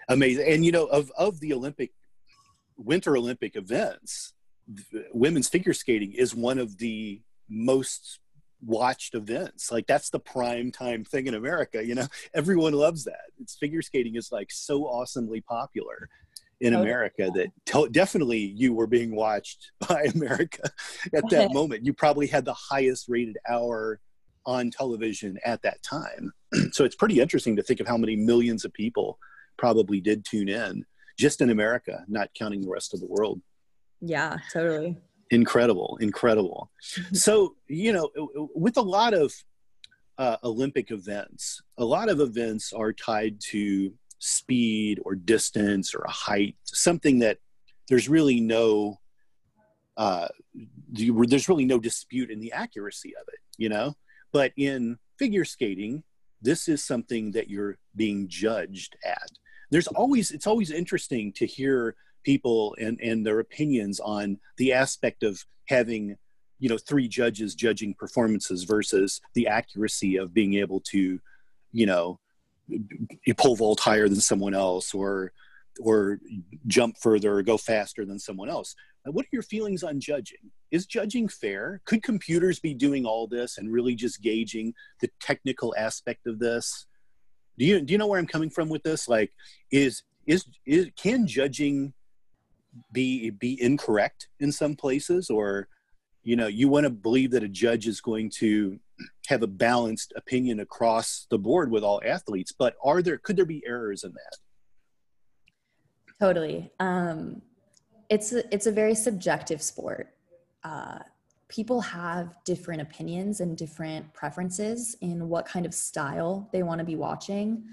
Amazing. 0.09 0.45
And 0.47 0.65
you 0.65 0.71
know, 0.71 0.85
of, 0.85 1.11
of 1.17 1.39
the 1.39 1.53
Olympic, 1.53 1.91
winter 2.77 3.17
Olympic 3.17 3.55
events, 3.55 4.33
women's 5.13 5.49
figure 5.49 5.73
skating 5.73 6.13
is 6.13 6.35
one 6.35 6.59
of 6.59 6.77
the 6.77 7.21
most 7.49 8.19
watched 8.65 9.13
events 9.13 9.71
like 9.71 9.85
that's 9.85 10.09
the 10.09 10.19
prime 10.19 10.71
time 10.71 11.05
thing 11.05 11.27
in 11.27 11.35
america 11.35 11.85
you 11.85 11.93
know 11.93 12.07
everyone 12.33 12.73
loves 12.73 13.03
that 13.03 13.29
it's 13.39 13.55
figure 13.55 13.83
skating 13.83 14.15
is 14.15 14.31
like 14.31 14.49
so 14.49 14.85
awesomely 14.85 15.41
popular 15.41 16.09
in 16.59 16.73
oh, 16.73 16.81
America 16.81 17.29
that 17.33 17.51
t- 17.65 17.87
definitely 17.91 18.39
you 18.39 18.73
were 18.73 18.87
being 18.87 19.15
watched 19.15 19.71
by 19.87 20.03
America 20.15 20.69
at 21.13 21.29
that 21.29 21.53
moment. 21.53 21.85
You 21.85 21.93
probably 21.93 22.27
had 22.27 22.45
the 22.45 22.53
highest 22.53 23.07
rated 23.07 23.37
hour 23.47 23.99
on 24.45 24.71
television 24.71 25.37
at 25.45 25.61
that 25.63 25.81
time. 25.83 26.31
so 26.71 26.85
it's 26.85 26.95
pretty 26.95 27.19
interesting 27.19 27.55
to 27.55 27.63
think 27.63 27.79
of 27.79 27.87
how 27.87 27.97
many 27.97 28.15
millions 28.15 28.65
of 28.65 28.73
people 28.73 29.19
probably 29.57 30.01
did 30.01 30.25
tune 30.25 30.49
in 30.49 30.85
just 31.17 31.41
in 31.41 31.49
America, 31.49 32.03
not 32.07 32.29
counting 32.37 32.61
the 32.61 32.69
rest 32.69 32.93
of 32.93 32.99
the 32.99 33.07
world. 33.07 33.41
Yeah, 34.01 34.37
totally. 34.53 34.97
Incredible, 35.31 35.97
incredible. 35.99 36.71
so, 37.13 37.55
you 37.67 37.91
know, 37.91 38.09
with 38.55 38.77
a 38.77 38.81
lot 38.81 39.13
of 39.13 39.33
uh, 40.17 40.37
Olympic 40.43 40.91
events, 40.91 41.61
a 41.77 41.85
lot 41.85 42.09
of 42.09 42.19
events 42.19 42.73
are 42.73 42.93
tied 42.93 43.39
to 43.49 43.93
speed 44.19 44.99
or 45.05 45.15
distance 45.15 45.93
or 45.93 46.01
a 46.01 46.11
height, 46.11 46.55
something 46.63 47.19
that 47.19 47.37
there's 47.89 48.09
really 48.09 48.39
no 48.39 48.99
uh, 49.97 50.27
there's 50.91 51.49
really 51.49 51.65
no 51.65 51.79
dispute 51.79 52.29
in 52.29 52.39
the 52.39 52.51
accuracy 52.51 53.15
of 53.19 53.27
it, 53.29 53.39
you 53.57 53.67
know. 53.67 53.95
But 54.31 54.51
in 54.55 54.99
figure 55.17 55.45
skating, 55.45 56.03
this 56.41 56.67
is 56.67 56.83
something 56.83 57.31
that 57.31 57.49
you're 57.49 57.77
being 57.95 58.27
judged 58.27 58.95
at. 59.03 59.29
There's 59.69 59.88
always 59.88 60.32
it's 60.32 60.47
always 60.47 60.71
interesting 60.71 61.34
to 61.34 61.45
hear 61.45 61.95
people 62.23 62.75
and 62.80 62.99
and 63.01 63.25
their 63.25 63.39
opinions 63.39 63.99
on 63.99 64.39
the 64.58 64.73
aspect 64.73 65.23
of 65.23 65.43
having 65.67 66.15
you 66.60 66.69
know 66.69 66.77
three 66.77 67.08
judges 67.08 67.56
judging 67.56 67.93
performances 67.93 68.63
versus 68.63 69.21
the 69.34 69.47
accuracy 69.47 70.17
of 70.17 70.34
being 70.34 70.56
able 70.56 70.80
to 70.82 71.19
you 71.71 71.86
know 71.86 72.19
pole 73.38 73.56
vault 73.56 73.80
higher 73.80 74.10
than 74.10 74.19
someone 74.19 74.53
else 74.53 74.93
or 74.93 75.32
or 75.80 76.19
jump 76.65 76.97
further 76.97 77.36
or 77.36 77.43
go 77.43 77.58
faster 77.58 78.06
than 78.06 78.19
someone 78.19 78.49
else. 78.49 78.75
What 79.06 79.25
are 79.25 79.30
your 79.32 79.43
feelings 79.43 79.84
on 79.84 79.99
judging? 79.99 80.51
Is 80.71 80.86
judging 80.86 81.30
fair? 81.30 81.82
Could 81.86 82.03
computers 82.03 82.60
be 82.60 82.73
doing 82.73 83.06
all 83.06 83.27
this 83.27 83.58
and 83.58 83.71
really 83.71 83.95
just 83.95 84.21
gauging 84.21 84.73
the 85.01 85.10
technical 85.21 85.73
aspect 85.77 86.27
of 86.27 86.39
this 86.39 86.88
do 87.57 87.65
you 87.65 87.81
do 87.81 87.91
you 87.91 87.97
know 87.97 88.07
where 88.07 88.19
i'm 88.19 88.27
coming 88.27 88.49
from 88.49 88.69
with 88.69 88.83
this? 88.83 89.07
Like 89.07 89.31
is 89.71 90.03
is, 90.25 90.45
is 90.65 90.89
can 91.01 91.25
judging 91.25 91.93
be 92.91 93.29
be 93.31 93.61
incorrect 93.61 94.27
in 94.39 94.51
some 94.51 94.75
places? 94.75 95.29
Or 95.29 95.67
you 96.23 96.35
know 96.35 96.47
you 96.47 96.67
want 96.67 96.85
to 96.85 96.89
believe 96.89 97.31
that 97.31 97.43
a 97.43 97.47
judge 97.47 97.87
is 97.87 98.01
going 98.01 98.29
to 98.37 98.79
have 99.27 99.43
a 99.43 99.47
balanced 99.47 100.13
opinion 100.15 100.59
across 100.59 101.27
the 101.29 101.37
board 101.37 101.69
with 101.69 101.83
all 101.83 102.01
athletes 102.03 102.51
but 102.51 102.75
are 102.83 103.01
there 103.01 103.19
could 103.19 103.37
there 103.37 103.45
be 103.45 103.63
errors 103.65 104.03
in 104.03 104.11
that? 104.11 104.37
Totally. 106.19 106.71
Um 106.79 107.41
it's 108.09 108.33
a, 108.33 108.53
it's 108.53 108.67
a 108.67 108.71
very 108.71 108.95
subjective 108.95 109.61
sport. 109.61 110.13
Uh 110.63 110.99
people 111.49 111.79
have 111.79 112.36
different 112.43 112.81
opinions 112.81 113.39
and 113.39 113.57
different 113.57 114.12
preferences 114.13 114.95
in 115.01 115.29
what 115.29 115.45
kind 115.45 115.65
of 115.65 115.73
style 115.73 116.49
they 116.51 116.63
want 116.63 116.79
to 116.79 116.86
be 116.86 116.95
watching 116.95 117.63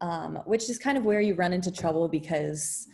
um, 0.00 0.36
which 0.46 0.70
is 0.70 0.78
kind 0.78 0.96
of 0.96 1.04
where 1.04 1.20
you 1.20 1.34
run 1.34 1.52
into 1.52 1.70
trouble 1.70 2.08
because 2.08 2.88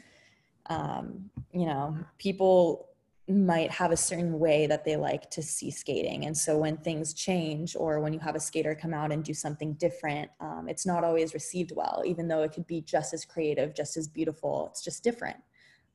um, 0.69 1.31
you 1.53 1.67
know 1.67 1.97
people 2.19 2.89
might 3.29 3.71
have 3.73 3.91
a 3.91 3.97
certain 3.97 4.39
way 4.39 4.69
that 4.69 4.85
they 4.85 4.95
like 4.95 5.29
to 5.31 5.43
see 5.43 5.69
skating. 5.69 6.27
And 6.27 6.37
so 6.37 6.59
when 6.59 6.77
things 6.77 7.13
change 7.13 7.75
or 7.75 7.99
when 7.99 8.13
you 8.13 8.21
have 8.21 8.37
a 8.37 8.41
skater 8.41 8.73
come 8.81 8.95
out 8.95 9.11
and 9.11 9.25
do 9.25 9.35
something 9.35 9.73
different, 9.75 10.31
um, 10.39 10.69
it's 10.69 10.87
not 10.87 11.03
always 11.03 11.35
received 11.35 11.73
well, 11.75 12.05
even 12.07 12.29
though 12.29 12.43
it 12.43 12.53
could 12.53 12.69
be 12.69 12.83
just 12.83 13.13
as 13.13 13.25
creative, 13.25 13.75
just 13.75 13.97
as 13.97 14.07
beautiful. 14.07 14.69
It's 14.71 14.81
just 14.83 15.03
different. 15.03 15.39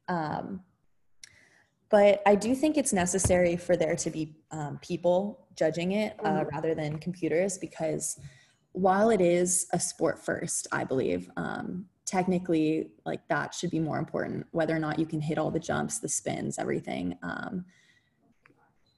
Um, 0.10 0.62
but 1.92 2.22
I 2.26 2.36
do 2.36 2.56
think 2.56 2.78
it's 2.78 2.94
necessary 2.94 3.58
for 3.58 3.76
there 3.76 3.96
to 3.98 4.10
be 4.10 4.34
um, 4.50 4.80
people 4.82 5.46
judging 5.56 5.92
it 5.92 6.16
uh, 6.24 6.30
mm-hmm. 6.30 6.56
rather 6.56 6.74
than 6.74 6.98
computers 6.98 7.58
because 7.58 8.18
while 8.72 9.10
it 9.10 9.20
is 9.20 9.68
a 9.74 9.80
sport 9.80 10.18
first, 10.18 10.68
I 10.72 10.86
believe, 10.86 11.30
um, 11.36 11.86
technically 12.06 12.90
like 13.06 13.26
that 13.30 13.54
should 13.54 13.72
be 13.72 13.80
more 13.80 13.98
important 13.98 14.46
whether 14.52 14.76
or 14.76 14.80
not 14.80 15.00
you 15.00 15.06
can 15.06 15.22
hit 15.22 15.38
all 15.38 15.50
the 15.50 15.60
jumps 15.60 16.00
the 16.00 16.10
spins 16.10 16.60
everything 16.60 17.18
um, 17.24 17.64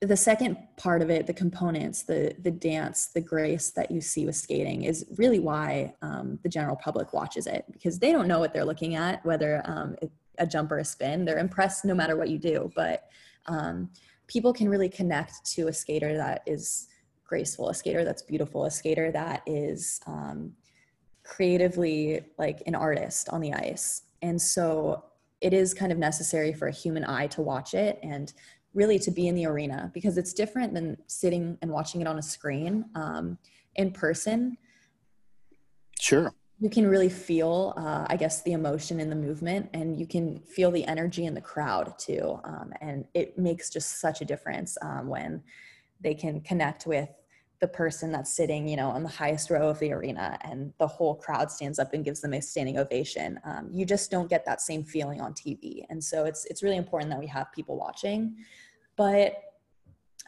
the 0.01 0.17
second 0.17 0.57
part 0.77 1.01
of 1.01 1.11
it 1.11 1.27
the 1.27 1.33
components 1.33 2.01
the 2.03 2.33
the 2.39 2.49
dance 2.49 3.07
the 3.07 3.21
grace 3.21 3.69
that 3.69 3.91
you 3.91 4.01
see 4.01 4.25
with 4.25 4.35
skating 4.35 4.83
is 4.83 5.05
really 5.17 5.39
why 5.39 5.93
um, 6.01 6.39
the 6.41 6.49
general 6.49 6.75
public 6.75 7.13
watches 7.13 7.45
it 7.45 7.63
because 7.71 7.99
they 7.99 8.11
don't 8.11 8.27
know 8.27 8.39
what 8.39 8.51
they're 8.51 8.65
looking 8.65 8.95
at 8.95 9.23
whether 9.23 9.61
um, 9.65 9.95
a 10.37 10.47
jump 10.47 10.71
or 10.71 10.79
a 10.79 10.85
spin 10.85 11.25
they're 11.25 11.39
impressed 11.39 11.85
no 11.85 11.93
matter 11.93 12.15
what 12.15 12.29
you 12.29 12.37
do 12.37 12.71
but 12.75 13.09
um, 13.47 13.89
people 14.27 14.53
can 14.53 14.69
really 14.69 14.89
connect 14.89 15.45
to 15.45 15.67
a 15.67 15.73
skater 15.73 16.15
that 16.15 16.41
is 16.45 16.87
graceful 17.25 17.69
a 17.69 17.73
skater 17.73 18.03
that's 18.03 18.21
beautiful 18.21 18.65
a 18.65 18.71
skater 18.71 19.11
that 19.11 19.41
is 19.45 19.99
um, 20.07 20.53
creatively 21.23 22.21
like 22.37 22.61
an 22.67 22.75
artist 22.75 23.29
on 23.29 23.41
the 23.41 23.53
ice. 23.53 24.03
And 24.21 24.41
so 24.41 25.05
it 25.41 25.53
is 25.53 25.73
kind 25.73 25.91
of 25.91 25.97
necessary 25.97 26.53
for 26.53 26.67
a 26.67 26.71
human 26.71 27.03
eye 27.05 27.27
to 27.27 27.41
watch 27.41 27.73
it 27.73 27.99
and 28.03 28.31
really 28.73 28.99
to 28.99 29.11
be 29.11 29.27
in 29.27 29.35
the 29.35 29.45
arena 29.45 29.91
because 29.93 30.17
it's 30.17 30.33
different 30.33 30.73
than 30.73 30.97
sitting 31.07 31.57
and 31.61 31.71
watching 31.71 32.01
it 32.01 32.07
on 32.07 32.17
a 32.17 32.21
screen 32.21 32.85
um, 32.95 33.37
in 33.75 33.91
person. 33.91 34.57
Sure. 35.99 36.33
You 36.63 36.69
can 36.69 36.87
really 36.87 37.09
feel, 37.09 37.73
uh, 37.75 38.05
I 38.07 38.15
guess, 38.15 38.41
the 38.43 38.53
emotion 38.53 39.01
in 39.01 39.09
the 39.09 39.17
movement, 39.17 39.69
and 39.73 39.99
you 39.99 40.07
can 40.07 40.39
feel 40.39 40.71
the 40.71 40.85
energy 40.85 41.25
in 41.25 41.33
the 41.33 41.41
crowd 41.41 41.93
too. 41.99 42.39
Um, 42.45 42.71
and 42.79 43.03
it 43.13 43.37
makes 43.37 43.69
just 43.69 43.99
such 43.99 44.21
a 44.21 44.25
difference 44.25 44.77
um, 44.81 45.09
when 45.09 45.43
they 45.99 46.13
can 46.13 46.39
connect 46.39 46.87
with 46.87 47.09
the 47.59 47.67
person 47.67 48.13
that's 48.13 48.33
sitting, 48.33 48.65
you 48.65 48.77
know, 48.77 48.89
on 48.89 49.03
the 49.03 49.09
highest 49.09 49.49
row 49.49 49.67
of 49.67 49.77
the 49.79 49.91
arena 49.91 50.37
and 50.45 50.71
the 50.77 50.87
whole 50.87 51.15
crowd 51.15 51.51
stands 51.51 51.79
up 51.79 51.93
and 51.93 52.05
gives 52.05 52.21
them 52.21 52.33
a 52.33 52.41
standing 52.41 52.77
ovation. 52.77 53.37
Um, 53.43 53.67
you 53.69 53.85
just 53.85 54.09
don't 54.09 54.29
get 54.29 54.45
that 54.45 54.61
same 54.61 54.85
feeling 54.85 55.19
on 55.19 55.33
TV. 55.33 55.83
And 55.89 56.01
so 56.01 56.23
it's, 56.23 56.45
it's 56.45 56.63
really 56.63 56.77
important 56.77 57.11
that 57.11 57.19
we 57.19 57.27
have 57.27 57.51
people 57.51 57.77
watching. 57.77 58.37
But 58.95 59.35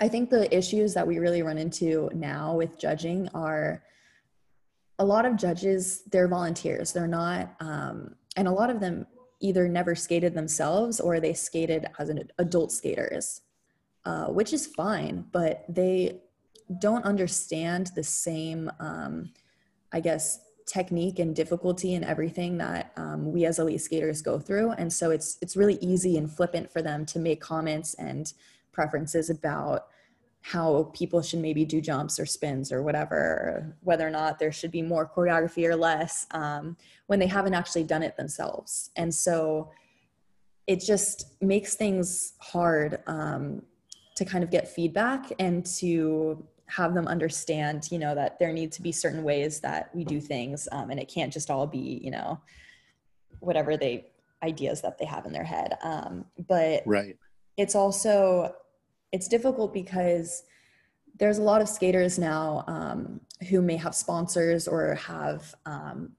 I 0.02 0.10
think 0.10 0.30
the 0.30 0.54
issues 0.54 0.94
that 0.96 1.08
we 1.08 1.18
really 1.18 1.44
run 1.44 1.58
into 1.58 2.10
now 2.14 2.56
with 2.56 2.78
judging 2.78 3.30
are 3.34 3.84
a 5.00 5.06
lot 5.06 5.26
of 5.26 5.36
judges, 5.36 6.04
they're 6.12 6.28
volunteers. 6.28 6.94
They're 6.94 7.08
not, 7.08 7.56
um, 7.60 8.16
and 8.38 8.48
a 8.48 8.52
lot 8.52 8.70
of 8.70 8.80
them 8.80 9.06
either 9.40 9.68
never 9.68 9.96
skated 9.96 10.34
themselves 10.34 11.00
or 11.00 11.20
they 11.20 11.34
skated 11.34 11.86
as 12.00 12.10
an 12.10 12.30
adult 12.38 12.72
skaters. 12.72 13.42
uh, 14.06 14.26
which 14.28 14.54
is 14.54 14.68
fine, 14.68 15.26
but 15.32 15.66
they 15.68 16.22
don't 16.80 17.06
understand 17.06 17.92
the 17.96 18.04
same, 18.04 18.72
um, 18.80 19.32
I 19.92 20.00
guess, 20.00 20.40
technique 20.68 21.20
and 21.20 21.36
difficulty 21.36 21.94
and 21.96 22.06
everything 22.06 22.58
that 22.58 22.92
um, 22.98 23.32
we 23.32 23.46
as 23.46 23.60
elite 23.60 23.82
skaters 23.82 24.22
go 24.22 24.40
through. 24.40 24.72
And 24.72 24.92
so 24.92 25.12
it's 25.12 25.38
it's 25.42 25.56
really 25.56 25.78
easy 25.82 26.18
and 26.18 26.32
flippant 26.32 26.72
for 26.72 26.82
them 26.82 27.06
to 27.08 27.20
make 27.20 27.40
comments 27.40 27.94
and 27.96 28.32
preferences 28.72 29.30
about 29.30 29.88
how 30.46 30.92
people 30.94 31.24
should 31.24 31.40
maybe 31.40 31.66
do 31.66 31.82
jumps 31.82 32.20
or 32.20 32.26
spins 32.28 32.72
or 32.72 32.84
whatever, 32.84 33.76
whether 33.82 34.06
or 34.08 34.12
not 34.12 34.38
there 34.38 34.52
should 34.52 34.70
be 34.70 34.84
more 34.84 35.10
choreography 35.10 35.68
or 35.68 35.76
less 35.76 36.28
um, 36.32 36.78
when 37.08 37.18
they 37.18 37.26
haven't 37.26 37.56
actually 37.56 37.84
done 37.84 38.04
it 38.04 38.16
themselves. 38.16 38.92
And 38.96 39.12
so 39.12 39.72
it 40.68 40.82
just 40.82 41.42
makes 41.42 41.74
things 41.74 42.34
hard 42.38 43.02
um, 43.08 43.64
to 44.18 44.24
kind 44.24 44.44
of 44.44 44.52
get 44.52 44.68
feedback 44.68 45.32
and 45.40 45.66
to 45.78 46.46
have 46.68 46.94
them 46.94 47.08
understand, 47.08 47.88
you 47.92 47.98
know, 47.98 48.14
that 48.14 48.38
there 48.38 48.54
need 48.54 48.72
to 48.74 48.84
be 48.84 48.92
certain 48.92 49.24
ways 49.24 49.60
that 49.62 49.90
we 49.96 50.04
do 50.04 50.22
things 50.22 50.68
um, 50.72 50.92
and 50.92 51.00
it 51.00 51.08
can't 51.08 51.34
just 51.34 51.50
all 51.50 51.66
be, 51.66 52.00
you 52.04 52.12
know, 52.12 52.40
whatever 53.40 53.78
they 53.78 54.12
ideas 54.44 54.80
that 54.82 55.00
they 55.00 55.06
have 55.06 55.26
in 55.26 55.34
their 55.34 55.44
head. 55.44 55.76
Um, 55.82 56.26
but 56.48 56.84
right. 56.86 57.18
it's 57.58 57.74
also 57.74 58.54
it's 59.12 59.28
difficult 59.28 59.74
because 59.74 60.44
there's 61.18 61.38
a 61.38 61.44
lot 61.44 61.62
of 61.62 61.70
skaters 61.70 62.20
now 62.20 62.64
um, 62.68 63.22
who 63.50 63.62
may 63.62 63.78
have 63.78 63.96
sponsors 63.96 64.68
or 64.68 64.96
have 64.96 65.56
um, 65.66 66.12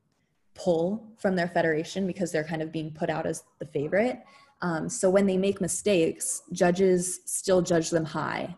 pull 0.54 1.12
from 1.18 1.36
their 1.36 1.48
federation 1.48 2.06
because 2.06 2.32
they're 2.32 2.44
kind 2.44 2.62
of 2.62 2.72
being 2.72 2.90
put 2.90 3.10
out 3.10 3.26
as 3.26 3.44
the 3.58 3.66
favorite. 3.66 4.22
Um, 4.62 4.88
so 4.88 5.10
when 5.10 5.26
they 5.26 5.36
make 5.36 5.60
mistakes, 5.60 6.42
judges 6.52 7.20
still 7.26 7.60
judge 7.60 7.90
them 7.90 8.04
high. 8.04 8.56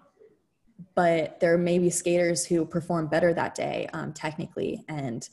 But 0.95 1.41
there 1.41 1.59
may 1.59 1.79
be 1.79 1.91
skaters 1.91 2.47
who 2.47 2.65
perform 2.65 3.09
better 3.09 3.35
that 3.35 3.55
day, 3.55 3.89
um, 3.93 4.13
technically, 4.13 4.85
and 4.89 5.29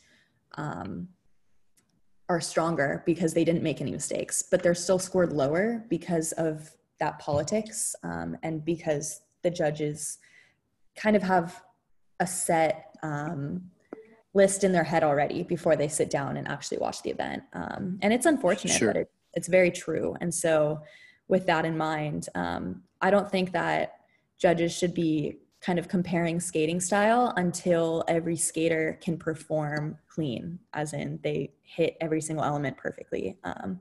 um, 0.56 1.08
are 2.30 2.42
stronger 2.42 3.04
because 3.06 3.34
they 3.34 3.44
didn't 3.44 3.62
make 3.62 3.80
any 3.80 3.92
mistakes. 3.92 4.42
But 4.42 4.64
they're 4.64 4.74
still 4.74 4.98
scored 4.98 5.34
lower 5.34 5.86
because 5.88 6.32
of 6.34 6.72
that 7.00 7.20
politics 7.20 7.96
um, 8.04 8.38
and 8.44 8.64
because 8.64 9.22
the 9.42 9.50
judges 9.50 10.18
kind 10.96 11.16
of 11.16 11.24
have 11.24 11.62
a 12.20 12.28
set 12.28 12.96
um, 13.04 13.62
list 14.34 14.64
in 14.64 14.72
their 14.72 14.84
head 14.84 15.04
already 15.04 15.44
before 15.44 15.76
they 15.76 15.88
sit 15.88 16.10
down 16.10 16.38
and 16.38 16.48
actually 16.48 16.78
watch 16.78 17.02
the 17.02 17.10
event. 17.10 17.44
Um, 17.54 18.00
and 18.02 18.14
it's 18.14 18.26
unfortunate 18.26 18.74
sure. 18.78 18.90
but 18.94 18.98
it, 18.98 19.12
it's 19.34 19.48
very 19.48 19.72
true. 19.72 20.16
And 20.22 20.34
so 20.34 20.82
with 21.28 21.46
that 21.46 21.66
in 21.66 21.78
mind 21.78 22.28
um, 22.36 22.84
i 23.02 23.10
don't 23.10 23.30
think 23.30 23.52
that 23.52 24.00
judges 24.38 24.72
should 24.72 24.94
be 24.94 25.38
kind 25.62 25.80
of 25.80 25.88
comparing 25.88 26.40
skating 26.40 26.80
style 26.80 27.34
until 27.38 28.04
every 28.08 28.36
skater 28.36 29.00
can 29.02 29.18
perform 29.18 29.98
clean 30.08 30.60
as 30.74 30.94
in 30.94 31.20
they 31.24 31.52
hit 31.64 31.98
every 32.00 32.22
single 32.22 32.46
element 32.46 32.78
perfectly. 32.78 33.36
Um, 33.44 33.80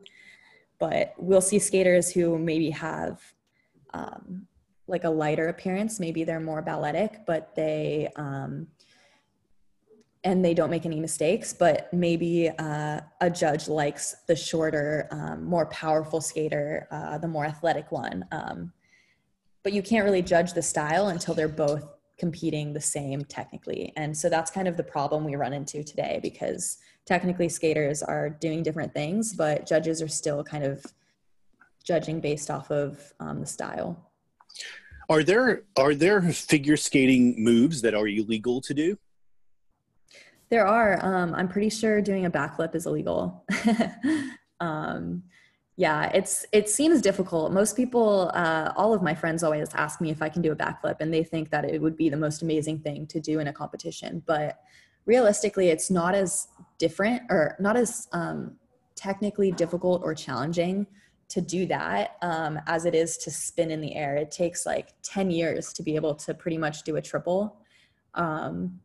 but 0.78 1.14
we'll 1.18 1.40
see 1.40 1.58
skaters 1.58 2.10
who 2.10 2.38
maybe 2.38 2.70
have 2.70 3.20
um, 3.92 4.46
like 4.86 5.04
a 5.04 5.10
lighter 5.10 5.48
appearance. 5.48 6.00
Maybe 6.00 6.24
they're 6.24 6.40
more 6.40 6.62
balletic, 6.62 7.20
but 7.26 7.54
they 7.54 8.10
um, 8.16 8.66
and 10.24 10.42
they 10.42 10.54
don't 10.54 10.70
make 10.70 10.86
any 10.86 11.00
mistakes. 11.00 11.52
But 11.52 11.92
maybe 11.92 12.50
uh, 12.58 13.00
a 13.20 13.30
judge 13.30 13.68
likes 13.68 14.16
the 14.26 14.34
shorter, 14.34 15.06
um, 15.10 15.44
more 15.44 15.66
powerful 15.66 16.20
skater, 16.20 16.88
uh, 16.90 17.18
the 17.18 17.28
more 17.28 17.44
athletic 17.44 17.92
one. 17.92 18.24
Um, 18.32 18.72
but 19.62 19.72
you 19.72 19.82
can't 19.82 20.04
really 20.04 20.22
judge 20.22 20.54
the 20.54 20.62
style 20.62 21.08
until 21.08 21.34
they're 21.34 21.48
both 21.48 21.84
competing 22.18 22.72
the 22.72 22.80
same 22.80 23.24
technically. 23.24 23.92
And 23.96 24.16
so 24.16 24.28
that's 24.28 24.50
kind 24.50 24.68
of 24.68 24.76
the 24.76 24.82
problem 24.82 25.24
we 25.24 25.34
run 25.36 25.52
into 25.52 25.82
today 25.82 26.20
because 26.22 26.78
technically 27.06 27.48
skaters 27.48 28.02
are 28.02 28.30
doing 28.30 28.62
different 28.62 28.92
things, 28.94 29.34
but 29.34 29.66
judges 29.66 30.00
are 30.00 30.08
still 30.08 30.42
kind 30.42 30.64
of 30.64 30.84
judging 31.84 32.20
based 32.20 32.50
off 32.50 32.70
of 32.70 33.12
um, 33.20 33.40
the 33.40 33.46
style. 33.46 34.10
Are 35.08 35.22
there 35.22 35.64
are 35.76 35.94
there 35.94 36.22
figure 36.32 36.76
skating 36.76 37.42
moves 37.42 37.82
that 37.82 37.94
are 37.94 38.08
illegal 38.08 38.60
to 38.62 38.72
do? 38.74 38.98
There 40.48 40.66
are. 40.66 41.04
Um, 41.04 41.34
I'm 41.34 41.48
pretty 41.48 41.70
sure 41.70 42.00
doing 42.00 42.26
a 42.26 42.30
backflip 42.30 42.74
is 42.74 42.86
illegal. 42.86 43.44
um, 44.60 45.22
yeah, 45.76 46.10
it's 46.14 46.46
it 46.52 46.68
seems 46.68 47.02
difficult. 47.02 47.52
Most 47.52 47.76
people, 47.76 48.30
uh, 48.34 48.72
all 48.76 48.94
of 48.94 49.02
my 49.02 49.14
friends, 49.14 49.42
always 49.42 49.74
ask 49.74 50.00
me 50.00 50.10
if 50.10 50.22
I 50.22 50.28
can 50.28 50.40
do 50.40 50.52
a 50.52 50.56
backflip, 50.56 50.96
and 51.00 51.12
they 51.12 51.24
think 51.24 51.50
that 51.50 51.64
it 51.64 51.82
would 51.82 51.96
be 51.96 52.08
the 52.08 52.16
most 52.16 52.42
amazing 52.42 52.78
thing 52.78 53.06
to 53.08 53.20
do 53.20 53.40
in 53.40 53.48
a 53.48 53.52
competition. 53.52 54.22
But 54.24 54.58
realistically, 55.06 55.68
it's 55.68 55.90
not 55.90 56.14
as 56.14 56.48
different 56.78 57.22
or 57.30 57.56
not 57.60 57.76
as 57.76 58.08
um, 58.12 58.56
technically 58.94 59.52
difficult 59.52 60.02
or 60.04 60.14
challenging 60.14 60.86
to 61.28 61.40
do 61.40 61.66
that 61.66 62.16
um, 62.22 62.60
as 62.66 62.84
it 62.84 62.94
is 62.94 63.16
to 63.18 63.30
spin 63.30 63.70
in 63.70 63.80
the 63.80 63.94
air. 63.94 64.16
It 64.16 64.30
takes 64.30 64.66
like 64.66 64.92
10 65.02 65.30
years 65.30 65.72
to 65.72 65.82
be 65.82 65.96
able 65.96 66.14
to 66.16 66.34
pretty 66.34 66.58
much 66.58 66.82
do 66.82 66.96
a 66.96 67.02
triple. 67.02 67.56
Um, 68.14 68.80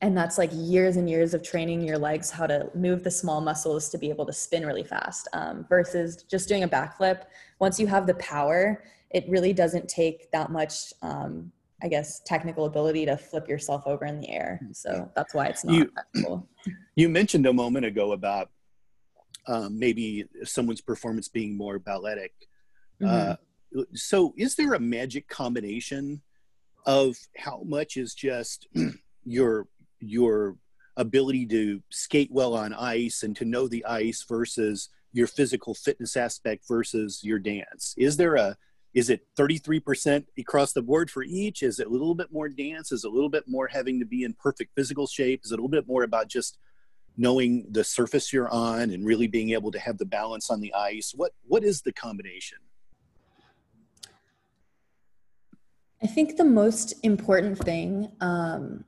and 0.00 0.16
that's 0.16 0.36
like 0.36 0.50
years 0.52 0.96
and 0.96 1.08
years 1.08 1.32
of 1.32 1.42
training 1.42 1.80
your 1.80 1.96
legs 1.96 2.30
how 2.30 2.46
to 2.46 2.68
move 2.74 3.04
the 3.04 3.10
small 3.10 3.40
muscles 3.40 3.88
to 3.90 3.98
be 3.98 4.10
able 4.10 4.26
to 4.26 4.32
spin 4.32 4.66
really 4.66 4.82
fast 4.82 5.28
um, 5.32 5.64
versus 5.68 6.24
just 6.24 6.48
doing 6.48 6.64
a 6.64 6.68
backflip. 6.68 7.22
Once 7.60 7.78
you 7.78 7.86
have 7.86 8.06
the 8.06 8.14
power, 8.14 8.82
it 9.10 9.24
really 9.28 9.52
doesn't 9.52 9.88
take 9.88 10.30
that 10.32 10.50
much 10.50 10.92
um, 11.02 11.52
I 11.82 11.88
guess, 11.88 12.20
technical 12.20 12.66
ability 12.66 13.06
to 13.06 13.16
flip 13.16 13.48
yourself 13.48 13.82
over 13.86 14.04
in 14.04 14.20
the 14.20 14.30
air. 14.30 14.60
So 14.72 15.10
that's 15.16 15.34
why 15.34 15.46
it's 15.46 15.64
not 15.64 15.74
you, 15.74 15.90
technical. 15.96 16.48
You 16.94 17.08
mentioned 17.08 17.46
a 17.46 17.52
moment 17.52 17.86
ago 17.86 18.12
about 18.12 18.50
um, 19.48 19.78
maybe 19.78 20.24
someone's 20.44 20.80
performance 20.80 21.28
being 21.28 21.56
more 21.56 21.78
balletic. 21.78 22.32
Mm-hmm. 23.02 23.32
Uh, 23.32 23.82
so 23.94 24.32
is 24.36 24.54
there 24.54 24.74
a 24.74 24.80
magic 24.80 25.28
combination 25.28 26.22
of 26.86 27.16
how 27.36 27.62
much 27.64 27.96
is 27.96 28.14
just 28.14 28.68
your 29.24 29.66
your 30.00 30.56
ability 30.96 31.46
to 31.46 31.82
skate 31.90 32.30
well 32.30 32.54
on 32.54 32.74
ice 32.74 33.22
and 33.22 33.34
to 33.36 33.44
know 33.44 33.66
the 33.66 33.84
ice 33.86 34.24
versus 34.28 34.90
your 35.12 35.26
physical 35.26 35.74
fitness 35.74 36.16
aspect 36.16 36.64
versus 36.68 37.24
your 37.24 37.38
dance? 37.38 37.94
Is 37.96 38.16
there 38.16 38.36
a 38.36 38.56
is 38.94 39.08
it 39.08 39.26
33% 39.38 40.26
across 40.38 40.72
the 40.72 40.82
board 40.82 41.10
for 41.10 41.22
each? 41.22 41.62
Is 41.62 41.80
it 41.80 41.86
a 41.86 41.90
little 41.90 42.14
bit 42.14 42.30
more 42.30 42.48
dance? 42.48 42.92
Is 42.92 43.04
it 43.04 43.08
a 43.08 43.10
little 43.10 43.30
bit 43.30 43.44
more 43.46 43.66
having 43.66 43.98
to 44.00 44.06
be 44.06 44.24
in 44.24 44.34
perfect 44.34 44.74
physical 44.74 45.06
shape? 45.06 45.42
Is 45.44 45.52
it 45.52 45.54
a 45.54 45.56
little 45.56 45.68
bit 45.68 45.86
more 45.88 46.02
about 46.02 46.28
just 46.28 46.58
knowing 47.16 47.66
the 47.70 47.84
surface 47.84 48.32
you're 48.32 48.50
on 48.50 48.90
and 48.90 49.06
really 49.06 49.26
being 49.26 49.50
able 49.50 49.70
to 49.70 49.78
have 49.78 49.98
the 49.98 50.04
balance 50.04 50.50
on 50.50 50.60
the 50.60 50.72
ice? 50.74 51.12
What 51.16 51.32
what 51.46 51.64
is 51.64 51.82
the 51.82 51.92
combination? 51.92 52.58
I 56.02 56.06
think 56.06 56.36
the 56.36 56.44
most 56.44 56.94
important 57.02 57.58
thing 57.58 58.10
um, 58.20 58.84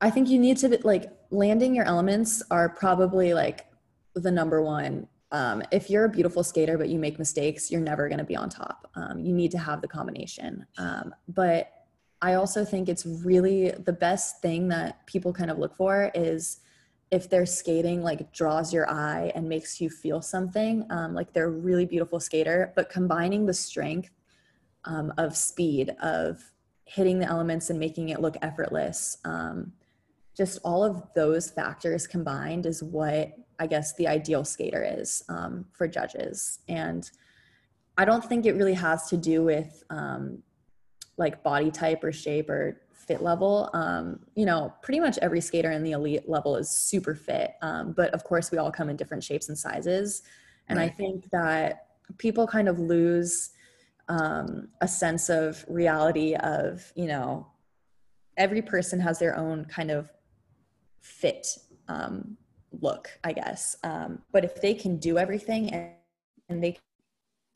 i 0.00 0.10
think 0.10 0.28
you 0.28 0.38
need 0.38 0.56
to 0.56 0.68
be 0.68 0.78
like 0.78 1.12
landing 1.30 1.74
your 1.74 1.84
elements 1.84 2.42
are 2.50 2.68
probably 2.68 3.34
like 3.34 3.66
the 4.14 4.30
number 4.30 4.62
one 4.62 5.06
um, 5.30 5.62
if 5.70 5.90
you're 5.90 6.04
a 6.04 6.08
beautiful 6.08 6.42
skater 6.42 6.78
but 6.78 6.88
you 6.88 6.98
make 6.98 7.18
mistakes 7.18 7.70
you're 7.70 7.80
never 7.80 8.08
going 8.08 8.18
to 8.18 8.24
be 8.24 8.36
on 8.36 8.48
top. 8.48 8.90
Um, 8.94 9.20
you 9.20 9.32
need 9.32 9.50
to 9.52 9.58
have 9.58 9.80
the 9.82 9.88
combination. 9.88 10.66
Um, 10.78 11.14
but 11.28 11.72
i 12.20 12.34
also 12.34 12.64
think 12.64 12.88
it's 12.88 13.06
really 13.06 13.70
the 13.70 13.92
best 13.92 14.42
thing 14.42 14.68
that 14.68 15.06
people 15.06 15.32
kind 15.32 15.50
of 15.50 15.58
look 15.58 15.76
for 15.76 16.10
is 16.14 16.60
if 17.10 17.30
their 17.30 17.46
skating 17.46 18.02
like 18.02 18.32
draws 18.32 18.72
your 18.72 18.88
eye 18.90 19.32
and 19.34 19.48
makes 19.48 19.80
you 19.80 19.88
feel 19.88 20.20
something 20.20 20.86
um, 20.90 21.14
like 21.14 21.32
they're 21.32 21.46
a 21.46 21.50
really 21.50 21.86
beautiful 21.86 22.20
skater 22.20 22.72
but 22.76 22.90
combining 22.90 23.46
the 23.46 23.54
strength 23.54 24.10
um, 24.84 25.12
of 25.18 25.36
speed 25.36 25.94
of 26.02 26.42
hitting 26.84 27.18
the 27.18 27.26
elements 27.26 27.70
and 27.70 27.78
making 27.78 28.08
it 28.10 28.20
look 28.20 28.36
effortless 28.42 29.18
um, 29.24 29.72
just 30.36 30.58
all 30.64 30.84
of 30.84 31.02
those 31.14 31.50
factors 31.50 32.06
combined 32.06 32.66
is 32.66 32.82
what 32.82 33.32
I 33.58 33.66
guess 33.66 33.94
the 33.94 34.06
ideal 34.06 34.44
skater 34.44 34.84
is 34.84 35.22
um, 35.28 35.66
for 35.72 35.88
judges. 35.88 36.60
And 36.68 37.10
I 37.96 38.04
don't 38.04 38.24
think 38.24 38.46
it 38.46 38.54
really 38.54 38.74
has 38.74 39.08
to 39.08 39.16
do 39.16 39.42
with 39.42 39.82
um, 39.90 40.42
like 41.16 41.42
body 41.42 41.70
type 41.70 42.04
or 42.04 42.12
shape 42.12 42.48
or 42.48 42.80
fit 42.92 43.22
level. 43.22 43.70
Um, 43.72 44.20
you 44.34 44.46
know, 44.46 44.72
pretty 44.82 45.00
much 45.00 45.18
every 45.18 45.40
skater 45.40 45.72
in 45.72 45.82
the 45.82 45.92
elite 45.92 46.28
level 46.28 46.56
is 46.56 46.70
super 46.70 47.14
fit. 47.14 47.54
Um, 47.62 47.92
but 47.92 48.14
of 48.14 48.22
course, 48.22 48.50
we 48.50 48.58
all 48.58 48.70
come 48.70 48.88
in 48.90 48.96
different 48.96 49.24
shapes 49.24 49.48
and 49.48 49.58
sizes. 49.58 50.22
And. 50.68 50.78
I 50.78 50.88
think 50.88 51.30
that 51.30 51.86
people 52.18 52.46
kind 52.46 52.68
of 52.68 52.78
lose 52.78 53.50
um, 54.08 54.68
a 54.80 54.88
sense 54.88 55.28
of 55.28 55.64
reality 55.68 56.34
of, 56.34 56.92
you 56.94 57.06
know, 57.06 57.46
every 58.36 58.62
person 58.62 59.00
has 59.00 59.18
their 59.18 59.36
own 59.36 59.64
kind 59.64 59.90
of 59.90 60.10
fit 61.00 61.46
um, 61.88 62.36
look, 62.80 63.10
I 63.24 63.32
guess. 63.32 63.76
Um, 63.82 64.22
but 64.32 64.44
if 64.44 64.60
they 64.60 64.74
can 64.74 64.98
do 64.98 65.18
everything 65.18 65.72
and, 65.72 65.90
and 66.48 66.62
they 66.62 66.78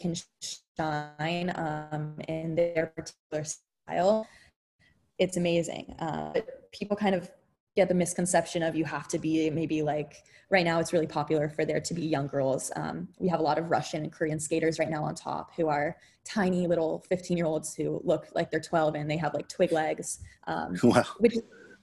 can 0.01 0.14
shine 0.77 1.53
um, 1.55 2.14
in 2.29 2.55
their 2.55 2.92
particular 2.96 3.44
style, 3.44 4.27
it's 5.18 5.37
amazing. 5.37 5.94
Uh, 5.98 6.33
people 6.72 6.96
kind 6.96 7.14
of 7.14 7.31
get 7.77 7.88
the 7.88 7.94
misconception 7.94 8.62
of 8.62 8.77
you 8.77 8.85
have 8.85 9.09
to 9.09 9.18
be 9.18 9.48
maybe 9.51 9.83
like 9.83 10.25
right 10.51 10.64
now 10.64 10.79
it's 10.79 10.92
really 10.92 11.07
popular 11.07 11.48
for 11.48 11.64
there 11.64 11.81
to 11.81 11.94
be 11.94 12.03
young 12.03 12.27
girls 12.27 12.70
um, 12.77 13.09
we 13.18 13.29
have 13.29 13.40
a 13.40 13.42
lot 13.42 13.59
of 13.59 13.70
russian 13.70 14.03
and 14.03 14.12
korean 14.12 14.38
skaters 14.38 14.79
right 14.79 14.90
now 14.90 15.03
on 15.03 15.14
top 15.14 15.53
who 15.57 15.68
are 15.68 15.96
tiny 16.25 16.66
little 16.66 17.03
15 17.09 17.37
year 17.37 17.46
olds 17.46 17.75
who 17.75 18.01
look 18.05 18.29
like 18.35 18.51
they're 18.51 18.61
12 18.61 18.94
and 18.94 19.11
they 19.11 19.16
have 19.16 19.33
like 19.33 19.48
twig 19.48 19.72
legs 19.72 20.20
um, 20.46 20.77
wow. 20.83 21.05
which 21.18 21.37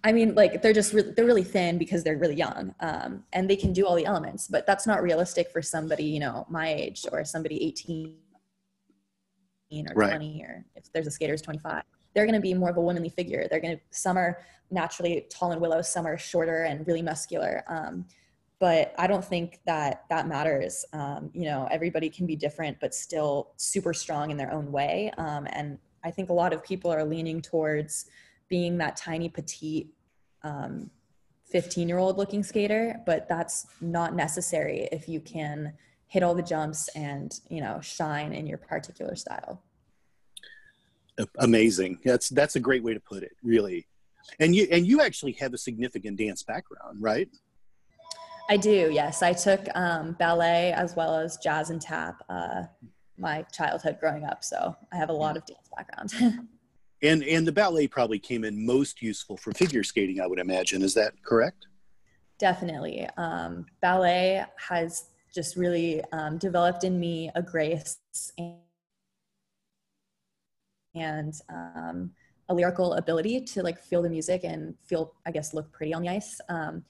i 0.04 0.12
mean 0.12 0.36
like 0.36 0.62
they're 0.62 0.74
just 0.74 0.94
re- 0.94 1.14
they're 1.16 1.26
really 1.26 1.44
thin 1.44 1.78
because 1.78 2.04
they're 2.04 2.18
really 2.18 2.36
young 2.36 2.74
um, 2.80 3.24
and 3.34 3.50
they 3.50 3.56
can 3.56 3.74
do 3.74 3.86
all 3.86 3.96
the 3.96 4.06
elements 4.06 4.48
but 4.48 4.66
that's 4.66 4.88
not 4.88 5.02
realistic 5.02 5.52
for 5.52 5.62
somebody 5.62 6.04
you 6.04 6.20
know 6.20 6.46
my 6.50 6.70
age 6.74 7.06
or 7.12 7.24
somebody 7.26 7.64
18 7.68 8.16
or 9.90 9.94
right. 9.96 10.10
20 10.10 10.44
or 10.44 10.66
if 10.76 10.92
there's 10.94 11.08
a 11.08 11.12
skater 11.12 11.34
who's 11.34 11.42
25 11.42 11.84
they're 12.14 12.26
going 12.26 12.36
to 12.36 12.42
be 12.42 12.54
more 12.54 12.70
of 12.70 12.78
a 12.78 12.82
womanly 12.82 13.10
figure. 13.10 13.48
They're 13.50 13.60
going 13.60 13.78
to 13.78 13.84
some 13.92 14.18
are 14.18 14.40
naturally 14.72 15.26
tall 15.30 15.52
and 15.52 15.62
willow 15.62 15.82
some 15.82 16.06
are 16.06 16.18
shorter 16.18 16.64
and 16.64 16.86
really 16.86 17.02
muscular 17.02 17.64
um, 17.68 18.06
but 18.60 18.94
i 19.00 19.08
don't 19.08 19.26
think 19.26 19.60
that 19.66 20.04
that 20.10 20.28
matters. 20.28 20.86
Um, 20.94 21.32
you 21.34 21.46
know 21.46 21.68
everybody 21.72 22.08
can 22.08 22.28
be 22.28 22.36
different 22.36 22.78
but 22.80 22.94
still 22.94 23.52
super 23.58 23.94
strong 23.94 24.30
in 24.30 24.38
their 24.38 24.52
own 24.54 24.72
way 24.72 25.12
um, 25.18 25.48
and 25.54 25.80
i 26.04 26.12
think 26.12 26.30
a 26.30 26.34
lot 26.34 26.54
of 26.54 26.64
people 26.64 26.92
are 26.92 27.04
leaning 27.04 27.42
towards 27.42 28.06
being 28.50 28.78
that 28.78 28.96
tiny 28.96 29.30
petite 29.30 29.94
15 30.44 31.84
um, 31.84 31.90
year 31.90 31.98
old 31.98 32.18
looking 32.18 32.44
skater 32.44 33.00
but 33.06 33.28
that's 33.28 33.68
not 33.82 34.16
necessary 34.16 34.88
if 34.92 35.08
you 35.08 35.20
can 35.20 35.74
hit 36.08 36.24
all 36.24 36.34
the 36.34 36.42
jumps 36.42 36.88
and 36.96 37.40
you 37.50 37.62
know 37.62 37.80
shine 37.82 38.34
in 38.34 38.48
your 38.48 38.58
particular 38.58 39.16
style 39.16 39.62
amazing 41.40 42.00
that's 42.06 42.30
that's 42.30 42.56
a 42.56 42.60
great 42.60 42.84
way 42.84 42.94
to 42.94 43.00
put 43.00 43.24
it 43.24 43.36
really 43.44 43.86
and 44.40 44.56
you 44.56 44.68
and 44.72 44.86
you 44.86 45.02
actually 45.02 45.34
have 45.34 45.54
a 45.54 45.58
significant 45.58 46.18
dance 46.18 46.44
background, 46.44 47.02
right? 47.02 47.30
I 48.50 48.58
do. 48.58 48.90
Yes, 48.92 49.22
I 49.22 49.34
took 49.34 49.68
um, 49.76 50.14
ballet 50.14 50.74
as 50.74 50.96
well 50.96 51.16
as 51.16 51.38
jazz 51.38 51.70
and 51.70 51.82
tap. 51.82 52.24
Uh, 52.30 52.64
my 53.18 53.44
childhood 53.52 53.98
growing 54.00 54.24
up, 54.24 54.44
so 54.44 54.76
I 54.94 54.96
have 54.96 55.10
a 55.10 55.14
lot 55.14 55.38
of 55.38 55.46
dance 55.46 55.70
background. 55.76 56.48
and 57.02 57.24
and 57.24 57.48
the 57.48 57.52
ballet 57.52 57.88
probably 57.88 58.20
came 58.20 58.44
in 58.44 58.66
most 58.66 59.02
useful 59.02 59.38
for 59.38 59.52
figure 59.54 59.84
skating, 59.84 60.20
I 60.20 60.28
would 60.28 60.40
imagine. 60.40 60.82
Is 60.82 60.94
that 60.96 61.14
correct? 61.24 61.68
Definitely. 62.40 63.08
Um, 63.18 63.66
ballet 63.82 64.46
has 64.58 65.06
just 65.34 65.56
really 65.56 66.02
um, 66.12 66.38
developed 66.38 66.84
in 66.84 67.00
me 67.00 67.30
a 67.36 67.42
grace 67.42 67.98
and, 68.38 68.56
and 70.96 71.34
um, 71.50 72.12
a 72.48 72.54
lyrical 72.54 72.94
ability 72.94 73.42
to 73.42 73.62
like 73.62 73.80
feel 73.80 74.02
the 74.02 74.10
music 74.10 74.44
and 74.44 74.74
feel, 74.86 75.14
I 75.26 75.32
guess, 75.32 75.54
look 75.54 75.72
pretty 75.72 75.94
on 75.94 76.02
the 76.02 76.10
ice. 76.10 76.40
Um, 76.50 76.84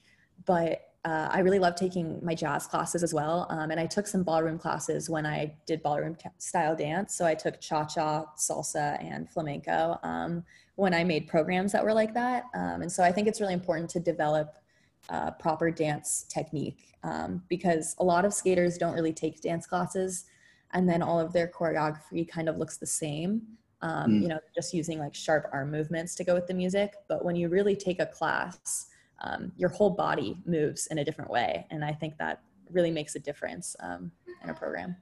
but 0.46 0.89
uh, 1.04 1.28
I 1.30 1.40
really 1.40 1.58
love 1.58 1.76
taking 1.76 2.18
my 2.22 2.34
jazz 2.34 2.66
classes 2.66 3.02
as 3.02 3.14
well. 3.14 3.46
Um, 3.48 3.70
and 3.70 3.80
I 3.80 3.86
took 3.86 4.06
some 4.06 4.22
ballroom 4.22 4.58
classes 4.58 5.08
when 5.08 5.24
I 5.24 5.54
did 5.66 5.82
ballroom 5.82 6.14
t- 6.14 6.28
style 6.38 6.76
dance. 6.76 7.14
So 7.14 7.24
I 7.24 7.34
took 7.34 7.60
cha 7.60 7.86
cha, 7.86 8.26
salsa, 8.36 9.02
and 9.02 9.28
flamenco 9.28 9.98
um, 10.02 10.44
when 10.74 10.92
I 10.92 11.04
made 11.04 11.26
programs 11.26 11.72
that 11.72 11.82
were 11.82 11.94
like 11.94 12.12
that. 12.14 12.44
Um, 12.54 12.82
and 12.82 12.92
so 12.92 13.02
I 13.02 13.12
think 13.12 13.28
it's 13.28 13.40
really 13.40 13.54
important 13.54 13.88
to 13.90 14.00
develop 14.00 14.56
uh, 15.08 15.30
proper 15.32 15.70
dance 15.70 16.26
technique 16.28 16.94
um, 17.02 17.42
because 17.48 17.96
a 17.98 18.04
lot 18.04 18.26
of 18.26 18.34
skaters 18.34 18.76
don't 18.76 18.94
really 18.94 19.12
take 19.12 19.40
dance 19.40 19.66
classes 19.66 20.26
and 20.72 20.88
then 20.88 21.02
all 21.02 21.18
of 21.18 21.32
their 21.32 21.48
choreography 21.48 22.28
kind 22.28 22.48
of 22.48 22.58
looks 22.58 22.76
the 22.76 22.86
same 22.86 23.42
um, 23.82 24.10
mm. 24.10 24.22
you 24.22 24.28
know, 24.28 24.38
just 24.54 24.74
using 24.74 24.98
like 24.98 25.14
sharp 25.14 25.48
arm 25.52 25.70
movements 25.70 26.14
to 26.16 26.24
go 26.24 26.34
with 26.34 26.46
the 26.46 26.54
music. 26.54 26.94
But 27.08 27.24
when 27.24 27.36
you 27.36 27.48
really 27.48 27.76
take 27.76 28.00
a 28.00 28.06
class, 28.06 28.86
um, 29.22 29.52
your 29.56 29.70
whole 29.70 29.90
body 29.90 30.36
moves 30.46 30.86
in 30.88 30.98
a 30.98 31.04
different 31.04 31.30
way. 31.30 31.66
And 31.70 31.84
I 31.84 31.92
think 31.92 32.16
that 32.18 32.42
really 32.70 32.90
makes 32.90 33.14
a 33.16 33.18
difference 33.18 33.76
um, 33.80 34.10
in 34.42 34.50
a 34.50 34.54
program. 34.54 34.96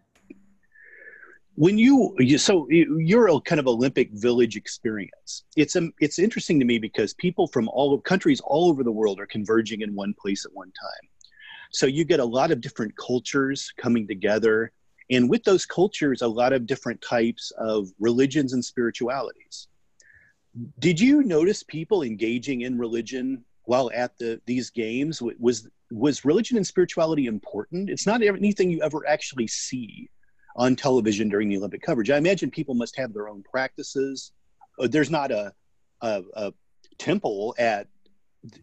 When 1.55 1.77
you, 1.77 2.15
so 2.39 2.69
you're 2.71 3.29
a 3.29 3.41
kind 3.41 3.59
of 3.59 3.67
Olympic 3.67 4.11
village 4.13 4.57
experience. 4.57 5.43
It's 5.57 5.75
um, 5.75 5.93
it's 5.99 6.21
interesting 6.21 6.61
to 6.61 6.65
me 6.65 6.79
because 6.79 7.15
people 7.15 7.49
from 7.49 7.69
all 7.71 8.01
countries 8.01 8.41
all 8.45 8.69
over 8.69 8.85
the 8.85 8.93
world 8.93 9.19
are 9.19 9.27
converging 9.27 9.81
in 9.81 9.93
one 9.95 10.15
place 10.15 10.45
at 10.45 10.53
one 10.53 10.69
time. 10.69 11.11
So 11.73 11.87
you 11.87 12.05
get 12.05 12.21
a 12.21 12.25
lot 12.25 12.53
of 12.53 12.61
different 12.61 12.97
cultures 12.97 13.73
coming 13.77 14.07
together 14.07 14.73
and 15.11 15.31
with 15.31 15.45
those 15.45 15.65
cultures, 15.65 16.23
a 16.23 16.29
lot 16.29 16.53
of 16.53 16.67
different 16.67 17.01
types 17.01 17.51
of 17.59 17.89
religions 17.99 18.53
and 18.53 18.65
spiritualities. 18.65 19.69
Did 20.79 21.01
you 21.01 21.23
notice 21.23 21.63
people 21.63 22.03
engaging 22.03 22.63
in 22.63 22.79
religion 22.79 23.45
while 23.69 23.91
at 23.95 24.17
the 24.17 24.41
these 24.47 24.71
games? 24.71 25.21
Was 25.39 25.69
was 25.91 26.25
religion 26.25 26.57
and 26.57 26.67
spirituality 26.67 27.27
important? 27.27 27.91
It's 27.91 28.07
not 28.07 28.23
anything 28.23 28.71
you 28.71 28.81
ever 28.83 29.07
actually 29.07 29.47
see 29.47 30.09
on 30.57 30.75
television 30.75 31.29
during 31.29 31.51
the 31.51 31.59
Olympic 31.59 31.83
coverage. 31.83 32.11
I 32.11 32.17
imagine 32.17 32.51
people 32.51 32.75
must 32.75 32.97
have 32.97 33.13
their 33.13 33.29
own 33.29 33.43
practices. 33.43 34.33
Uh, 34.81 34.89
there's 34.89 35.11
not 35.11 35.31
a, 35.31 35.53
a, 36.01 36.23
a 36.35 36.53
temple 36.99 37.55
at 37.59 37.89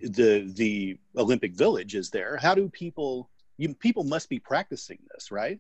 the 0.02 0.52
the 0.56 0.98
Olympic 1.16 1.54
Village, 1.54 1.94
is 1.94 2.10
there? 2.10 2.38
How 2.38 2.56
do 2.56 2.68
people? 2.70 3.30
You, 3.58 3.76
people 3.76 4.04
must 4.04 4.28
be 4.28 4.40
practicing 4.40 4.98
this, 5.14 5.32
right? 5.32 5.60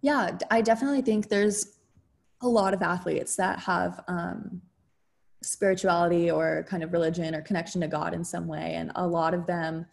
Yeah, 0.00 0.36
I 0.50 0.62
definitely 0.62 1.02
think 1.02 1.28
there's 1.28 1.76
a 2.40 2.48
lot 2.48 2.74
of 2.74 2.82
athletes 2.82 3.36
that 3.36 3.60
have 3.60 4.02
um, 4.08 4.62
spirituality 5.42 6.30
or 6.30 6.64
kind 6.68 6.82
of 6.82 6.92
religion 6.92 7.34
or 7.34 7.42
connection 7.42 7.80
to 7.80 7.88
God 7.88 8.14
in 8.14 8.24
some 8.24 8.46
way, 8.46 8.74
and 8.74 8.92
a 8.94 9.06
lot 9.06 9.34
of 9.34 9.46
them, 9.46 9.86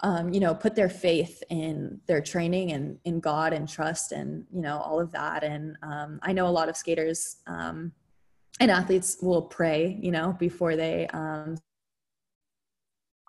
um, 0.00 0.32
you 0.32 0.40
know, 0.40 0.54
put 0.54 0.74
their 0.74 0.88
faith 0.88 1.42
in 1.50 2.00
their 2.06 2.20
training 2.20 2.72
and 2.72 2.98
in 3.04 3.20
God 3.20 3.52
and 3.52 3.68
trust 3.68 4.12
and 4.12 4.44
you 4.52 4.60
know 4.60 4.78
all 4.78 5.00
of 5.00 5.12
that. 5.12 5.42
And 5.44 5.76
um, 5.82 6.20
I 6.22 6.32
know 6.32 6.46
a 6.46 6.50
lot 6.50 6.68
of 6.68 6.76
skaters 6.76 7.38
um, 7.46 7.92
and 8.60 8.70
athletes 8.70 9.18
will 9.20 9.42
pray, 9.42 9.98
you 10.00 10.10
know, 10.10 10.36
before 10.38 10.76
they 10.76 11.06
um, 11.08 11.56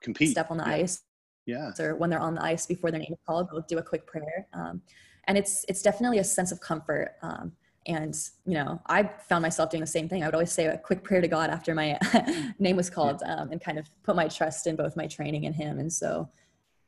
compete, 0.02 0.32
step 0.32 0.52
on 0.52 0.58
the 0.58 0.66
yeah. 0.66 0.74
ice, 0.74 1.02
yeah, 1.46 1.72
or 1.80 1.96
when 1.96 2.10
they're 2.10 2.20
on 2.20 2.36
the 2.36 2.44
ice 2.44 2.66
before 2.66 2.92
their 2.92 3.00
name 3.00 3.14
is 3.14 3.20
called, 3.26 3.48
they'll 3.52 3.62
do 3.62 3.78
a 3.78 3.84
quick 3.84 4.06
prayer. 4.06 4.48
Um, 4.54 4.82
and 5.28 5.38
it's 5.38 5.66
it's 5.70 5.82
definitely 5.82 6.18
a 6.18 6.24
sense 6.24 6.52
of 6.52 6.60
comfort 6.60 7.16
um, 7.22 7.52
and 7.86 8.16
you 8.46 8.54
know 8.54 8.82
i 8.88 9.04
found 9.04 9.42
myself 9.42 9.70
doing 9.70 9.82
the 9.82 9.88
same 9.88 10.10
thing. 10.10 10.24
I 10.24 10.28
would 10.28 10.36
always 10.36 10.52
say 10.52 10.66
a 10.66 10.78
quick 10.78 11.04
prayer 11.04 11.22
to 11.22 11.28
god 11.28 11.50
after 11.50 11.74
my 11.74 11.98
name 12.60 12.76
was 12.76 12.90
called 12.90 13.22
um, 13.26 13.52
and 13.52 13.62
kind 13.62 13.80
of 13.80 13.90
put 14.04 14.16
my 14.16 14.28
trust 14.28 14.68
in 14.68 14.76
both 14.76 14.96
my 14.96 15.08
training 15.08 15.46
and 15.46 15.56
him. 15.56 15.80
And 15.80 15.92
so 15.92 16.30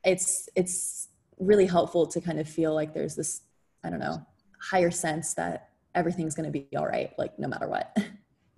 it's 0.03 0.49
it's 0.55 1.09
really 1.39 1.65
helpful 1.65 2.05
to 2.07 2.21
kind 2.21 2.39
of 2.39 2.47
feel 2.47 2.73
like 2.73 2.93
there's 2.93 3.15
this 3.15 3.41
i 3.83 3.89
don't 3.89 3.99
know 3.99 4.23
higher 4.61 4.91
sense 4.91 5.33
that 5.33 5.69
everything's 5.95 6.35
going 6.35 6.45
to 6.45 6.51
be 6.51 6.67
all 6.77 6.87
right 6.87 7.11
like 7.17 7.37
no 7.39 7.47
matter 7.47 7.67
what. 7.67 7.95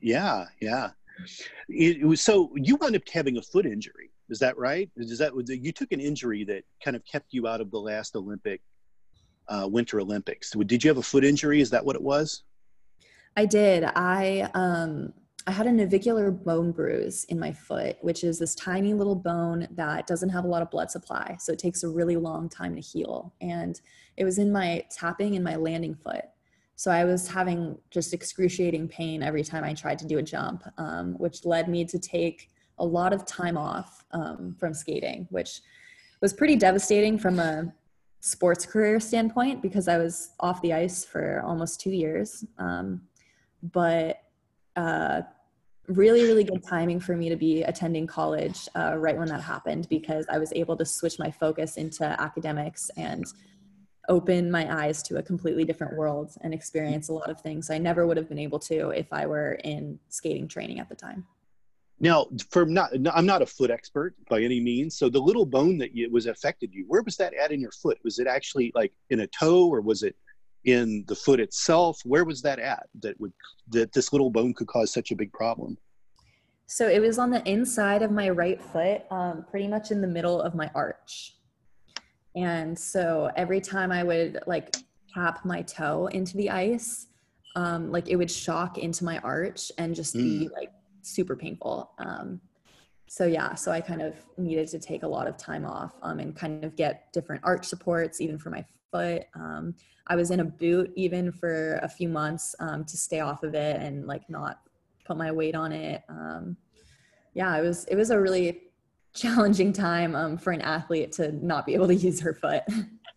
Yeah 0.01 0.45
yeah. 0.59 0.89
It, 1.69 1.97
it 2.01 2.05
was 2.05 2.19
so 2.19 2.51
you 2.55 2.75
wound 2.77 2.95
up 2.95 3.03
having 3.07 3.37
a 3.37 3.41
foot 3.41 3.65
injury 3.65 4.09
is 4.29 4.39
that 4.39 4.57
right? 4.57 4.89
Is 4.95 5.17
that 5.19 5.33
you 5.47 5.71
took 5.71 5.91
an 5.91 5.99
injury 5.99 6.43
that 6.45 6.63
kind 6.83 6.95
of 6.95 7.05
kept 7.05 7.33
you 7.33 7.47
out 7.47 7.61
of 7.61 7.69
the 7.71 7.79
last 7.79 8.15
olympic 8.15 8.61
uh, 9.47 9.67
Winter 9.69 9.99
Olympics. 9.99 10.51
Did 10.51 10.83
you 10.83 10.89
have 10.89 10.97
a 10.97 11.03
foot 11.03 11.23
injury? 11.23 11.61
Is 11.61 11.69
that 11.69 11.85
what 11.85 11.95
it 11.95 12.01
was? 12.01 12.43
I 13.35 13.45
did. 13.45 13.83
I 13.83 14.49
um, 14.53 15.13
I 15.45 15.51
had 15.51 15.67
a 15.67 15.71
navicular 15.71 16.31
bone 16.31 16.71
bruise 16.71 17.25
in 17.25 17.37
my 17.37 17.51
foot, 17.51 17.97
which 18.01 18.23
is 18.23 18.39
this 18.39 18.55
tiny 18.55 18.93
little 18.93 19.15
bone 19.15 19.67
that 19.71 20.07
doesn't 20.07 20.29
have 20.29 20.45
a 20.45 20.47
lot 20.47 20.61
of 20.61 20.71
blood 20.71 20.89
supply, 20.89 21.35
so 21.39 21.51
it 21.51 21.59
takes 21.59 21.83
a 21.83 21.89
really 21.89 22.15
long 22.15 22.47
time 22.47 22.75
to 22.75 22.81
heal. 22.81 23.33
And 23.41 23.79
it 24.15 24.23
was 24.23 24.37
in 24.37 24.51
my 24.51 24.85
tapping 24.89 25.33
in 25.33 25.43
my 25.43 25.55
landing 25.55 25.95
foot. 25.95 26.25
So 26.75 26.91
I 26.91 27.03
was 27.03 27.27
having 27.27 27.77
just 27.91 28.13
excruciating 28.13 28.87
pain 28.87 29.21
every 29.21 29.43
time 29.43 29.63
I 29.63 29.73
tried 29.73 29.99
to 29.99 30.07
do 30.07 30.17
a 30.17 30.23
jump, 30.23 30.63
um, 30.77 31.13
which 31.15 31.45
led 31.45 31.67
me 31.67 31.85
to 31.85 31.99
take 31.99 32.49
a 32.79 32.85
lot 32.85 33.13
of 33.13 33.25
time 33.25 33.57
off 33.57 34.05
um, 34.11 34.55
from 34.59 34.73
skating, 34.73 35.27
which 35.29 35.61
was 36.21 36.33
pretty 36.33 36.55
devastating 36.55 37.17
from 37.17 37.39
a 37.39 37.71
sports 38.25 38.65
career 38.65 39.01
standpoint 39.01 39.61
because 39.61 39.89
I 39.89 39.97
was 39.97 40.29
off 40.39 40.61
the 40.61 40.71
ice 40.71 41.03
for 41.03 41.43
almost 41.45 41.81
two 41.81 41.91
years. 41.91 42.45
Um, 42.57 43.01
but 43.61 44.19
uh, 44.77 45.23
really, 45.89 46.23
really 46.23 46.45
good 46.45 46.63
timing 46.63 47.01
for 47.01 47.17
me 47.17 47.27
to 47.27 47.35
be 47.35 47.63
attending 47.63 48.07
college 48.07 48.69
uh, 48.77 48.95
right 48.95 49.17
when 49.17 49.27
that 49.27 49.41
happened 49.41 49.89
because 49.89 50.25
I 50.29 50.37
was 50.37 50.53
able 50.53 50.77
to 50.77 50.85
switch 50.85 51.19
my 51.19 51.29
focus 51.31 51.75
into 51.75 52.05
academics 52.05 52.89
and 52.95 53.25
open 54.07 54.49
my 54.49 54.73
eyes 54.73 55.03
to 55.03 55.17
a 55.17 55.21
completely 55.21 55.65
different 55.65 55.97
world 55.97 56.31
and 56.39 56.53
experience 56.53 57.09
a 57.09 57.13
lot 57.13 57.29
of 57.29 57.41
things 57.41 57.69
I 57.69 57.77
never 57.77 58.07
would 58.07 58.15
have 58.15 58.29
been 58.29 58.39
able 58.39 58.59
to 58.59 58.91
if 58.91 59.11
I 59.11 59.25
were 59.25 59.59
in 59.65 59.99
skating 60.07 60.47
training 60.47 60.79
at 60.79 60.87
the 60.87 60.95
time. 60.95 61.25
Now, 62.03 62.27
for 62.51 62.65
not, 62.65 62.91
I'm 63.13 63.25
not 63.25 63.41
a 63.41 63.45
foot 63.45 63.71
expert 63.71 64.13
by 64.29 64.41
any 64.41 64.59
means. 64.59 64.97
So 64.97 65.07
the 65.07 65.21
little 65.21 65.45
bone 65.45 65.77
that 65.77 65.95
you, 65.95 66.11
was 66.11 66.25
affected 66.25 66.73
you, 66.73 66.83
where 66.89 67.01
was 67.01 67.15
that 67.15 67.33
at 67.33 67.53
in 67.53 67.61
your 67.61 67.71
foot? 67.71 67.97
Was 68.03 68.19
it 68.19 68.27
actually 68.27 68.73
like 68.75 68.91
in 69.09 69.21
a 69.21 69.27
toe, 69.27 69.69
or 69.69 69.79
was 69.79 70.03
it 70.03 70.13
in 70.65 71.05
the 71.07 71.15
foot 71.15 71.39
itself? 71.39 72.01
Where 72.03 72.25
was 72.25 72.41
that 72.41 72.59
at 72.59 72.87
that 72.99 73.17
would 73.21 73.31
that 73.69 73.93
this 73.93 74.11
little 74.11 74.29
bone 74.29 74.53
could 74.53 74.67
cause 74.67 74.91
such 74.91 75.11
a 75.11 75.15
big 75.15 75.31
problem? 75.31 75.77
So 76.67 76.89
it 76.89 76.99
was 76.99 77.19
on 77.19 77.29
the 77.29 77.41
inside 77.49 78.01
of 78.01 78.11
my 78.11 78.29
right 78.29 78.61
foot, 78.61 79.03
um, 79.09 79.45
pretty 79.49 79.69
much 79.69 79.91
in 79.91 80.01
the 80.01 80.07
middle 80.07 80.41
of 80.41 80.55
my 80.55 80.69
arch. 80.75 81.37
And 82.35 82.77
so 82.77 83.31
every 83.37 83.61
time 83.61 83.93
I 83.93 84.03
would 84.03 84.41
like 84.45 84.75
tap 85.13 85.45
my 85.45 85.61
toe 85.61 86.07
into 86.07 86.35
the 86.35 86.49
ice, 86.49 87.07
um, 87.55 87.93
like 87.93 88.09
it 88.09 88.17
would 88.17 88.31
shock 88.31 88.77
into 88.77 89.05
my 89.05 89.19
arch 89.19 89.71
and 89.77 89.95
just 89.95 90.15
be 90.15 90.49
mm. 90.49 90.51
like 90.51 90.71
super 91.03 91.35
painful. 91.35 91.91
Um, 91.99 92.41
so 93.07 93.25
yeah, 93.25 93.53
so 93.53 93.71
I 93.71 93.79
kind 93.79 94.01
of 94.01 94.15
needed 94.37 94.67
to 94.69 94.79
take 94.79 95.03
a 95.03 95.07
lot 95.07 95.27
of 95.27 95.37
time 95.37 95.65
off 95.65 95.93
um, 96.01 96.19
and 96.19 96.35
kind 96.35 96.63
of 96.63 96.75
get 96.75 97.13
different 97.13 97.41
arch 97.43 97.65
supports, 97.65 98.21
even 98.21 98.39
for 98.39 98.49
my 98.49 98.65
foot. 98.91 99.25
Um, 99.35 99.75
I 100.07 100.15
was 100.15 100.31
in 100.31 100.39
a 100.39 100.45
boot 100.45 100.91
even 100.95 101.31
for 101.31 101.75
a 101.83 101.87
few 101.87 102.09
months 102.09 102.55
um, 102.59 102.85
to 102.85 102.97
stay 102.97 103.19
off 103.19 103.43
of 103.43 103.55
it 103.55 103.81
and 103.81 104.07
like 104.07 104.29
not 104.29 104.61
put 105.05 105.17
my 105.17 105.31
weight 105.31 105.55
on 105.55 105.71
it. 105.71 106.01
Um, 106.09 106.57
yeah, 107.33 107.55
it 107.57 107.61
was 107.61 107.85
it 107.85 107.95
was 107.95 108.09
a 108.09 108.19
really 108.19 108.63
challenging 109.13 109.73
time 109.73 110.15
um, 110.15 110.37
for 110.37 110.51
an 110.51 110.61
athlete 110.61 111.11
to 111.13 111.31
not 111.45 111.65
be 111.65 111.73
able 111.73 111.87
to 111.87 111.95
use 111.95 112.19
her 112.21 112.33
foot. 112.33 112.63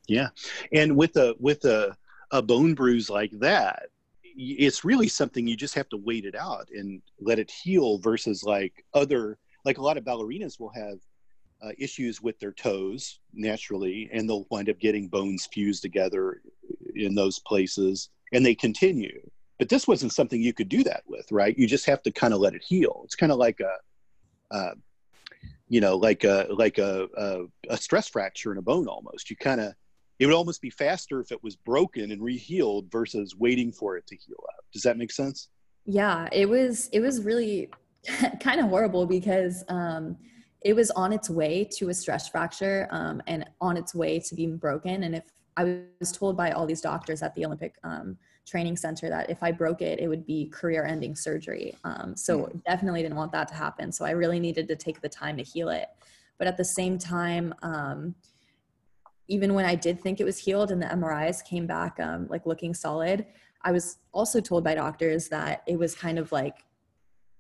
Yeah, 0.09 0.29
and 0.73 0.97
with 0.97 1.17
a 1.17 1.35
with 1.41 1.65
a 1.65 1.97
a 2.31 2.41
bone 2.41 2.75
bruise 2.75 3.11
like 3.11 3.33
that, 3.41 3.89
it's 4.37 4.85
really 4.85 5.09
something 5.09 5.47
you 5.47 5.57
just 5.57 5.75
have 5.75 5.89
to 5.89 5.97
wait 5.97 6.25
it 6.25 6.35
out 6.35 6.69
and 6.71 7.01
let 7.21 7.39
it 7.39 7.51
heal 7.51 7.99
versus 7.99 8.43
like 8.43 8.85
other 8.95 9.39
like 9.65 9.79
a 9.79 9.83
lot 9.83 9.97
of 9.97 10.05
ballerinas 10.05 10.61
will 10.61 10.71
have 10.71 10.99
uh, 11.63 11.71
issues 11.79 12.21
with 12.21 12.39
their 12.39 12.53
toes 12.53 13.21
naturally 13.33 14.11
and 14.13 14.29
they'll 14.29 14.47
wind 14.51 14.69
up 14.69 14.79
getting 14.79 15.09
bones 15.09 15.49
fused 15.53 15.83
together 15.83 16.43
in 16.95 17.15
those 17.15 17.39
places 17.41 18.11
and 18.33 18.45
they 18.45 18.55
continue. 18.55 19.21
But 19.59 19.71
this 19.71 19.89
wasn't 19.89 20.13
something 20.13 20.43
you 20.43 20.53
could 20.53 20.69
do 20.69 20.85
that 20.85 21.03
with 21.07 21.27
right? 21.33 21.57
You 21.57 21.67
just 21.67 21.87
have 21.87 22.03
to 22.03 22.13
kind 22.13 22.35
of 22.35 22.41
let 22.41 22.55
it 22.55 22.63
heal. 22.63 23.01
It's 23.05 23.17
kind 23.17 23.33
of 23.33 23.39
like 23.39 23.61
a 23.61 24.55
uh, 24.55 24.75
you 25.69 25.81
know 25.81 25.97
like 25.97 26.25
a 26.25 26.47
like 26.51 26.79
a, 26.79 27.09
a, 27.17 27.45
a 27.71 27.77
stress 27.77 28.09
fracture 28.09 28.53
in 28.53 28.59
a 28.59 28.63
bone 28.63 28.87
almost. 28.87 29.31
You 29.31 29.37
kind 29.37 29.61
of 29.61 29.75
it 30.19 30.27
would 30.27 30.35
almost 30.35 30.63
be 30.63 30.71
faster 30.71 31.21
if 31.21 31.31
it 31.31 31.43
was 31.43 31.57
broken 31.57 32.11
and 32.11 32.21
rehealed 32.21 32.91
versus 32.91 33.37
waiting 33.37 33.73
for 33.73 33.97
it 33.97 34.07
to 34.07 34.17
heal 34.17 34.43
up 34.57 34.65
does 34.73 34.83
that 34.83 34.99
make 34.99 35.13
sense 35.13 35.49
yeah 35.85 36.29
it 36.33 36.49
was 36.49 36.89
it 36.93 37.01
was 37.01 37.23
really 37.23 37.69
kind 38.41 38.61
of 38.61 38.67
horrible 38.67 39.07
because 39.07 39.65
um 39.69 40.17
it 40.67 40.75
was 40.75 40.91
on 40.91 41.13
its 41.13 41.31
way 41.31 41.65
to 41.65 41.91
a 41.91 41.95
stress 41.95 42.29
fracture 42.29 42.89
um, 42.91 43.23
and 43.29 43.49
on 43.61 43.77
its 43.77 43.95
way 43.95 44.19
to 44.19 44.35
being 44.35 44.57
broken. 44.57 45.05
And 45.05 45.15
if 45.15 45.23
I 45.57 45.83
was 46.01 46.11
told 46.11 46.37
by 46.37 46.51
all 46.51 46.67
these 46.67 46.81
doctors 46.81 47.23
at 47.23 47.33
the 47.37 47.47
Olympic 47.47 47.77
um, 47.85 48.19
Training 48.47 48.77
Center 48.77 49.09
that 49.09 49.31
if 49.31 49.45
I 49.45 49.53
broke 49.53 49.81
it, 49.81 50.01
it 50.01 50.09
would 50.09 50.27
be 50.27 50.49
career 50.49 50.85
ending 50.85 51.15
surgery. 51.15 51.73
Um, 51.85 52.17
so 52.17 52.41
mm. 52.41 52.65
definitely 52.65 53.03
didn't 53.03 53.17
want 53.17 53.31
that 53.31 53.47
to 53.49 53.55
happen. 53.55 53.93
So 53.93 54.05
I 54.05 54.11
really 54.11 54.41
needed 54.41 54.67
to 54.67 54.75
take 54.75 55.01
the 55.01 55.09
time 55.09 55.37
to 55.37 55.45
heal 55.45 55.69
it. 55.69 55.87
But 56.37 56.49
at 56.49 56.57
the 56.57 56.65
same 56.65 56.99
time, 56.99 57.55
um, 57.63 58.17
even 59.29 59.55
when 59.55 59.65
I 59.65 59.75
did 59.75 60.01
think 60.01 60.21
it 60.21 60.25
was 60.25 60.39
healed 60.39 60.71
and 60.71 60.81
the 60.81 60.87
MRIs 60.87 61.45
came 61.45 61.67
back 61.67 61.99
um, 62.01 62.27
like 62.29 62.47
looking 62.47 62.75
solid, 62.75 63.27
I 63.63 63.73
was 63.73 63.99
also 64.13 64.41
told 64.41 64.65
by 64.65 64.75
doctors 64.75 65.29
that 65.29 65.63
it 65.67 65.79
was 65.79 65.95
kind 65.95 66.19
of 66.19 66.31
like 66.33 66.65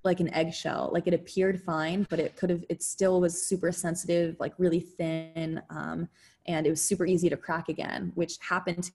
like 0.04 0.20
an 0.20 0.32
eggshell. 0.34 0.90
Like 0.92 1.06
it 1.06 1.14
appeared 1.14 1.60
fine 1.62 2.06
but 2.08 2.18
it 2.18 2.36
could 2.36 2.50
have 2.50 2.64
it 2.68 2.82
still 2.82 3.20
was 3.20 3.46
super 3.46 3.72
sensitive 3.72 4.36
like 4.40 4.54
really 4.58 4.80
thin 4.80 5.62
um, 5.70 6.08
and 6.46 6.66
it 6.66 6.70
was 6.70 6.82
super 6.82 7.06
easy 7.06 7.28
to 7.28 7.36
crack 7.36 7.68
again 7.68 8.12
which 8.14 8.38
happened 8.40 8.84
to 8.84 8.92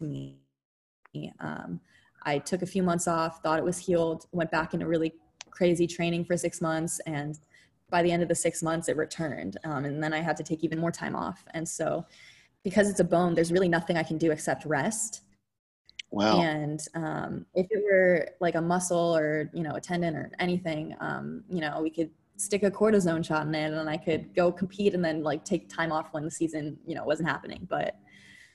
me. 0.00 0.38
Um, 1.38 1.80
i 2.24 2.38
took 2.38 2.62
a 2.62 2.66
few 2.66 2.82
months 2.82 3.06
off 3.06 3.40
thought 3.40 3.60
it 3.60 3.64
was 3.64 3.78
healed 3.78 4.26
went 4.32 4.50
back 4.50 4.74
into 4.74 4.88
really 4.88 5.12
crazy 5.50 5.86
training 5.86 6.24
for 6.24 6.36
six 6.36 6.60
months 6.60 7.00
and 7.06 7.38
by 7.94 8.02
the 8.02 8.12
end 8.14 8.22
of 8.22 8.28
the 8.28 8.34
six 8.46 8.62
months 8.62 8.88
it 8.88 8.96
returned 8.96 9.56
um, 9.64 9.84
and 9.84 10.02
then 10.02 10.12
i 10.12 10.20
had 10.20 10.36
to 10.36 10.42
take 10.42 10.62
even 10.64 10.78
more 10.78 10.92
time 10.92 11.16
off 11.16 11.44
and 11.54 11.66
so 11.68 12.04
because 12.62 12.90
it's 12.90 13.00
a 13.00 13.04
bone 13.04 13.34
there's 13.34 13.52
really 13.52 13.68
nothing 13.68 13.96
i 13.96 14.02
can 14.02 14.18
do 14.18 14.30
except 14.30 14.64
rest 14.64 15.22
Wow. 16.14 16.40
And 16.40 16.80
um, 16.94 17.44
if 17.54 17.66
it 17.70 17.82
were 17.82 18.28
like 18.38 18.54
a 18.54 18.60
muscle 18.60 19.16
or, 19.16 19.50
you 19.52 19.64
know, 19.64 19.74
a 19.74 19.80
tendon 19.80 20.14
or 20.14 20.30
anything, 20.38 20.94
um, 21.00 21.42
you 21.48 21.60
know, 21.60 21.80
we 21.82 21.90
could 21.90 22.08
stick 22.36 22.62
a 22.62 22.70
cortisone 22.70 23.24
shot 23.24 23.48
in 23.48 23.54
it 23.54 23.72
and 23.72 23.90
I 23.90 23.96
could 23.96 24.32
go 24.32 24.52
compete 24.52 24.94
and 24.94 25.04
then 25.04 25.24
like 25.24 25.44
take 25.44 25.68
time 25.68 25.90
off 25.90 26.12
when 26.12 26.24
the 26.24 26.30
season, 26.30 26.78
you 26.86 26.94
know, 26.94 27.04
wasn't 27.04 27.28
happening. 27.28 27.66
But 27.68 27.96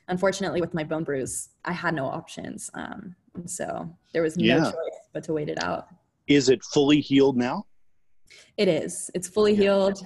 unfortunately 0.08 0.62
with 0.62 0.74
my 0.74 0.86
bone 0.86 1.04
bruise, 1.04 1.50
I 1.66 1.74
had 1.74 1.94
no 1.94 2.06
options. 2.06 2.70
Um, 2.76 3.14
so 3.46 3.94
there 4.14 4.22
was 4.22 4.38
no 4.38 4.46
yeah. 4.46 4.64
choice 4.64 5.00
but 5.12 5.26
to 5.26 5.34
wait 5.34 5.50
it 5.50 5.62
out. 5.62 5.88
Is 6.28 6.48
it 6.48 6.64
fully 6.64 7.02
healed 7.02 7.36
now? 7.36 7.66
It 8.58 8.68
is. 8.68 9.10
It's 9.14 9.28
fully 9.28 9.54
yeah. 9.54 9.62
healed, 9.62 10.06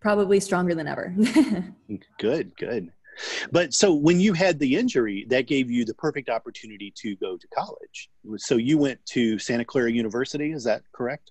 probably 0.00 0.40
stronger 0.40 0.74
than 0.74 0.86
ever. 0.86 1.14
good, 2.18 2.56
good. 2.56 2.90
But 3.52 3.74
so 3.74 3.94
when 3.94 4.20
you 4.20 4.32
had 4.32 4.58
the 4.58 4.76
injury, 4.76 5.26
that 5.28 5.46
gave 5.46 5.70
you 5.70 5.84
the 5.84 5.94
perfect 5.94 6.28
opportunity 6.28 6.92
to 6.96 7.16
go 7.16 7.36
to 7.36 7.46
college. 7.48 8.10
So 8.36 8.56
you 8.56 8.78
went 8.78 9.04
to 9.06 9.38
Santa 9.38 9.64
Clara 9.64 9.92
University, 9.92 10.52
is 10.52 10.64
that 10.64 10.82
correct? 10.92 11.30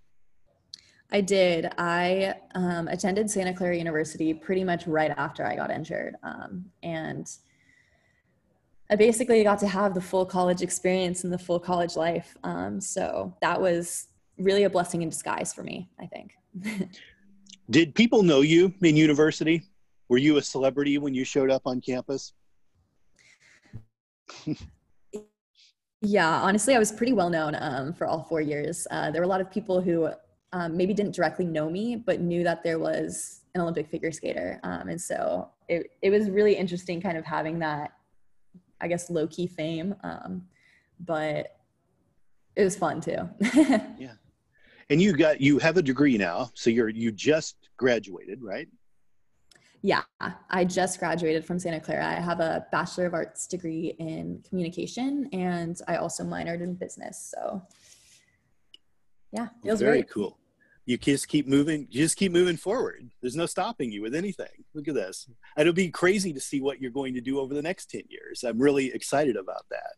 I 1.11 1.21
did. 1.21 1.71
I 1.77 2.35
um, 2.55 2.87
attended 2.87 3.29
Santa 3.29 3.53
Clara 3.53 3.77
University 3.77 4.33
pretty 4.33 4.63
much 4.63 4.87
right 4.87 5.11
after 5.15 5.45
I 5.45 5.55
got 5.55 5.69
injured. 5.69 6.15
Um, 6.23 6.65
and 6.81 7.29
I 8.89 8.95
basically 8.95 9.43
got 9.43 9.59
to 9.59 9.67
have 9.67 9.93
the 9.93 10.01
full 10.01 10.25
college 10.25 10.61
experience 10.61 11.23
and 11.23 11.31
the 11.31 11.37
full 11.37 11.59
college 11.59 11.95
life. 11.95 12.35
Um, 12.43 12.81
so 12.81 13.35
that 13.41 13.61
was 13.61 14.07
really 14.37 14.63
a 14.63 14.69
blessing 14.69 15.01
in 15.01 15.09
disguise 15.09 15.53
for 15.53 15.63
me, 15.63 15.89
I 15.99 16.05
think. 16.07 16.33
Did 17.69 17.95
people 17.95 18.23
know 18.23 18.41
you 18.41 18.73
in 18.81 18.97
university? 18.97 19.63
were 20.13 20.19
you 20.19 20.37
a 20.37 20.41
celebrity 20.43 20.99
when 20.99 21.13
you 21.15 21.23
showed 21.25 21.49
up 21.49 21.63
on 21.65 21.81
campus? 21.81 22.33
yeah, 26.01 26.39
honestly, 26.41 26.75
I 26.75 26.79
was 26.79 26.91
pretty 26.91 27.13
well 27.13 27.31
known 27.31 27.55
um, 27.59 27.93
for 27.93 28.05
all 28.05 28.23
four 28.23 28.39
years. 28.39 28.85
Uh, 28.91 29.09
there 29.09 29.21
were 29.21 29.25
a 29.25 29.29
lot 29.29 29.41
of 29.41 29.49
people 29.49 29.81
who 29.81 30.09
um, 30.51 30.77
maybe 30.77 30.93
didn't 30.93 31.15
directly 31.15 31.45
know 31.45 31.67
me, 31.67 31.95
but 31.95 32.19
knew 32.19 32.43
that 32.43 32.63
there 32.63 32.77
was 32.77 33.41
an 33.55 33.61
Olympic 33.61 33.89
figure 33.89 34.11
skater. 34.11 34.59
Um, 34.61 34.89
and 34.89 35.01
so 35.01 35.49
it, 35.67 35.89
it 36.03 36.11
was 36.11 36.29
really 36.29 36.55
interesting 36.55 37.01
kind 37.01 37.17
of 37.17 37.25
having 37.25 37.57
that, 37.59 37.93
I 38.81 38.87
guess, 38.87 39.09
low 39.09 39.25
key 39.25 39.47
fame. 39.47 39.95
Um, 40.03 40.47
but 40.99 41.57
it 42.55 42.63
was 42.63 42.75
fun 42.75 43.01
too. 43.01 43.27
yeah. 43.97 44.13
And 44.89 45.01
you 45.01 45.15
got, 45.15 45.41
you 45.41 45.59
have 45.59 45.77
a 45.77 45.81
degree 45.81 46.17
now. 46.17 46.51
So 46.53 46.69
you're, 46.69 46.89
you 46.89 47.11
just 47.11 47.55
graduated, 47.77 48.41
right? 48.41 48.67
Yeah, 49.85 50.03
I 50.49 50.63
just 50.63 50.97
graduated 50.97 51.43
from 51.43 51.59
Santa 51.59 51.81
Clara. 51.81 52.05
I 52.05 52.13
have 52.13 52.39
a 52.39 52.65
Bachelor 52.71 53.05
of 53.05 53.13
Arts 53.13 53.47
degree 53.47 53.95
in 53.99 54.41
communication 54.47 55.27
and 55.33 55.77
I 55.89 55.97
also 55.97 56.23
minored 56.23 56.61
in 56.61 56.75
business. 56.75 57.33
So 57.35 57.61
yeah, 59.33 59.49
feels 59.61 59.81
very 59.81 60.03
great. 60.03 60.09
cool. 60.09 60.39
You 60.85 60.97
just 60.97 61.27
keep 61.27 61.47
moving, 61.47 61.87
you 61.89 62.01
just 62.01 62.15
keep 62.15 62.31
moving 62.31 62.55
forward. 62.55 63.09
There's 63.21 63.35
no 63.35 63.45
stopping 63.45 63.91
you 63.91 64.01
with 64.01 64.15
anything. 64.15 64.63
Look 64.73 64.87
at 64.87 64.93
this. 64.93 65.29
It'll 65.57 65.73
be 65.73 65.89
crazy 65.89 66.31
to 66.31 66.39
see 66.39 66.61
what 66.61 66.81
you're 66.81 66.91
going 66.91 67.13
to 67.15 67.21
do 67.21 67.39
over 67.39 67.53
the 67.53 67.61
next 67.61 67.89
10 67.89 68.03
years. 68.07 68.45
I'm 68.45 68.59
really 68.59 68.93
excited 68.93 69.35
about 69.35 69.65
that. 69.69 69.95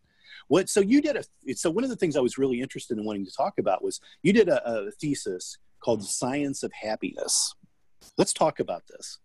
What 0.48 0.70
so 0.70 0.80
you 0.80 1.02
did 1.02 1.18
a 1.18 1.56
so 1.56 1.72
one 1.72 1.84
of 1.84 1.90
the 1.90 1.96
things 1.96 2.16
I 2.16 2.22
was 2.22 2.38
really 2.38 2.62
interested 2.62 2.98
in 2.98 3.06
wanting 3.06 3.26
to 3.26 3.32
talk 3.32 3.58
about 3.58 3.84
was 3.84 4.00
you 4.24 4.34
did 4.34 4.48
a, 4.48 4.68
a 4.68 4.92
thesis 4.92 5.58
called 5.80 6.02
the 6.02 6.06
science 6.06 6.64
of 6.64 6.72
happiness. 6.74 7.54
Let's 8.18 8.34
talk 8.34 8.60
about 8.60 8.84
this. 8.88 9.20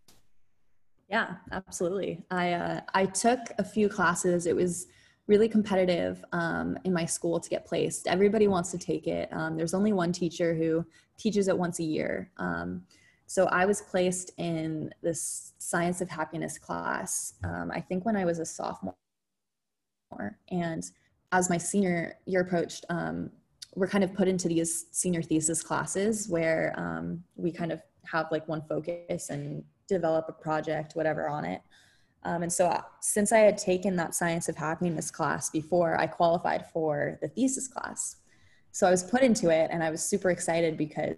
Yeah, 1.08 1.36
absolutely. 1.52 2.24
I 2.30 2.52
uh, 2.52 2.80
I 2.94 3.06
took 3.06 3.40
a 3.58 3.64
few 3.64 3.88
classes. 3.88 4.46
It 4.46 4.56
was 4.56 4.86
really 5.26 5.48
competitive 5.48 6.24
um, 6.32 6.76
in 6.84 6.92
my 6.92 7.04
school 7.04 7.38
to 7.38 7.48
get 7.48 7.64
placed. 7.64 8.08
Everybody 8.08 8.48
wants 8.48 8.70
to 8.72 8.78
take 8.78 9.06
it. 9.06 9.28
Um, 9.32 9.56
there's 9.56 9.74
only 9.74 9.92
one 9.92 10.12
teacher 10.12 10.54
who 10.54 10.84
teaches 11.18 11.46
it 11.46 11.56
once 11.56 11.78
a 11.78 11.84
year. 11.84 12.30
Um, 12.38 12.82
so 13.26 13.46
I 13.46 13.64
was 13.64 13.80
placed 13.80 14.32
in 14.38 14.92
this 15.02 15.52
science 15.58 16.00
of 16.00 16.10
happiness 16.10 16.58
class. 16.58 17.34
Um, 17.44 17.70
I 17.72 17.80
think 17.80 18.04
when 18.04 18.16
I 18.16 18.24
was 18.24 18.40
a 18.40 18.44
sophomore, 18.44 18.96
and 20.50 20.90
as 21.32 21.50
my 21.50 21.58
senior 21.58 22.16
year 22.26 22.40
approached, 22.40 22.84
um, 22.88 23.30
we're 23.76 23.88
kind 23.88 24.02
of 24.02 24.12
put 24.14 24.28
into 24.28 24.48
these 24.48 24.86
senior 24.90 25.22
thesis 25.22 25.62
classes 25.62 26.28
where 26.28 26.74
um, 26.76 27.22
we 27.36 27.52
kind 27.52 27.70
of 27.70 27.80
have 28.04 28.26
like 28.30 28.46
one 28.48 28.62
focus 28.68 29.30
and 29.30 29.62
develop 29.88 30.26
a 30.28 30.32
project, 30.32 30.94
whatever 30.94 31.28
on 31.28 31.44
it. 31.44 31.62
Um, 32.24 32.42
and 32.42 32.52
so, 32.52 32.66
uh, 32.66 32.82
since 33.00 33.32
I 33.32 33.38
had 33.38 33.56
taken 33.56 33.96
that 33.96 34.14
science 34.14 34.48
of 34.48 34.56
happiness 34.56 35.10
class 35.10 35.48
before, 35.48 35.98
I 35.98 36.06
qualified 36.06 36.66
for 36.70 37.18
the 37.22 37.28
thesis 37.28 37.66
class. 37.66 38.16
So 38.72 38.86
I 38.86 38.90
was 38.90 39.02
put 39.02 39.22
into 39.22 39.48
it, 39.50 39.70
and 39.72 39.82
I 39.82 39.90
was 39.90 40.04
super 40.04 40.30
excited 40.30 40.76
because 40.76 41.16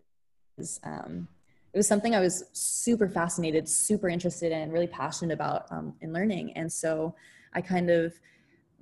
um, 0.85 1.27
it 1.73 1.77
was 1.77 1.89
something 1.89 2.15
I 2.15 2.21
was 2.21 2.45
super 2.53 3.09
fascinated, 3.09 3.69
super 3.69 4.09
interested 4.09 4.53
in, 4.53 4.71
really 4.71 4.87
passionate 4.87 5.35
about 5.35 5.67
um, 5.71 5.95
in 6.01 6.13
learning. 6.13 6.53
And 6.53 6.73
so 6.73 7.15
I 7.53 7.61
kind 7.61 7.91
of 7.91 8.15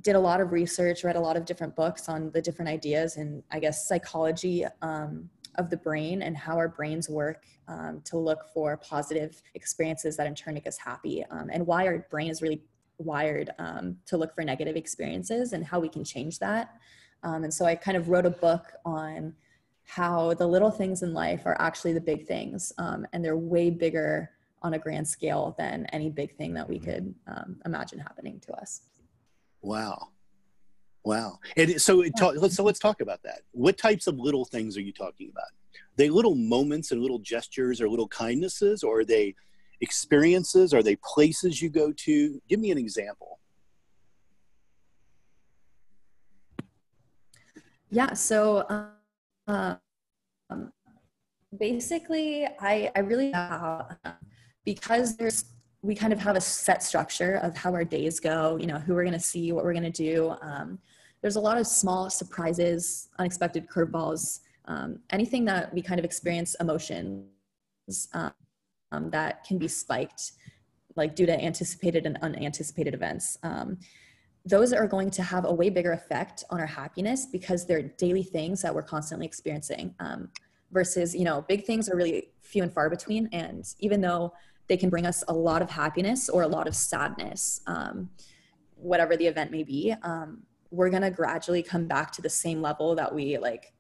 did 0.03 0.17
a 0.17 0.21
lot 0.21 0.41
of 0.41 0.53
research, 0.53 1.05
read 1.05 1.17
a 1.17 1.21
lot 1.21 1.37
of 1.37 1.45
different 1.45 1.77
books 1.77 2.09
on 2.09 2.31
the 2.31 2.41
different 2.41 2.71
ideas 2.71 3.17
and 3.17 3.43
I 3.51 3.59
guess 3.59 3.89
psychology 3.89 4.65
um, 4.83 5.29
of 5.57 5.69
the 5.69 5.77
brain 5.77 6.23
and 6.23 6.37
how 6.37 6.57
our 6.57 6.69
brains 6.69 7.09
work 7.09 7.45
um, 7.69 8.01
to 8.05 8.17
look 8.17 8.47
for 8.55 8.77
positive 8.77 9.43
experiences 9.55 10.17
that 10.17 10.27
in 10.27 10.35
turn 10.35 10.55
make 10.55 10.67
us 10.67 10.79
happy 10.79 11.25
um, 11.31 11.51
and 11.53 11.67
why 11.67 11.87
our 11.87 12.07
brain 12.11 12.31
is 12.31 12.41
really 12.41 12.63
wired 12.99 13.51
um, 13.59 13.97
to 14.07 14.17
look 14.17 14.35
for 14.35 14.45
negative 14.45 14.77
experiences 14.77 15.53
and 15.53 15.65
how 15.65 15.81
we 15.81 15.89
can 15.89 16.05
change 16.05 16.39
that. 16.39 16.75
Um, 17.23 17.45
and 17.45 17.53
so 17.53 17.65
I 17.65 17.75
kind 17.75 17.97
of 17.97 18.09
wrote 18.09 18.27
a 18.27 18.31
book 18.31 18.65
on 18.85 19.35
how 19.85 20.35
the 20.35 20.47
little 20.47 20.71
things 20.71 21.03
in 21.03 21.13
life 21.13 21.43
are 21.47 21.61
actually 21.61 21.93
the 21.93 22.01
big 22.01 22.27
things 22.27 22.73
um, 22.79 23.07
and 23.13 23.25
they're 23.25 23.37
way 23.37 23.71
bigger 23.71 24.31
on 24.63 24.75
a 24.75 24.79
grand 24.79 25.09
scale 25.09 25.55
than 25.59 25.87
any 25.87 26.11
big 26.11 26.37
thing 26.37 26.55
that 26.55 26.69
we 26.69 26.79
could 26.79 27.15
imagine 27.65 27.99
happening 27.99 28.39
to 28.41 28.53
us. 28.53 28.83
Wow. 29.63 30.09
Wow. 31.05 31.39
And 31.57 31.81
so 31.81 32.05
let's 32.37 32.57
so 32.57 32.63
let's 32.63 32.79
talk 32.79 33.01
about 33.01 33.23
that. 33.23 33.41
What 33.53 33.79
types 33.79 34.07
of 34.07 34.19
little 34.19 34.45
things 34.45 34.77
are 34.77 34.83
you 34.83 34.93
talking 34.93 35.31
about? 35.31 35.45
Are 35.45 35.97
they 35.97 36.11
little 36.11 36.35
moments 36.35 36.93
and 36.93 37.01
little 37.01 37.19
gestures 37.19 37.81
or 37.81 37.89
little 37.89 38.09
kindnesses 38.09 38.83
or 38.83 39.01
are 39.01 39.05
they 39.05 39.35
experiences? 39.81 40.75
Are 40.75 40.83
they 40.83 40.97
places 40.97 41.63
you 41.63 41.71
go 41.71 41.93
to? 41.93 42.43
Give 42.49 42.61
me 42.61 42.71
an 42.71 42.79
example. 42.79 43.39
Yeah, 47.91 48.13
so 48.13 48.67
um, 49.49 49.79
um, 50.51 50.73
basically 51.59 52.47
I 52.61 52.93
I 52.95 53.01
really 53.01 53.33
uh, 53.35 53.85
because 54.65 55.17
there's 55.17 55.45
we 55.83 55.95
kind 55.95 56.13
of 56.13 56.19
have 56.19 56.37
a 56.37 56.41
set 56.41 56.83
structure 56.83 57.37
of 57.37 57.57
how 57.57 57.73
our 57.73 57.85
days 57.85 58.21
go, 58.21 58.57
you 58.61 58.67
know, 58.67 58.79
who 58.79 58.95
we're 58.95 59.05
going 59.05 59.15
to 59.15 59.21
see, 59.21 59.53
what 59.53 59.65
we're 59.65 59.73
going 59.73 59.91
to 59.91 59.91
do. 59.91 60.35
Um, 60.43 60.79
there's 61.23 61.37
a 61.37 61.41
lot 61.41 61.59
of 61.59 61.67
small 61.67 62.11
surprises, 62.11 63.09
unexpected 63.19 63.69
curveballs, 63.69 64.41
um, 64.67 64.99
anything 65.11 65.45
that 65.47 65.73
we 65.73 65.83
kind 65.83 65.99
of 65.99 66.05
experience 66.05 66.55
emotions 66.61 67.25
um, 68.13 69.11
that 69.11 69.45
can 69.45 69.59
be 69.59 69.69
spiked, 69.69 70.33
like 70.97 71.15
due 71.15 71.27
to 71.27 71.43
anticipated 71.43 72.05
and 72.07 72.19
unanticipated 72.23 72.95
events. 72.95 73.39
Um, 73.43 73.79
those 74.45 74.73
are 74.73 74.87
going 74.87 75.11
to 75.11 75.23
have 75.23 75.45
a 75.45 75.53
way 75.53 75.71
bigger 75.71 75.93
effect 75.93 76.45
on 76.51 76.61
our 76.61 76.67
happiness 76.67 77.27
because 77.27 77.67
they're 77.67 77.83
daily 77.83 78.23
things 78.23 78.63
that 78.63 78.75
we're 78.75 78.83
constantly 78.83 79.27
experiencing 79.27 79.95
um, 80.01 80.31
versus, 80.73 81.15
you 81.15 81.25
know, 81.25 81.43
big 81.43 81.65
things 81.65 81.89
are 81.89 81.97
really 81.97 82.29
few 82.41 82.63
and 82.63 82.73
far 82.73 82.89
between. 82.89 83.29
And 83.33 83.67
even 83.81 84.01
though 84.01 84.33
they 84.71 84.77
can 84.77 84.89
bring 84.89 85.05
us 85.05 85.25
a 85.27 85.33
lot 85.33 85.63
of 85.63 85.69
happiness 85.69 86.29
or 86.29 86.43
a 86.43 86.47
lot 86.47 86.69
of 86.69 86.77
sadness, 86.77 87.61
um, 87.67 88.09
whatever 88.77 89.17
the 89.17 89.27
event 89.27 89.51
may 89.51 89.65
be. 89.65 89.93
Um, 90.05 90.45
we're 90.71 90.91
going 90.91 91.03
to 91.03 91.11
gradually 91.11 91.61
come 91.61 91.89
back 91.89 92.13
to 92.13 92.23
the 92.23 92.31
same 92.31 92.63
level 92.63 92.95
that 92.95 93.13
we 93.13 93.37
like 93.37 93.73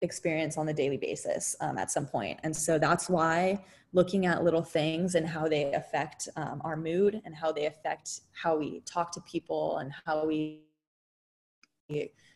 experience 0.00 0.56
on 0.56 0.64
the 0.64 0.72
daily 0.72 0.96
basis 0.96 1.56
um, 1.60 1.76
at 1.76 1.90
some 1.90 2.06
point. 2.06 2.38
And 2.44 2.54
so 2.54 2.78
that's 2.78 3.10
why 3.10 3.64
looking 3.92 4.26
at 4.26 4.44
little 4.44 4.62
things 4.62 5.16
and 5.16 5.26
how 5.26 5.48
they 5.48 5.72
affect 5.72 6.28
um, 6.36 6.62
our 6.64 6.76
mood 6.76 7.20
and 7.24 7.34
how 7.34 7.50
they 7.50 7.66
affect 7.66 8.20
how 8.30 8.56
we 8.56 8.80
talk 8.86 9.10
to 9.14 9.20
people 9.22 9.78
and 9.78 9.90
how 10.06 10.24
we 10.24 10.60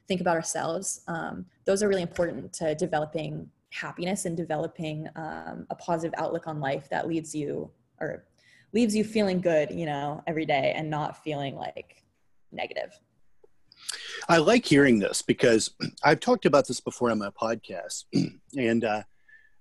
think 0.09 0.21
about 0.21 0.35
ourselves, 0.35 1.03
um, 1.07 1.47
those 1.67 1.85
are 1.85 1.89
really 1.89 2.03
important 2.03 2.53
to 2.55 2.75
developing 2.75 3.49
happiness 3.71 4.25
and 4.25 4.37
developing 4.37 5.09
um, 5.15 5.69
a 5.71 5.77
positive 5.77 6.13
outlook 6.19 6.49
on 6.49 6.59
life 6.59 6.89
that 6.91 7.07
leads 7.07 7.33
you 7.33 7.71
or 8.03 8.25
leaves 8.73 8.95
you 8.95 9.05
feeling 9.05 9.41
good, 9.41 9.71
you 9.71 9.87
know, 9.87 10.23
every 10.27 10.47
day 10.47 10.73
and 10.77 10.91
not 10.91 11.23
feeling 11.23 11.57
like 11.57 12.03
negative. 12.51 12.99
I 14.29 14.39
like 14.39 14.65
hearing 14.65 14.99
this 14.99 15.23
because 15.23 15.71
I've 16.05 16.21
talked 16.21 16.47
about 16.47 16.67
this 16.67 16.81
before 16.81 17.11
on 17.11 17.19
my 17.19 17.31
podcast, 17.31 18.05
and 18.57 18.85
uh, 18.85 19.03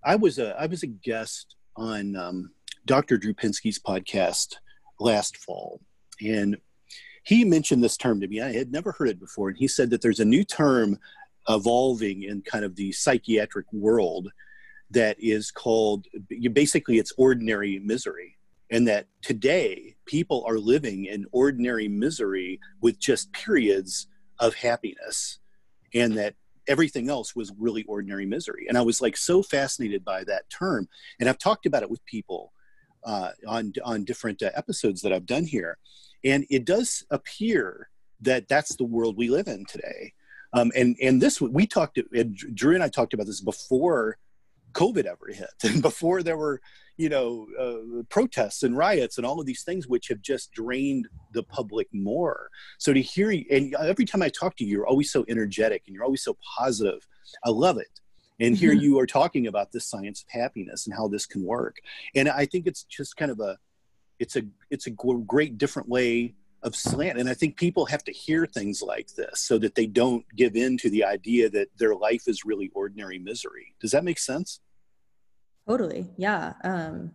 I 0.04 0.16
was 0.16 0.39
a 0.39 0.60
I 0.60 0.66
was 0.66 0.84
a 0.84 0.88
guest 0.88 1.56
on 1.76 2.16
um, 2.16 2.52
Dr. 2.86 3.18
Drew 3.18 3.34
Pinsky's 3.34 3.80
podcast 3.80 4.56
last 5.00 5.38
fall, 5.38 5.82
and 6.22 6.58
he 7.24 7.46
mentioned 7.46 7.84
this 7.84 7.98
term 7.98 8.20
to 8.22 8.28
me. 8.28 8.42
I 8.42 8.52
had 8.52 8.72
never 8.72 8.92
heard 8.92 9.10
it 9.10 9.20
before, 9.20 9.50
and 9.50 9.58
he 9.58 9.68
said 9.68 9.89
that 9.92 10.02
there's 10.02 10.20
a 10.20 10.26
new 10.26 10.44
term 10.44 10.98
evolving 11.50 12.24
in 12.24 12.42
kind 12.42 12.64
of 12.64 12.76
the 12.76 12.92
psychiatric 12.92 13.66
world 13.74 14.32
that 14.92 15.16
is 15.20 15.52
called 15.52 16.06
basically 16.54 17.00
it's 17.00 17.14
ordinary 17.18 17.80
misery 17.80 18.31
and 18.72 18.88
that 18.88 19.08
today 19.22 19.96
people 20.06 20.44
are 20.48 20.58
living 20.58 21.06
in 21.06 21.26
ordinary 21.32 21.88
misery 21.88 22.60
with 22.82 22.98
just 22.98 23.32
periods 23.34 24.08
of 24.40 24.56
happiness 24.56 25.40
and 25.94 26.18
that 26.18 26.36
everything 26.68 27.10
else 27.10 27.36
was 27.36 27.52
really 27.60 27.84
ordinary 27.84 28.26
misery. 28.26 28.66
And 28.68 28.78
i 28.78 28.82
was 28.82 29.02
like 29.02 29.18
so 29.18 29.44
fascinated 29.44 30.04
by 30.06 30.24
that 30.24 30.50
term. 30.50 30.88
And 31.20 31.28
i've 31.28 31.38
talked 31.38 31.66
about 31.66 31.84
it 31.84 31.92
with 31.92 32.04
people 32.06 32.54
uh, 33.04 33.32
on 33.48 33.74
on 33.84 34.06
different 34.06 34.42
uh, 34.42 34.52
episodes 34.56 35.02
that 35.02 35.12
i've 35.12 35.26
done 35.26 35.46
here. 35.46 35.78
And 36.24 36.46
it 36.50 36.66
does 36.66 37.04
appear 37.12 37.90
that 38.22 38.48
that's 38.48 38.76
the 38.76 38.84
world 38.84 39.18
we 39.18 39.30
live 39.30 39.48
in 39.48 39.66
today. 39.66 40.14
Um, 40.54 40.72
and 40.76 40.96
and 41.02 41.22
this 41.22 41.42
we 41.42 41.68
talked 41.68 41.96
to 41.96 42.24
drew 42.54 42.76
and 42.76 42.84
i 42.84 42.88
talked 42.88 43.14
about 43.14 43.26
this 43.26 43.42
before 43.42 44.18
COVID 44.74 45.06
ever 45.06 45.32
hit, 45.34 45.50
and 45.64 45.82
before 45.90 46.24
there 46.24 46.38
were, 46.38 46.62
you 47.02 47.10
know, 47.10 47.47
uh, 47.60 48.04
protests 48.10 48.62
and 48.62 48.78
riots 48.78 49.18
and 49.18 49.26
all 49.26 49.39
of 49.39 49.47
these 49.47 49.64
things, 49.64 49.88
which 49.88 50.08
have 50.08 50.22
just 50.22 50.52
drained 50.52 51.08
the 51.34 51.41
public 51.41 51.88
more. 51.91 52.49
So 52.78 52.93
to 52.93 53.02
hear 53.02 53.32
you, 53.32 53.43
and 53.49 53.74
every 53.76 54.06
time 54.06 54.22
I 54.22 54.30
talk 54.30 54.56
to 54.58 54.64
you, 54.64 54.70
you're 54.70 54.86
always 54.86 55.12
so 55.12 55.26
energetic 55.28 55.82
and 55.88 55.95
you're 55.95 56.04
always 56.04 56.24
so 56.24 56.38
positive. 56.58 57.08
I 57.43 57.49
love 57.49 57.80
it. 57.80 57.99
And 58.39 58.56
here 58.56 58.74
mm-hmm. 58.74 58.82
you 58.82 58.99
are 58.99 59.08
talking 59.08 59.47
about 59.47 59.72
this 59.72 59.88
science 59.88 60.24
of 60.24 60.30
happiness 60.30 60.86
and 60.86 60.95
how 60.95 61.08
this 61.08 61.26
can 61.26 61.43
work. 61.43 61.78
And 62.14 62.30
I 62.30 62.45
think 62.45 62.68
it's 62.68 62.84
just 62.84 63.18
kind 63.18 63.32
of 63.32 63.39
a, 63.39 63.58
it's 64.20 64.36
a, 64.36 64.43
it's 64.70 64.86
a 64.86 64.91
great 64.91 65.58
different 65.58 65.89
way 65.89 66.36
of 66.62 66.76
slant. 66.76 67.18
And 67.18 67.28
I 67.28 67.34
think 67.34 67.58
people 67.58 67.88
have 67.88 68.04
to 68.04 68.12
hear 68.12 68.45
things 68.45 68.84
like 68.84 69.10
this 69.16 69.39
so 69.39 69.58
that 69.58 69.74
they 69.74 69.88
don't 69.88 70.24
give 70.36 70.56
in 70.56 70.78
to 70.78 70.89
the 70.91 71.04
idea 71.04 71.49
that 71.49 71.70
their 71.78 71.95
life 71.95 72.28
is 72.28 72.45
really 72.45 72.70
ordinary 72.76 73.18
misery. 73.18 73.74
Does 73.82 73.89
that 73.89 74.04
make 74.04 74.20
sense? 74.20 74.60
Totally. 75.68 76.09
Yeah. 76.18 76.53
Um, 76.64 77.12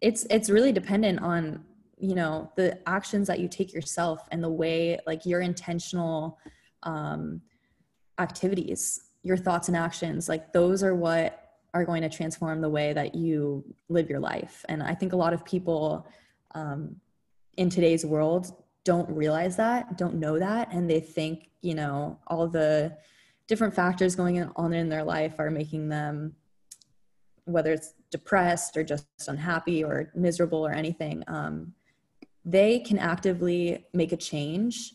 it's 0.00 0.24
it's 0.30 0.48
really 0.48 0.72
dependent 0.72 1.20
on 1.20 1.64
you 1.98 2.14
know 2.14 2.50
the 2.56 2.78
actions 2.88 3.26
that 3.26 3.40
you 3.40 3.48
take 3.48 3.72
yourself 3.72 4.26
and 4.30 4.42
the 4.42 4.48
way 4.48 4.98
like 5.06 5.26
your 5.26 5.40
intentional 5.40 6.38
um, 6.84 7.42
activities, 8.18 9.10
your 9.22 9.36
thoughts 9.36 9.68
and 9.68 9.76
actions, 9.76 10.28
like 10.28 10.52
those 10.52 10.82
are 10.82 10.94
what 10.94 11.50
are 11.74 11.84
going 11.84 12.02
to 12.02 12.08
transform 12.08 12.60
the 12.60 12.68
way 12.68 12.92
that 12.92 13.14
you 13.14 13.64
live 13.88 14.10
your 14.10 14.20
life. 14.20 14.64
And 14.68 14.82
I 14.82 14.94
think 14.94 15.12
a 15.12 15.16
lot 15.16 15.32
of 15.32 15.44
people 15.44 16.06
um, 16.54 16.96
in 17.56 17.70
today's 17.70 18.04
world 18.04 18.52
don't 18.84 19.08
realize 19.10 19.56
that, 19.56 19.96
don't 19.96 20.14
know 20.14 20.38
that, 20.38 20.72
and 20.72 20.88
they 20.88 21.00
think, 21.00 21.50
you 21.60 21.74
know, 21.74 22.18
all 22.26 22.48
the 22.48 22.96
different 23.46 23.74
factors 23.74 24.16
going 24.16 24.42
on 24.56 24.72
in 24.72 24.88
their 24.88 25.04
life 25.04 25.34
are 25.38 25.50
making 25.50 25.88
them, 25.88 26.34
whether 27.52 27.72
it's 27.72 27.94
depressed 28.10 28.76
or 28.76 28.82
just 28.82 29.06
unhappy 29.28 29.84
or 29.84 30.10
miserable 30.14 30.66
or 30.66 30.72
anything, 30.72 31.22
um, 31.28 31.72
they 32.44 32.80
can 32.80 32.98
actively 32.98 33.86
make 33.92 34.12
a 34.12 34.16
change 34.16 34.92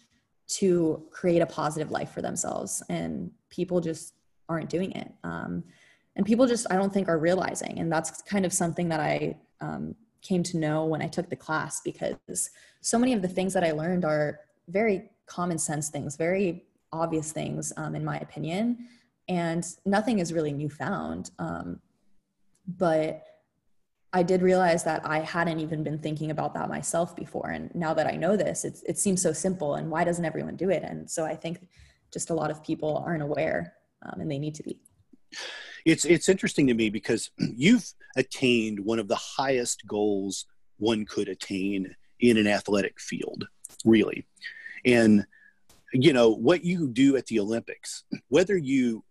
to 0.48 1.04
create 1.12 1.42
a 1.42 1.46
positive 1.46 1.92
life 1.92 2.12
for 2.12 2.22
themselves. 2.22 2.84
And 2.90 3.32
people 3.50 3.82
just 3.82 4.14
aren't 4.50 4.70
doing 4.70 4.92
it. 4.92 5.12
Um, 5.24 5.64
and 6.16 6.26
people 6.26 6.48
just, 6.48 6.68
I 6.70 6.76
don't 6.76 6.94
think, 6.94 7.10
are 7.10 7.18
realizing. 7.18 7.80
And 7.80 7.92
that's 7.92 8.22
kind 8.22 8.46
of 8.46 8.54
something 8.54 8.90
that 8.90 9.00
I 9.00 9.38
um, 9.62 9.96
came 10.22 10.44
to 10.44 10.58
know 10.58 10.86
when 10.86 11.02
I 11.02 11.08
took 11.08 11.30
the 11.30 11.36
class 11.36 11.82
because 11.82 12.50
so 12.82 12.98
many 12.98 13.14
of 13.14 13.22
the 13.22 13.28
things 13.28 13.54
that 13.54 13.64
I 13.64 13.72
learned 13.72 14.06
are 14.06 14.40
very 14.68 15.10
common 15.26 15.58
sense 15.58 15.90
things, 15.90 16.16
very 16.16 16.66
obvious 16.92 17.32
things, 17.32 17.74
um, 17.78 17.96
in 17.96 18.06
my 18.06 18.18
opinion. 18.20 18.88
And 19.28 19.66
nothing 19.86 20.20
is 20.20 20.32
really 20.32 20.54
newfound. 20.54 21.32
Um, 21.40 21.80
but 22.68 23.24
I 24.14 24.24
did 24.24 24.42
realize 24.42 24.84
that 24.86 25.06
I 25.06 25.20
hadn't 25.20 25.60
even 25.60 25.84
been 25.84 26.00
thinking 26.00 26.32
about 26.32 26.54
that 26.54 26.70
myself 26.70 27.16
before. 27.16 27.50
And 27.50 27.74
now 27.76 27.94
that 27.94 28.08
I 28.08 28.16
know 28.16 28.38
this, 28.38 28.64
it, 28.64 28.80
it 28.88 28.98
seems 28.98 29.22
so 29.22 29.34
simple. 29.34 29.76
And 29.76 29.92
why 29.92 30.06
doesn't 30.06 30.24
everyone 30.24 30.56
do 30.56 30.70
it? 30.70 30.84
And 30.84 31.10
so 31.10 31.26
I 31.26 31.36
think 31.36 31.68
just 32.14 32.30
a 32.30 32.34
lot 32.34 32.50
of 32.50 32.64
people 32.64 33.04
aren't 33.06 33.24
aware 33.24 33.74
um, 34.06 34.22
and 34.22 34.32
they 34.32 34.40
need 34.40 34.56
to 34.56 34.64
be. 34.64 34.80
It's 35.86 36.06
it's 36.06 36.30
interesting 36.30 36.66
to 36.68 36.74
me 36.74 36.90
because 36.90 37.30
you've 37.38 37.92
attained 38.16 38.80
one 38.80 39.00
of 39.00 39.08
the 39.08 39.16
highest 39.16 39.86
goals 39.86 40.46
one 40.78 41.06
could 41.06 41.28
attain 41.28 41.94
in 42.20 42.38
an 42.38 42.48
athletic 42.48 43.00
field, 43.00 43.48
really. 43.84 44.26
And 44.86 45.26
you 45.94 46.14
know 46.14 46.30
what 46.30 46.64
you 46.64 46.88
do 46.88 47.18
at 47.18 47.26
the 47.28 47.40
Olympics, 47.40 48.04
whether 48.30 48.58
you 48.58 49.04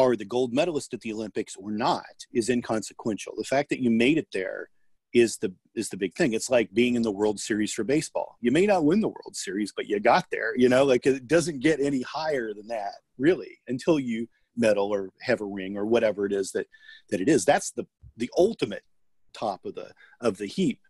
are 0.00 0.16
the 0.16 0.24
gold 0.24 0.52
medalist 0.52 0.94
at 0.94 1.00
the 1.00 1.12
Olympics 1.12 1.56
or 1.56 1.70
not, 1.70 2.26
is 2.32 2.48
inconsequential. 2.48 3.34
The 3.36 3.44
fact 3.44 3.68
that 3.70 3.80
you 3.80 3.90
made 3.90 4.18
it 4.18 4.28
there 4.32 4.68
is 5.12 5.38
the 5.38 5.52
is 5.74 5.88
the 5.88 5.96
big 5.96 6.14
thing. 6.14 6.32
It's 6.32 6.50
like 6.50 6.72
being 6.72 6.94
in 6.94 7.02
the 7.02 7.10
World 7.10 7.40
Series 7.40 7.72
for 7.72 7.84
baseball. 7.84 8.36
You 8.40 8.50
may 8.50 8.66
not 8.66 8.84
win 8.84 9.00
the 9.00 9.08
World 9.08 9.34
Series, 9.34 9.72
but 9.74 9.86
you 9.86 9.98
got 10.00 10.26
there. 10.30 10.56
You 10.56 10.68
know, 10.68 10.84
like 10.84 11.06
it 11.06 11.26
doesn't 11.26 11.60
get 11.60 11.80
any 11.80 12.02
higher 12.02 12.52
than 12.54 12.68
that, 12.68 12.94
really, 13.18 13.58
until 13.68 13.98
you 13.98 14.28
medal 14.56 14.92
or 14.92 15.10
have 15.22 15.40
a 15.40 15.44
ring 15.44 15.76
or 15.76 15.86
whatever 15.86 16.26
it 16.26 16.32
is 16.32 16.52
that 16.52 16.66
that 17.10 17.20
it 17.20 17.28
is. 17.28 17.44
That's 17.44 17.70
the 17.72 17.86
the 18.16 18.30
ultimate 18.36 18.84
top 19.32 19.64
of 19.64 19.74
the 19.74 19.92
of 20.20 20.38
the 20.38 20.46
heap. 20.46 20.80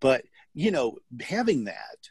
But 0.00 0.24
you 0.54 0.70
know, 0.70 0.98
having 1.20 1.64
that 1.64 2.08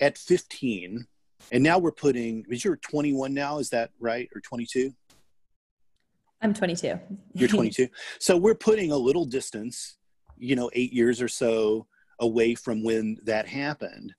at 0.00 0.18
15, 0.18 1.06
and 1.52 1.62
now 1.62 1.78
we're 1.78 1.92
putting. 1.92 2.44
Is 2.48 2.64
you're 2.64 2.76
21 2.76 3.34
now, 3.34 3.58
is 3.58 3.70
that 3.70 3.90
right, 3.98 4.28
or 4.34 4.40
22? 4.40 4.94
I'm 6.42 6.54
22. 6.54 6.98
You're 7.34 7.48
22. 7.50 7.88
so 8.18 8.36
we're 8.36 8.54
putting 8.54 8.92
a 8.92 8.96
little 8.96 9.24
distance 9.24 9.96
you 10.36 10.56
know, 10.56 10.70
eight 10.74 10.92
years 10.92 11.20
or 11.20 11.28
so 11.28 11.86
away 12.20 12.54
from 12.54 12.82
when 12.82 13.18
that 13.24 13.46
happened. 13.46 14.14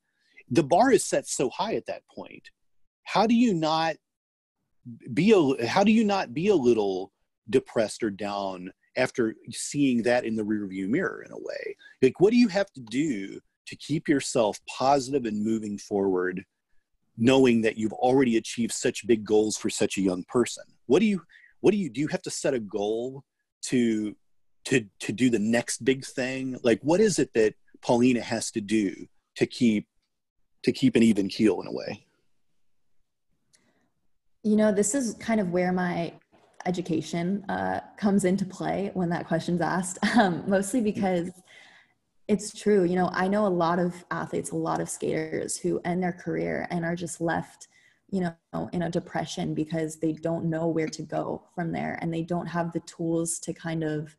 The 0.50 0.64
bar 0.64 0.92
is 0.92 1.04
set 1.04 1.28
so 1.28 1.50
high 1.50 1.76
at 1.76 1.86
that 1.88 2.04
point. 2.14 2.50
How 3.04 3.28
do 3.28 3.36
you 3.36 3.54
not 3.54 3.96
be 5.14 5.32
a 5.32 5.68
how 5.68 5.84
do 5.84 5.92
you 5.92 6.04
not 6.04 6.34
be 6.34 6.50
a 6.50 6.56
little 6.56 7.12
depressed 7.50 8.04
or 8.04 8.10
down 8.10 8.72
after 8.98 9.36
seeing 9.52 10.04
that 10.04 10.26
in 10.26 10.36
the 10.36 10.44
rearview 10.44 10.88
mirror 10.88 11.24
in 11.26 11.32
a 11.32 11.38
way? 11.38 11.76
Like 12.02 12.20
what 12.20 12.32
do 12.32 12.38
you 12.38 12.48
have 12.50 12.72
to 12.74 12.82
do 12.82 13.40
to 13.68 13.76
keep 13.78 14.08
yourself 14.08 14.60
positive 14.68 15.26
and 15.26 15.44
moving 15.44 15.78
forward 15.78 16.44
knowing 17.18 17.62
that 17.62 17.78
you've 17.78 17.94
already 17.94 18.38
achieved 18.38 18.74
such 18.74 19.08
big 19.08 19.24
goals 19.24 19.58
for 19.58 19.70
such 19.70 19.98
a 19.98 20.02
young 20.02 20.24
person? 20.28 20.64
What 20.86 21.00
do 21.00 21.06
you 21.06 21.22
what 21.66 21.72
do 21.72 21.80
you 21.80 21.90
do 21.90 22.00
you 22.00 22.08
have 22.10 22.22
to 22.22 22.30
set 22.30 22.54
a 22.54 22.60
goal 22.60 23.24
to 23.64 24.16
to 24.66 24.86
to 25.00 25.12
do 25.12 25.32
the 25.32 25.40
next 25.40 25.84
big 25.84 26.06
thing? 26.06 26.60
Like 26.62 26.80
what 26.84 27.00
is 27.00 27.18
it 27.18 27.34
that 27.34 27.56
Polina 27.82 28.22
has 28.22 28.52
to 28.52 28.62
do 28.62 29.08
to 29.38 29.48
keep 29.48 29.88
to 30.62 30.72
keep 30.72 30.96
an 30.96 31.02
even 31.02 31.28
keel 31.28 31.60
in 31.62 31.66
a 31.66 31.72
way? 31.72 32.06
You 34.44 34.58
know 34.58 34.72
this 34.72 34.94
is 34.94 35.16
kind 35.16 35.40
of 35.40 35.50
where 35.50 35.72
my 35.72 36.14
education 36.68 37.44
uh, 37.50 37.80
comes 37.98 38.26
into 38.26 38.46
play 38.46 38.92
when 38.94 39.10
that 39.10 39.28
question's 39.28 39.62
asked 39.62 39.98
um, 40.18 40.44
mostly 40.46 40.82
because 40.82 41.32
it's 42.28 42.54
true. 42.54 42.84
You 42.84 42.96
know 42.96 43.10
i 43.12 43.28
know 43.28 43.48
a 43.48 43.56
lot 43.66 43.80
of 43.80 44.06
athletes 44.12 44.52
a 44.52 44.56
lot 44.56 44.82
of 44.82 44.88
skaters 44.88 45.58
who 45.58 45.82
end 45.84 46.04
their 46.04 46.14
career 46.14 46.68
and 46.70 46.86
are 46.86 46.96
just 46.96 47.20
left 47.22 47.70
you 48.10 48.22
know 48.22 48.70
in 48.72 48.84
a 48.84 48.90
depression 48.90 49.54
because 49.54 49.98
they 49.98 50.14
don't 50.14 50.46
know 50.46 50.68
where 50.68 50.88
to 50.88 51.02
go 51.02 51.44
from 51.54 51.72
there 51.72 51.98
and 52.02 52.14
they 52.14 52.22
don't 52.22 52.48
have 52.48 52.72
the 52.72 52.80
tools 52.82 53.40
to 53.40 53.54
kind 53.54 53.84
of 53.84 54.16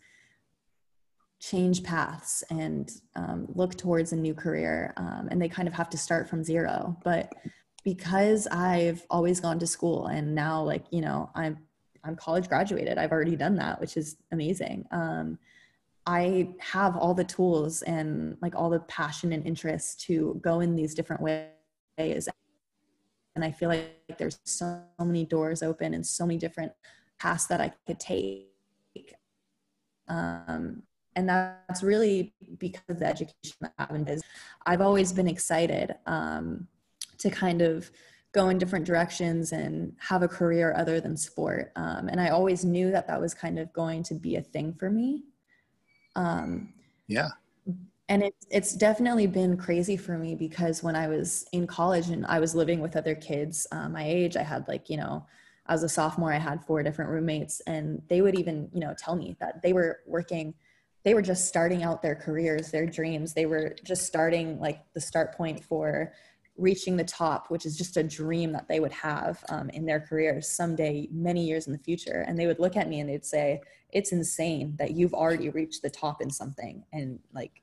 change 1.39 1.83
paths 1.83 2.43
and 2.51 2.91
um, 3.15 3.47
look 3.55 3.77
towards 3.77 4.13
a 4.13 4.17
new 4.17 4.35
career 4.35 4.93
um, 4.97 5.29
and 5.31 5.41
they 5.41 5.49
kind 5.49 5.69
of 5.69 5.75
have 5.75 5.91
to 5.91 5.99
start 5.99 6.29
from 6.29 6.43
zero. 6.43 6.97
But 7.05 7.33
because 7.87 8.49
i've 8.51 9.07
always 9.11 9.39
gone 9.39 9.61
to 9.61 9.67
school 9.67 10.09
and 10.09 10.35
now 10.35 10.61
like 10.61 10.85
you 10.91 11.01
know 11.01 11.31
i'm 11.37 11.57
i'm 12.03 12.17
college 12.17 12.49
graduated 12.49 12.99
i've 12.99 13.13
already 13.13 13.37
done 13.37 13.55
that 13.55 13.81
which 13.81 13.97
is 13.97 14.17
amazing. 14.33 14.85
Um, 14.91 15.39
i 16.05 16.49
have 16.59 16.97
all 16.97 17.15
the 17.15 17.25
tools 17.25 17.83
and 17.83 18.37
like 18.43 18.57
all 18.57 18.71
the 18.71 18.81
passion 18.81 19.33
and 19.33 19.47
interest 19.47 20.01
to 20.01 20.39
go 20.43 20.59
in 20.59 20.75
these 20.75 20.97
different 20.97 21.23
ways 21.23 22.29
and 23.37 23.45
i 23.45 23.53
feel 23.53 23.69
like 23.69 24.19
there's 24.19 24.41
so 24.45 24.83
many 24.99 25.25
doors 25.25 25.63
open 25.63 25.95
and 25.95 26.05
so 26.05 26.27
many 26.27 26.39
different 26.39 26.73
paths 27.21 27.47
that 27.47 27.61
i 27.61 27.73
could 27.87 28.01
take 28.01 28.49
um, 30.09 30.83
and 31.17 31.29
that's 31.29 31.83
really 31.83 32.35
because 32.59 32.83
of 32.89 32.99
the 32.99 33.07
education 33.07 33.57
that 33.63 33.73
I've 33.79 34.05
been. 34.05 34.21
I've 34.67 34.83
always 34.83 35.13
been 35.13 35.27
excited 35.27 35.95
um, 36.07 36.69
to 37.19 37.31
kind 37.31 37.63
of 37.63 37.91
go 38.33 38.51
in 38.51 38.59
different 38.59 38.85
directions 38.85 39.53
and 39.53 39.95
have 39.99 40.23
a 40.23 40.29
career 40.29 40.75
other 40.77 41.01
than 41.01 41.17
sport. 41.17 41.73
Um, 41.75 42.09
and 42.09 42.21
I 42.21 42.29
always 42.29 42.67
knew 42.67 42.91
that 42.91 43.07
that 43.09 43.19
was 43.19 43.33
kind 43.33 43.59
of 43.59 43.73
going 43.73 44.03
to 44.05 44.15
be 44.15 44.37
a 44.37 44.43
thing 44.43 44.75
for 44.75 44.91
me. 44.91 45.25
Um, 46.15 46.75
yeah. 47.09 47.31
And 48.09 48.23
it, 48.23 48.35
it's 48.51 48.75
definitely 48.75 49.27
been 49.27 49.57
crazy 49.57 49.97
for 49.97 50.17
me 50.17 50.37
because 50.37 50.83
when 50.83 50.95
I 50.95 51.09
was 51.09 51.45
in 51.53 51.67
college 51.67 52.09
and 52.09 52.25
I 52.27 52.39
was 52.39 52.55
living 52.55 52.81
with 52.81 52.97
other 52.97 53.17
kids 53.17 53.67
uh, 53.73 53.89
my 53.89 54.07
age, 54.07 54.37
I 54.37 54.43
had 54.43 54.69
like, 54.69 54.89
you 54.89 54.97
know, 54.97 55.27
as 55.69 55.83
a 55.83 55.89
sophomore, 55.89 56.33
I 56.33 56.39
had 56.39 56.65
four 56.65 56.85
different 56.85 57.11
roommates, 57.11 57.61
and 57.67 58.01
they 58.09 58.21
would 58.21 58.39
even, 58.39 58.69
you 58.73 58.79
know, 58.79 58.95
tell 58.97 59.17
me 59.17 59.37
that 59.41 59.63
they 59.63 59.73
were 59.73 59.99
working 60.07 60.55
they 61.07 61.15
were 61.15 61.23
just 61.23 61.47
starting 61.47 61.85
out 61.85 62.03
their 62.03 62.17
careers, 62.17 62.73
their 62.73 62.85
dreams. 62.85 63.33
They 63.33 63.47
were 63.47 63.77
just 63.85 64.07
starting 64.07 64.59
like 64.59 64.81
the 64.93 65.01
start 65.01 65.37
point 65.37 65.65
for 65.65 66.13
reaching 66.57 66.97
the 66.97 67.05
top, 67.05 67.49
which 67.49 67.65
is 67.65 67.79
just 67.79 67.97
a 67.97 68.03
dream 68.03 68.51
that 68.51 68.67
they 68.67 68.81
would 68.81 68.91
have 68.91 69.45
um, 69.49 69.71
in 69.71 69.87
their 69.87 70.01
careers 70.01 70.49
someday, 70.49 71.07
many 71.13 71.47
years 71.47 71.69
in 71.69 71.73
the 71.73 71.79
future. 71.79 72.25
And 72.27 72.37
they 72.37 72.49
would 72.49 72.59
look 72.59 72.77
at 72.77 72.89
me 72.89 72.99
and 72.99 73.09
they'd 73.09 73.25
say, 73.25 73.61
It's 73.93 74.11
insane 74.11 74.75
that 74.81 74.97
you've 74.97 75.15
already 75.15 75.49
reached 75.49 75.83
the 75.83 75.91
top 75.91 76.21
in 76.21 76.29
something. 76.29 76.83
And 76.93 77.21
like, 77.33 77.63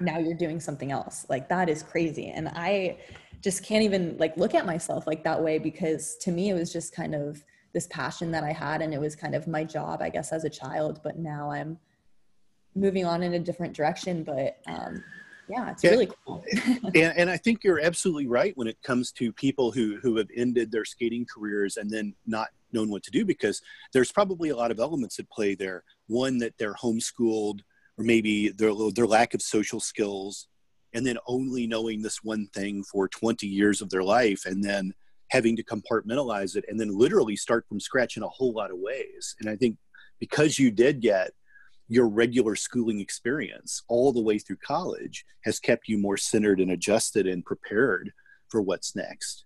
now 0.00 0.18
you're 0.18 0.34
doing 0.34 0.60
something 0.60 0.92
else. 0.92 1.26
Like, 1.28 1.48
that 1.48 1.68
is 1.68 1.82
crazy. 1.82 2.28
And 2.28 2.48
I 2.48 2.98
just 3.42 3.64
can't 3.64 3.82
even 3.82 4.16
like 4.18 4.36
look 4.36 4.54
at 4.54 4.66
myself 4.66 5.06
like 5.06 5.24
that 5.24 5.42
way 5.42 5.58
because 5.58 6.16
to 6.18 6.30
me, 6.30 6.50
it 6.50 6.54
was 6.54 6.72
just 6.72 6.94
kind 6.94 7.14
of 7.14 7.42
this 7.72 7.86
passion 7.86 8.30
that 8.32 8.44
I 8.44 8.52
had. 8.52 8.82
And 8.82 8.92
it 8.92 9.00
was 9.00 9.16
kind 9.16 9.34
of 9.34 9.46
my 9.46 9.64
job, 9.64 10.02
I 10.02 10.10
guess, 10.10 10.32
as 10.32 10.44
a 10.44 10.50
child. 10.50 11.00
But 11.02 11.18
now 11.18 11.50
I'm, 11.50 11.78
moving 12.74 13.04
on 13.04 13.22
in 13.22 13.34
a 13.34 13.38
different 13.38 13.74
direction. 13.74 14.22
But 14.22 14.58
um, 14.66 15.02
yeah, 15.48 15.70
it's 15.70 15.82
yeah. 15.82 15.90
really 15.90 16.10
cool. 16.24 16.44
and, 16.94 16.96
and 16.96 17.30
I 17.30 17.36
think 17.36 17.64
you're 17.64 17.80
absolutely 17.80 18.26
right 18.26 18.56
when 18.56 18.68
it 18.68 18.80
comes 18.82 19.12
to 19.12 19.32
people 19.32 19.72
who 19.72 19.98
who 20.02 20.16
have 20.16 20.28
ended 20.36 20.70
their 20.70 20.84
skating 20.84 21.26
careers 21.32 21.76
and 21.76 21.90
then 21.90 22.14
not 22.26 22.48
known 22.72 22.88
what 22.88 23.02
to 23.02 23.10
do 23.10 23.24
because 23.24 23.60
there's 23.92 24.12
probably 24.12 24.50
a 24.50 24.56
lot 24.56 24.70
of 24.70 24.78
elements 24.78 25.18
at 25.18 25.28
play 25.30 25.54
there. 25.54 25.82
One 26.06 26.38
that 26.38 26.54
they're 26.58 26.74
homeschooled, 26.74 27.60
or 28.00 28.04
maybe 28.04 28.48
their 28.48 28.72
their 28.94 29.06
lack 29.06 29.34
of 29.34 29.42
social 29.42 29.78
skills, 29.78 30.48
and 30.94 31.06
then 31.06 31.18
only 31.26 31.66
knowing 31.66 32.00
this 32.00 32.24
one 32.24 32.46
thing 32.46 32.82
for 32.82 33.06
20 33.08 33.46
years 33.46 33.82
of 33.82 33.90
their 33.90 34.02
life, 34.02 34.46
and 34.46 34.64
then 34.64 34.94
having 35.28 35.54
to 35.54 35.62
compartmentalize 35.62 36.56
it 36.56 36.64
and 36.66 36.80
then 36.80 36.96
literally 36.96 37.36
start 37.36 37.64
from 37.68 37.78
scratch 37.78 38.16
in 38.16 38.22
a 38.22 38.28
whole 38.28 38.52
lot 38.52 38.70
of 38.70 38.78
ways. 38.78 39.36
And 39.38 39.48
I 39.48 39.54
think 39.54 39.76
because 40.18 40.58
you 40.58 40.70
did 40.70 41.00
get 41.00 41.30
your 41.88 42.08
regular 42.08 42.56
schooling 42.56 43.00
experience 43.00 43.82
all 43.86 44.12
the 44.12 44.20
way 44.20 44.38
through 44.38 44.56
college 44.56 45.24
has 45.44 45.60
kept 45.60 45.88
you 45.88 45.98
more 45.98 46.16
centered 46.16 46.58
and 46.58 46.72
adjusted 46.72 47.26
and 47.26 47.44
prepared 47.44 48.12
for 48.48 48.60
what's 48.60 48.96
next. 48.96 49.44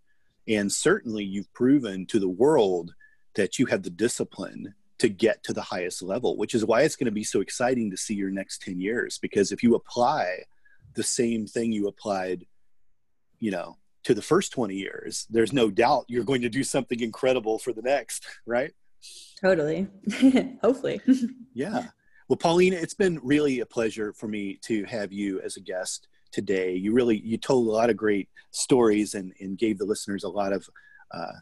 And 0.49 0.73
certainly 0.73 1.25
you've 1.25 1.53
proven 1.53 2.07
to 2.07 2.19
the 2.19 2.29
world 2.29 2.95
that 3.35 3.59
you 3.59 3.67
have 3.67 3.83
the 3.83 3.91
discipline 3.91 4.75
to 5.05 5.09
get 5.11 5.43
to 5.45 5.53
the 5.53 5.61
highest 5.61 6.03
level, 6.03 6.39
which 6.39 6.55
is 6.55 6.65
why 6.65 6.81
it's 6.81 6.97
going 6.97 7.05
to 7.05 7.13
be 7.13 7.25
so 7.25 7.43
exciting 7.43 7.91
to 7.91 7.97
see 7.97 8.15
your 8.15 8.31
next 8.31 8.63
10 8.63 8.81
years. 8.81 9.19
Because 9.19 9.53
if 9.53 9.63
you 9.63 9.75
apply 9.75 10.45
the 10.95 11.03
same 11.03 11.47
thing 11.47 11.73
you 11.73 11.89
applied, 11.89 12.47
you 13.39 13.51
know, 13.51 13.77
to 14.05 14.15
the 14.15 14.23
first 14.23 14.53
20 14.53 14.75
years, 14.75 15.27
there's 15.29 15.53
no 15.53 15.71
doubt 15.71 16.07
you're 16.09 16.25
going 16.25 16.41
to 16.41 16.49
do 16.49 16.65
something 16.65 17.01
incredible 17.01 17.59
for 17.59 17.75
the 17.75 17.83
next, 17.83 18.27
right? 18.47 18.73
Totally. 19.43 19.89
Hopefully. 20.63 21.03
yeah. 21.55 21.89
Well, 22.29 22.39
Polina, 22.39 22.77
it's 22.77 22.95
been 22.95 23.21
really 23.23 23.61
a 23.61 23.67
pleasure 23.67 24.15
for 24.15 24.27
me 24.27 24.59
to 24.63 24.85
have 24.85 25.13
you 25.13 25.39
as 25.43 25.59
a 25.59 25.61
guest 25.61 26.09
today. 26.33 26.73
You 26.73 26.95
really 26.95 27.19
you 27.19 27.37
told 27.37 27.69
a 27.69 27.71
lot 27.71 27.91
of 27.91 27.99
great 27.99 28.31
stories 28.53 29.15
and, 29.15 29.35
and 29.39 29.59
gave 29.59 29.77
the 29.77 29.85
listeners 29.85 30.25
a 30.25 30.31
lot 30.31 30.55
of 30.55 30.67
uh, 31.11 31.33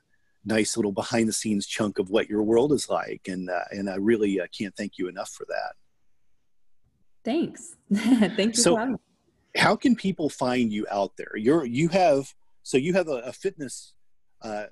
nice 0.44 0.76
little 0.76 0.92
behind 0.92 1.28
the 1.28 1.32
scenes 1.32 1.66
chunk 1.66 1.98
of 1.98 2.10
what 2.10 2.28
your 2.28 2.42
world 2.42 2.72
is 2.72 2.88
like, 2.88 3.22
and 3.28 3.50
uh, 3.50 3.64
and 3.70 3.88
I 3.88 3.96
really 3.96 4.40
uh, 4.40 4.46
can't 4.56 4.74
thank 4.76 4.98
you 4.98 5.08
enough 5.08 5.30
for 5.30 5.46
that. 5.48 5.74
Thanks. 7.24 7.76
Thank 7.92 8.56
you. 8.56 8.62
So, 8.62 8.98
how 9.56 9.76
can 9.76 9.94
people 9.94 10.28
find 10.28 10.72
you 10.72 10.86
out 10.90 11.12
there? 11.16 11.36
You're 11.36 11.64
you 11.64 11.88
have 11.88 12.34
so 12.62 12.76
you 12.76 12.94
have 12.94 13.08
a, 13.08 13.18
a 13.18 13.32
fitness 13.32 13.94
uh, 14.42 14.66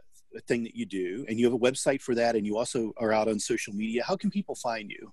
thing 0.47 0.65
that 0.65 0.75
you 0.75 0.87
do, 0.87 1.25
and 1.29 1.39
you 1.39 1.47
have 1.47 1.55
a 1.55 1.59
website 1.59 2.01
for 2.01 2.15
that, 2.15 2.37
and 2.37 2.47
you 2.47 2.57
also 2.57 2.93
are 2.97 3.13
out 3.13 3.29
on 3.29 3.39
social 3.39 3.75
media. 3.75 4.03
How 4.05 4.17
can 4.17 4.31
people 4.31 4.55
find 4.55 4.91
you? 4.91 5.13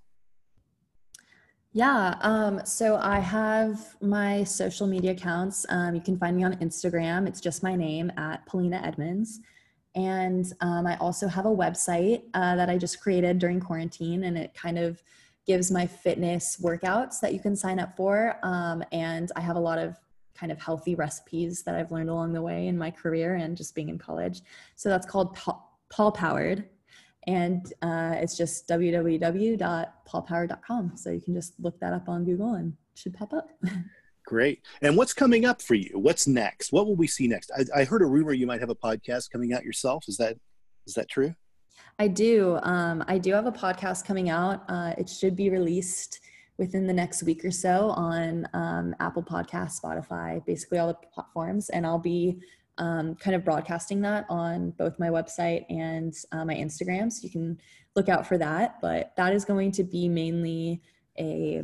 Yeah. 1.73 2.15
Um, 2.21 2.61
so 2.65 2.95
I 2.95 3.19
have 3.19 3.95
my 4.01 4.43
social 4.43 4.87
media 4.87 5.11
accounts. 5.11 5.65
Um, 5.69 5.93
you 5.93 6.01
can 6.01 6.17
find 6.17 6.35
me 6.35 6.43
on 6.43 6.55
Instagram. 6.55 7.27
It's 7.27 7.39
just 7.39 7.61
my 7.61 7.75
name 7.75 8.11
at 8.17 8.43
Polina 8.47 8.81
Edmunds. 8.83 9.41
And 9.95 10.51
um, 10.61 10.85
I 10.85 10.97
also 10.97 11.27
have 11.27 11.45
a 11.45 11.55
website 11.55 12.23
uh, 12.33 12.55
that 12.55 12.69
I 12.69 12.77
just 12.77 13.01
created 13.01 13.39
during 13.39 13.59
quarantine, 13.59 14.25
and 14.25 14.37
it 14.37 14.53
kind 14.53 14.77
of 14.77 15.01
gives 15.45 15.71
my 15.71 15.87
fitness 15.87 16.57
workouts 16.61 17.19
that 17.21 17.33
you 17.33 17.39
can 17.39 17.55
sign 17.55 17.79
up 17.79 17.95
for. 17.95 18.35
Um, 18.43 18.83
and 18.91 19.31
I 19.35 19.41
have 19.41 19.55
a 19.55 19.59
lot 19.59 19.79
of 19.79 19.97
kind 20.35 20.51
of 20.51 20.59
healthy 20.59 20.93
recipes 20.93 21.63
that 21.63 21.73
I've 21.73 21.91
learned 21.91 22.09
along 22.09 22.33
the 22.33 22.41
way 22.41 22.67
in 22.67 22.77
my 22.77 22.91
career 22.91 23.35
and 23.35 23.57
just 23.57 23.73
being 23.73 23.89
in 23.89 23.97
college. 23.97 24.41
So 24.75 24.89
that's 24.89 25.07
called 25.07 25.35
Paul, 25.35 26.11
Powered 26.11 26.67
and 27.27 27.71
uh, 27.81 28.13
it's 28.15 28.37
just 28.37 28.67
www.paulpower.com. 28.69 30.91
So 30.95 31.09
you 31.11 31.21
can 31.21 31.33
just 31.33 31.59
look 31.59 31.77
that 31.81 31.91
up 31.93 32.07
on 32.07 32.23
Google 32.23 32.53
and 32.53 32.71
should 32.95 33.13
pop 33.13 33.33
up. 33.33 33.49
Great. 34.27 34.61
And 34.81 34.97
what's 34.97 35.13
coming 35.13 35.45
up 35.45 35.61
for 35.61 35.75
you? 35.75 35.91
What's 35.93 36.27
next? 36.27 36.73
What 36.73 36.85
will 36.85 36.97
we 36.97 37.07
see 37.07 37.29
next? 37.29 37.49
I, 37.57 37.79
I, 37.79 37.83
heard 37.85 38.01
a 38.01 38.05
rumor 38.05 38.33
you 38.33 38.45
might 38.45 38.59
have 38.59 38.69
a 38.69 38.75
podcast 38.75 39.31
coming 39.31 39.53
out 39.53 39.63
yourself. 39.63 40.03
Is 40.09 40.17
that 40.17 40.35
is 40.85 40.95
that 40.95 41.07
true? 41.07 41.33
I 41.97 42.09
do. 42.09 42.59
Um, 42.63 43.05
I 43.07 43.19
do 43.19 43.31
have 43.31 43.45
a 43.45 43.53
podcast 43.53 44.03
coming 44.03 44.29
out. 44.29 44.65
Uh, 44.67 44.93
it 44.97 45.07
should 45.07 45.37
be 45.37 45.49
released 45.49 46.19
within 46.57 46.87
the 46.87 46.93
next 46.93 47.23
week 47.23 47.45
or 47.45 47.51
so 47.51 47.91
on 47.91 48.45
um, 48.51 48.93
Apple 48.99 49.23
Podcast, 49.23 49.79
Spotify, 49.81 50.45
basically 50.45 50.79
all 50.79 50.87
the 50.87 50.97
platforms, 51.13 51.69
and 51.69 51.85
I'll 51.85 51.97
be 51.97 52.37
um, 52.79 53.15
kind 53.15 53.33
of 53.33 53.45
broadcasting 53.45 54.01
that 54.01 54.25
on 54.27 54.71
both 54.71 54.99
my 54.99 55.07
website 55.07 55.63
and 55.69 56.13
uh, 56.33 56.43
my 56.43 56.53
Instagram. 56.53 57.09
So 57.13 57.21
you 57.23 57.29
can 57.29 57.57
look 57.95 58.09
out 58.09 58.27
for 58.27 58.37
that. 58.39 58.81
But 58.81 59.13
that 59.15 59.31
is 59.31 59.45
going 59.45 59.71
to 59.71 59.85
be 59.85 60.09
mainly 60.09 60.81
a 61.17 61.63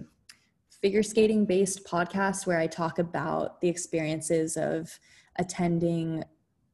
figure 0.84 1.02
skating 1.02 1.46
based 1.46 1.86
podcast 1.86 2.46
where 2.46 2.60
I 2.60 2.68
talk 2.68 3.00
about 3.00 3.62
the 3.62 3.70
experiences 3.70 4.58
of 4.58 5.00
attending 5.38 6.26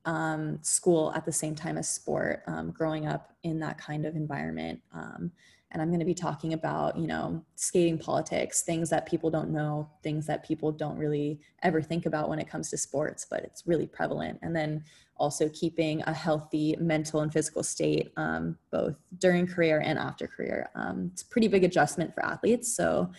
um, 0.05 0.57
school 0.63 1.13
at 1.15 1.25
the 1.25 1.31
same 1.31 1.53
time 1.53 1.77
as 1.77 1.87
sport, 1.87 2.41
um, 2.47 2.71
growing 2.71 3.05
up 3.05 3.35
in 3.43 3.59
that 3.59 3.77
kind 3.77 4.07
of 4.07 4.15
environment. 4.15 4.81
Um, 4.91 5.31
and 5.71 5.79
I'm 5.79 5.89
going 5.89 5.99
to 5.99 6.07
be 6.07 6.15
talking 6.15 6.53
about, 6.53 6.97
you 6.97 7.05
know, 7.05 7.45
skating 7.53 7.99
politics, 7.99 8.63
things 8.63 8.89
that 8.89 9.05
people 9.05 9.29
don't 9.29 9.51
know, 9.51 9.87
things 10.01 10.25
that 10.25 10.43
people 10.43 10.71
don't 10.71 10.97
really 10.97 11.39
ever 11.61 11.79
think 11.79 12.07
about 12.07 12.29
when 12.29 12.39
it 12.39 12.49
comes 12.49 12.71
to 12.71 12.77
sports, 12.77 13.27
but 13.29 13.43
it's 13.43 13.67
really 13.67 13.85
prevalent. 13.85 14.39
And 14.41 14.55
then 14.55 14.83
also 15.17 15.49
keeping 15.49 16.01
a 16.07 16.13
healthy 16.13 16.75
mental 16.79 17.21
and 17.21 17.31
physical 17.31 17.61
state, 17.61 18.11
um, 18.17 18.57
both 18.71 18.95
during 19.19 19.45
career 19.45 19.83
and 19.85 19.99
after 19.99 20.25
career. 20.25 20.71
Um, 20.73 21.11
it's 21.13 21.21
a 21.21 21.27
pretty 21.27 21.47
big 21.47 21.63
adjustment 21.63 22.15
for 22.15 22.25
athletes. 22.25 22.75
So 22.75 23.11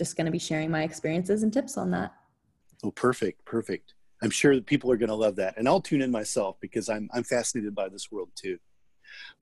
just 0.00 0.16
going 0.16 0.24
to 0.24 0.32
be 0.32 0.38
sharing 0.38 0.70
my 0.70 0.82
experiences 0.82 1.42
and 1.42 1.52
tips 1.52 1.76
on 1.76 1.90
that. 1.90 2.14
Oh, 2.82 2.90
perfect. 2.90 3.44
Perfect. 3.44 3.92
I'm 4.22 4.30
sure 4.30 4.54
that 4.54 4.64
people 4.64 4.90
are 4.90 4.96
going 4.96 5.10
to 5.10 5.14
love 5.14 5.36
that. 5.36 5.58
And 5.58 5.68
I'll 5.68 5.82
tune 5.82 6.00
in 6.00 6.10
myself 6.10 6.56
because 6.58 6.88
I'm, 6.88 7.10
I'm 7.12 7.22
fascinated 7.22 7.74
by 7.74 7.90
this 7.90 8.10
world 8.10 8.30
too. 8.34 8.56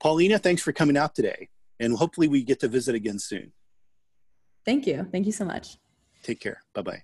Polina, 0.01 0.37
thanks 0.37 0.61
for 0.61 0.73
coming 0.73 0.97
out 0.97 1.15
today 1.15 1.47
and 1.79 1.95
hopefully 1.95 2.27
we 2.27 2.43
get 2.43 2.59
to 2.59 2.67
visit 2.67 2.93
again 2.93 3.19
soon. 3.19 3.53
Thank 4.65 4.85
you. 4.85 5.07
Thank 5.09 5.25
you 5.25 5.31
so 5.31 5.45
much. 5.45 5.77
Take 6.23 6.41
care. 6.41 6.61
Bye-bye. 6.73 7.03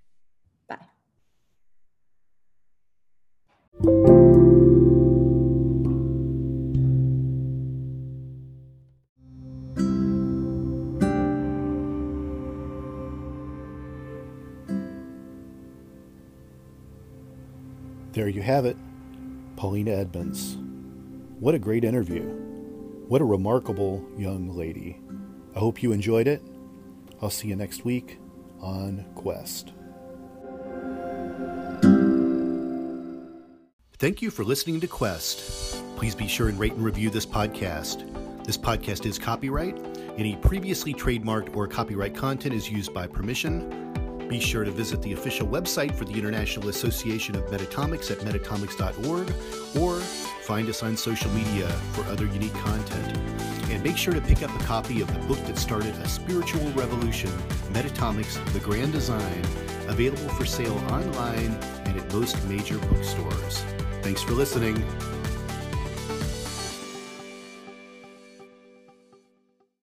Bye. 3.79 4.21
There 18.15 18.29
you 18.29 18.41
have 18.43 18.63
it, 18.63 18.77
Polina 19.57 19.91
Edmunds. 19.91 20.55
What 21.41 21.53
a 21.53 21.59
great 21.59 21.83
interview. 21.83 22.23
What 23.09 23.19
a 23.19 23.25
remarkable 23.25 24.07
young 24.17 24.55
lady. 24.55 25.01
I 25.53 25.59
hope 25.59 25.83
you 25.83 25.91
enjoyed 25.91 26.25
it. 26.25 26.41
I'll 27.21 27.29
see 27.29 27.49
you 27.49 27.57
next 27.57 27.83
week 27.83 28.17
on 28.61 29.03
Quest. 29.15 29.73
Thank 33.97 34.21
you 34.21 34.31
for 34.31 34.45
listening 34.45 34.79
to 34.79 34.87
Quest. 34.87 35.83
Please 35.97 36.15
be 36.15 36.29
sure 36.29 36.47
and 36.47 36.57
rate 36.57 36.71
and 36.71 36.85
review 36.85 37.09
this 37.09 37.25
podcast. 37.25 38.05
This 38.45 38.57
podcast 38.57 39.05
is 39.05 39.19
copyright. 39.19 39.77
Any 40.17 40.37
previously 40.37 40.93
trademarked 40.93 41.53
or 41.53 41.67
copyright 41.67 42.15
content 42.15 42.55
is 42.55 42.69
used 42.71 42.93
by 42.93 43.07
permission. 43.07 43.84
Be 44.27 44.39
sure 44.39 44.63
to 44.63 44.71
visit 44.71 45.01
the 45.03 45.13
official 45.13 45.47
website 45.47 45.93
for 45.93 46.05
the 46.05 46.13
International 46.13 46.69
Association 46.69 47.35
of 47.35 47.43
Metatomics 47.45 48.09
at 48.09 48.17
metatomics.org 48.19 49.29
or 49.79 49.99
find 49.99 50.67
us 50.67 50.81
on 50.81 50.97
social 50.97 51.29
media 51.31 51.67
for 51.93 52.03
other 52.05 52.25
unique 52.25 52.53
content. 52.55 53.17
And 53.69 53.83
make 53.83 53.97
sure 53.97 54.13
to 54.13 54.21
pick 54.21 54.41
up 54.41 54.49
a 54.59 54.63
copy 54.63 55.01
of 55.01 55.13
the 55.13 55.19
book 55.27 55.43
that 55.45 55.57
started 55.57 55.93
a 55.95 56.07
spiritual 56.07 56.67
revolution, 56.71 57.29
Metatomics 57.71 58.43
The 58.53 58.59
Grand 58.59 58.93
Design, 58.93 59.41
available 59.87 60.29
for 60.29 60.45
sale 60.45 60.77
online 60.89 61.53
and 61.85 61.99
at 61.99 62.11
most 62.11 62.43
major 62.47 62.79
bookstores. 62.79 63.63
Thanks 64.01 64.23
for 64.23 64.33
listening. 64.33 64.83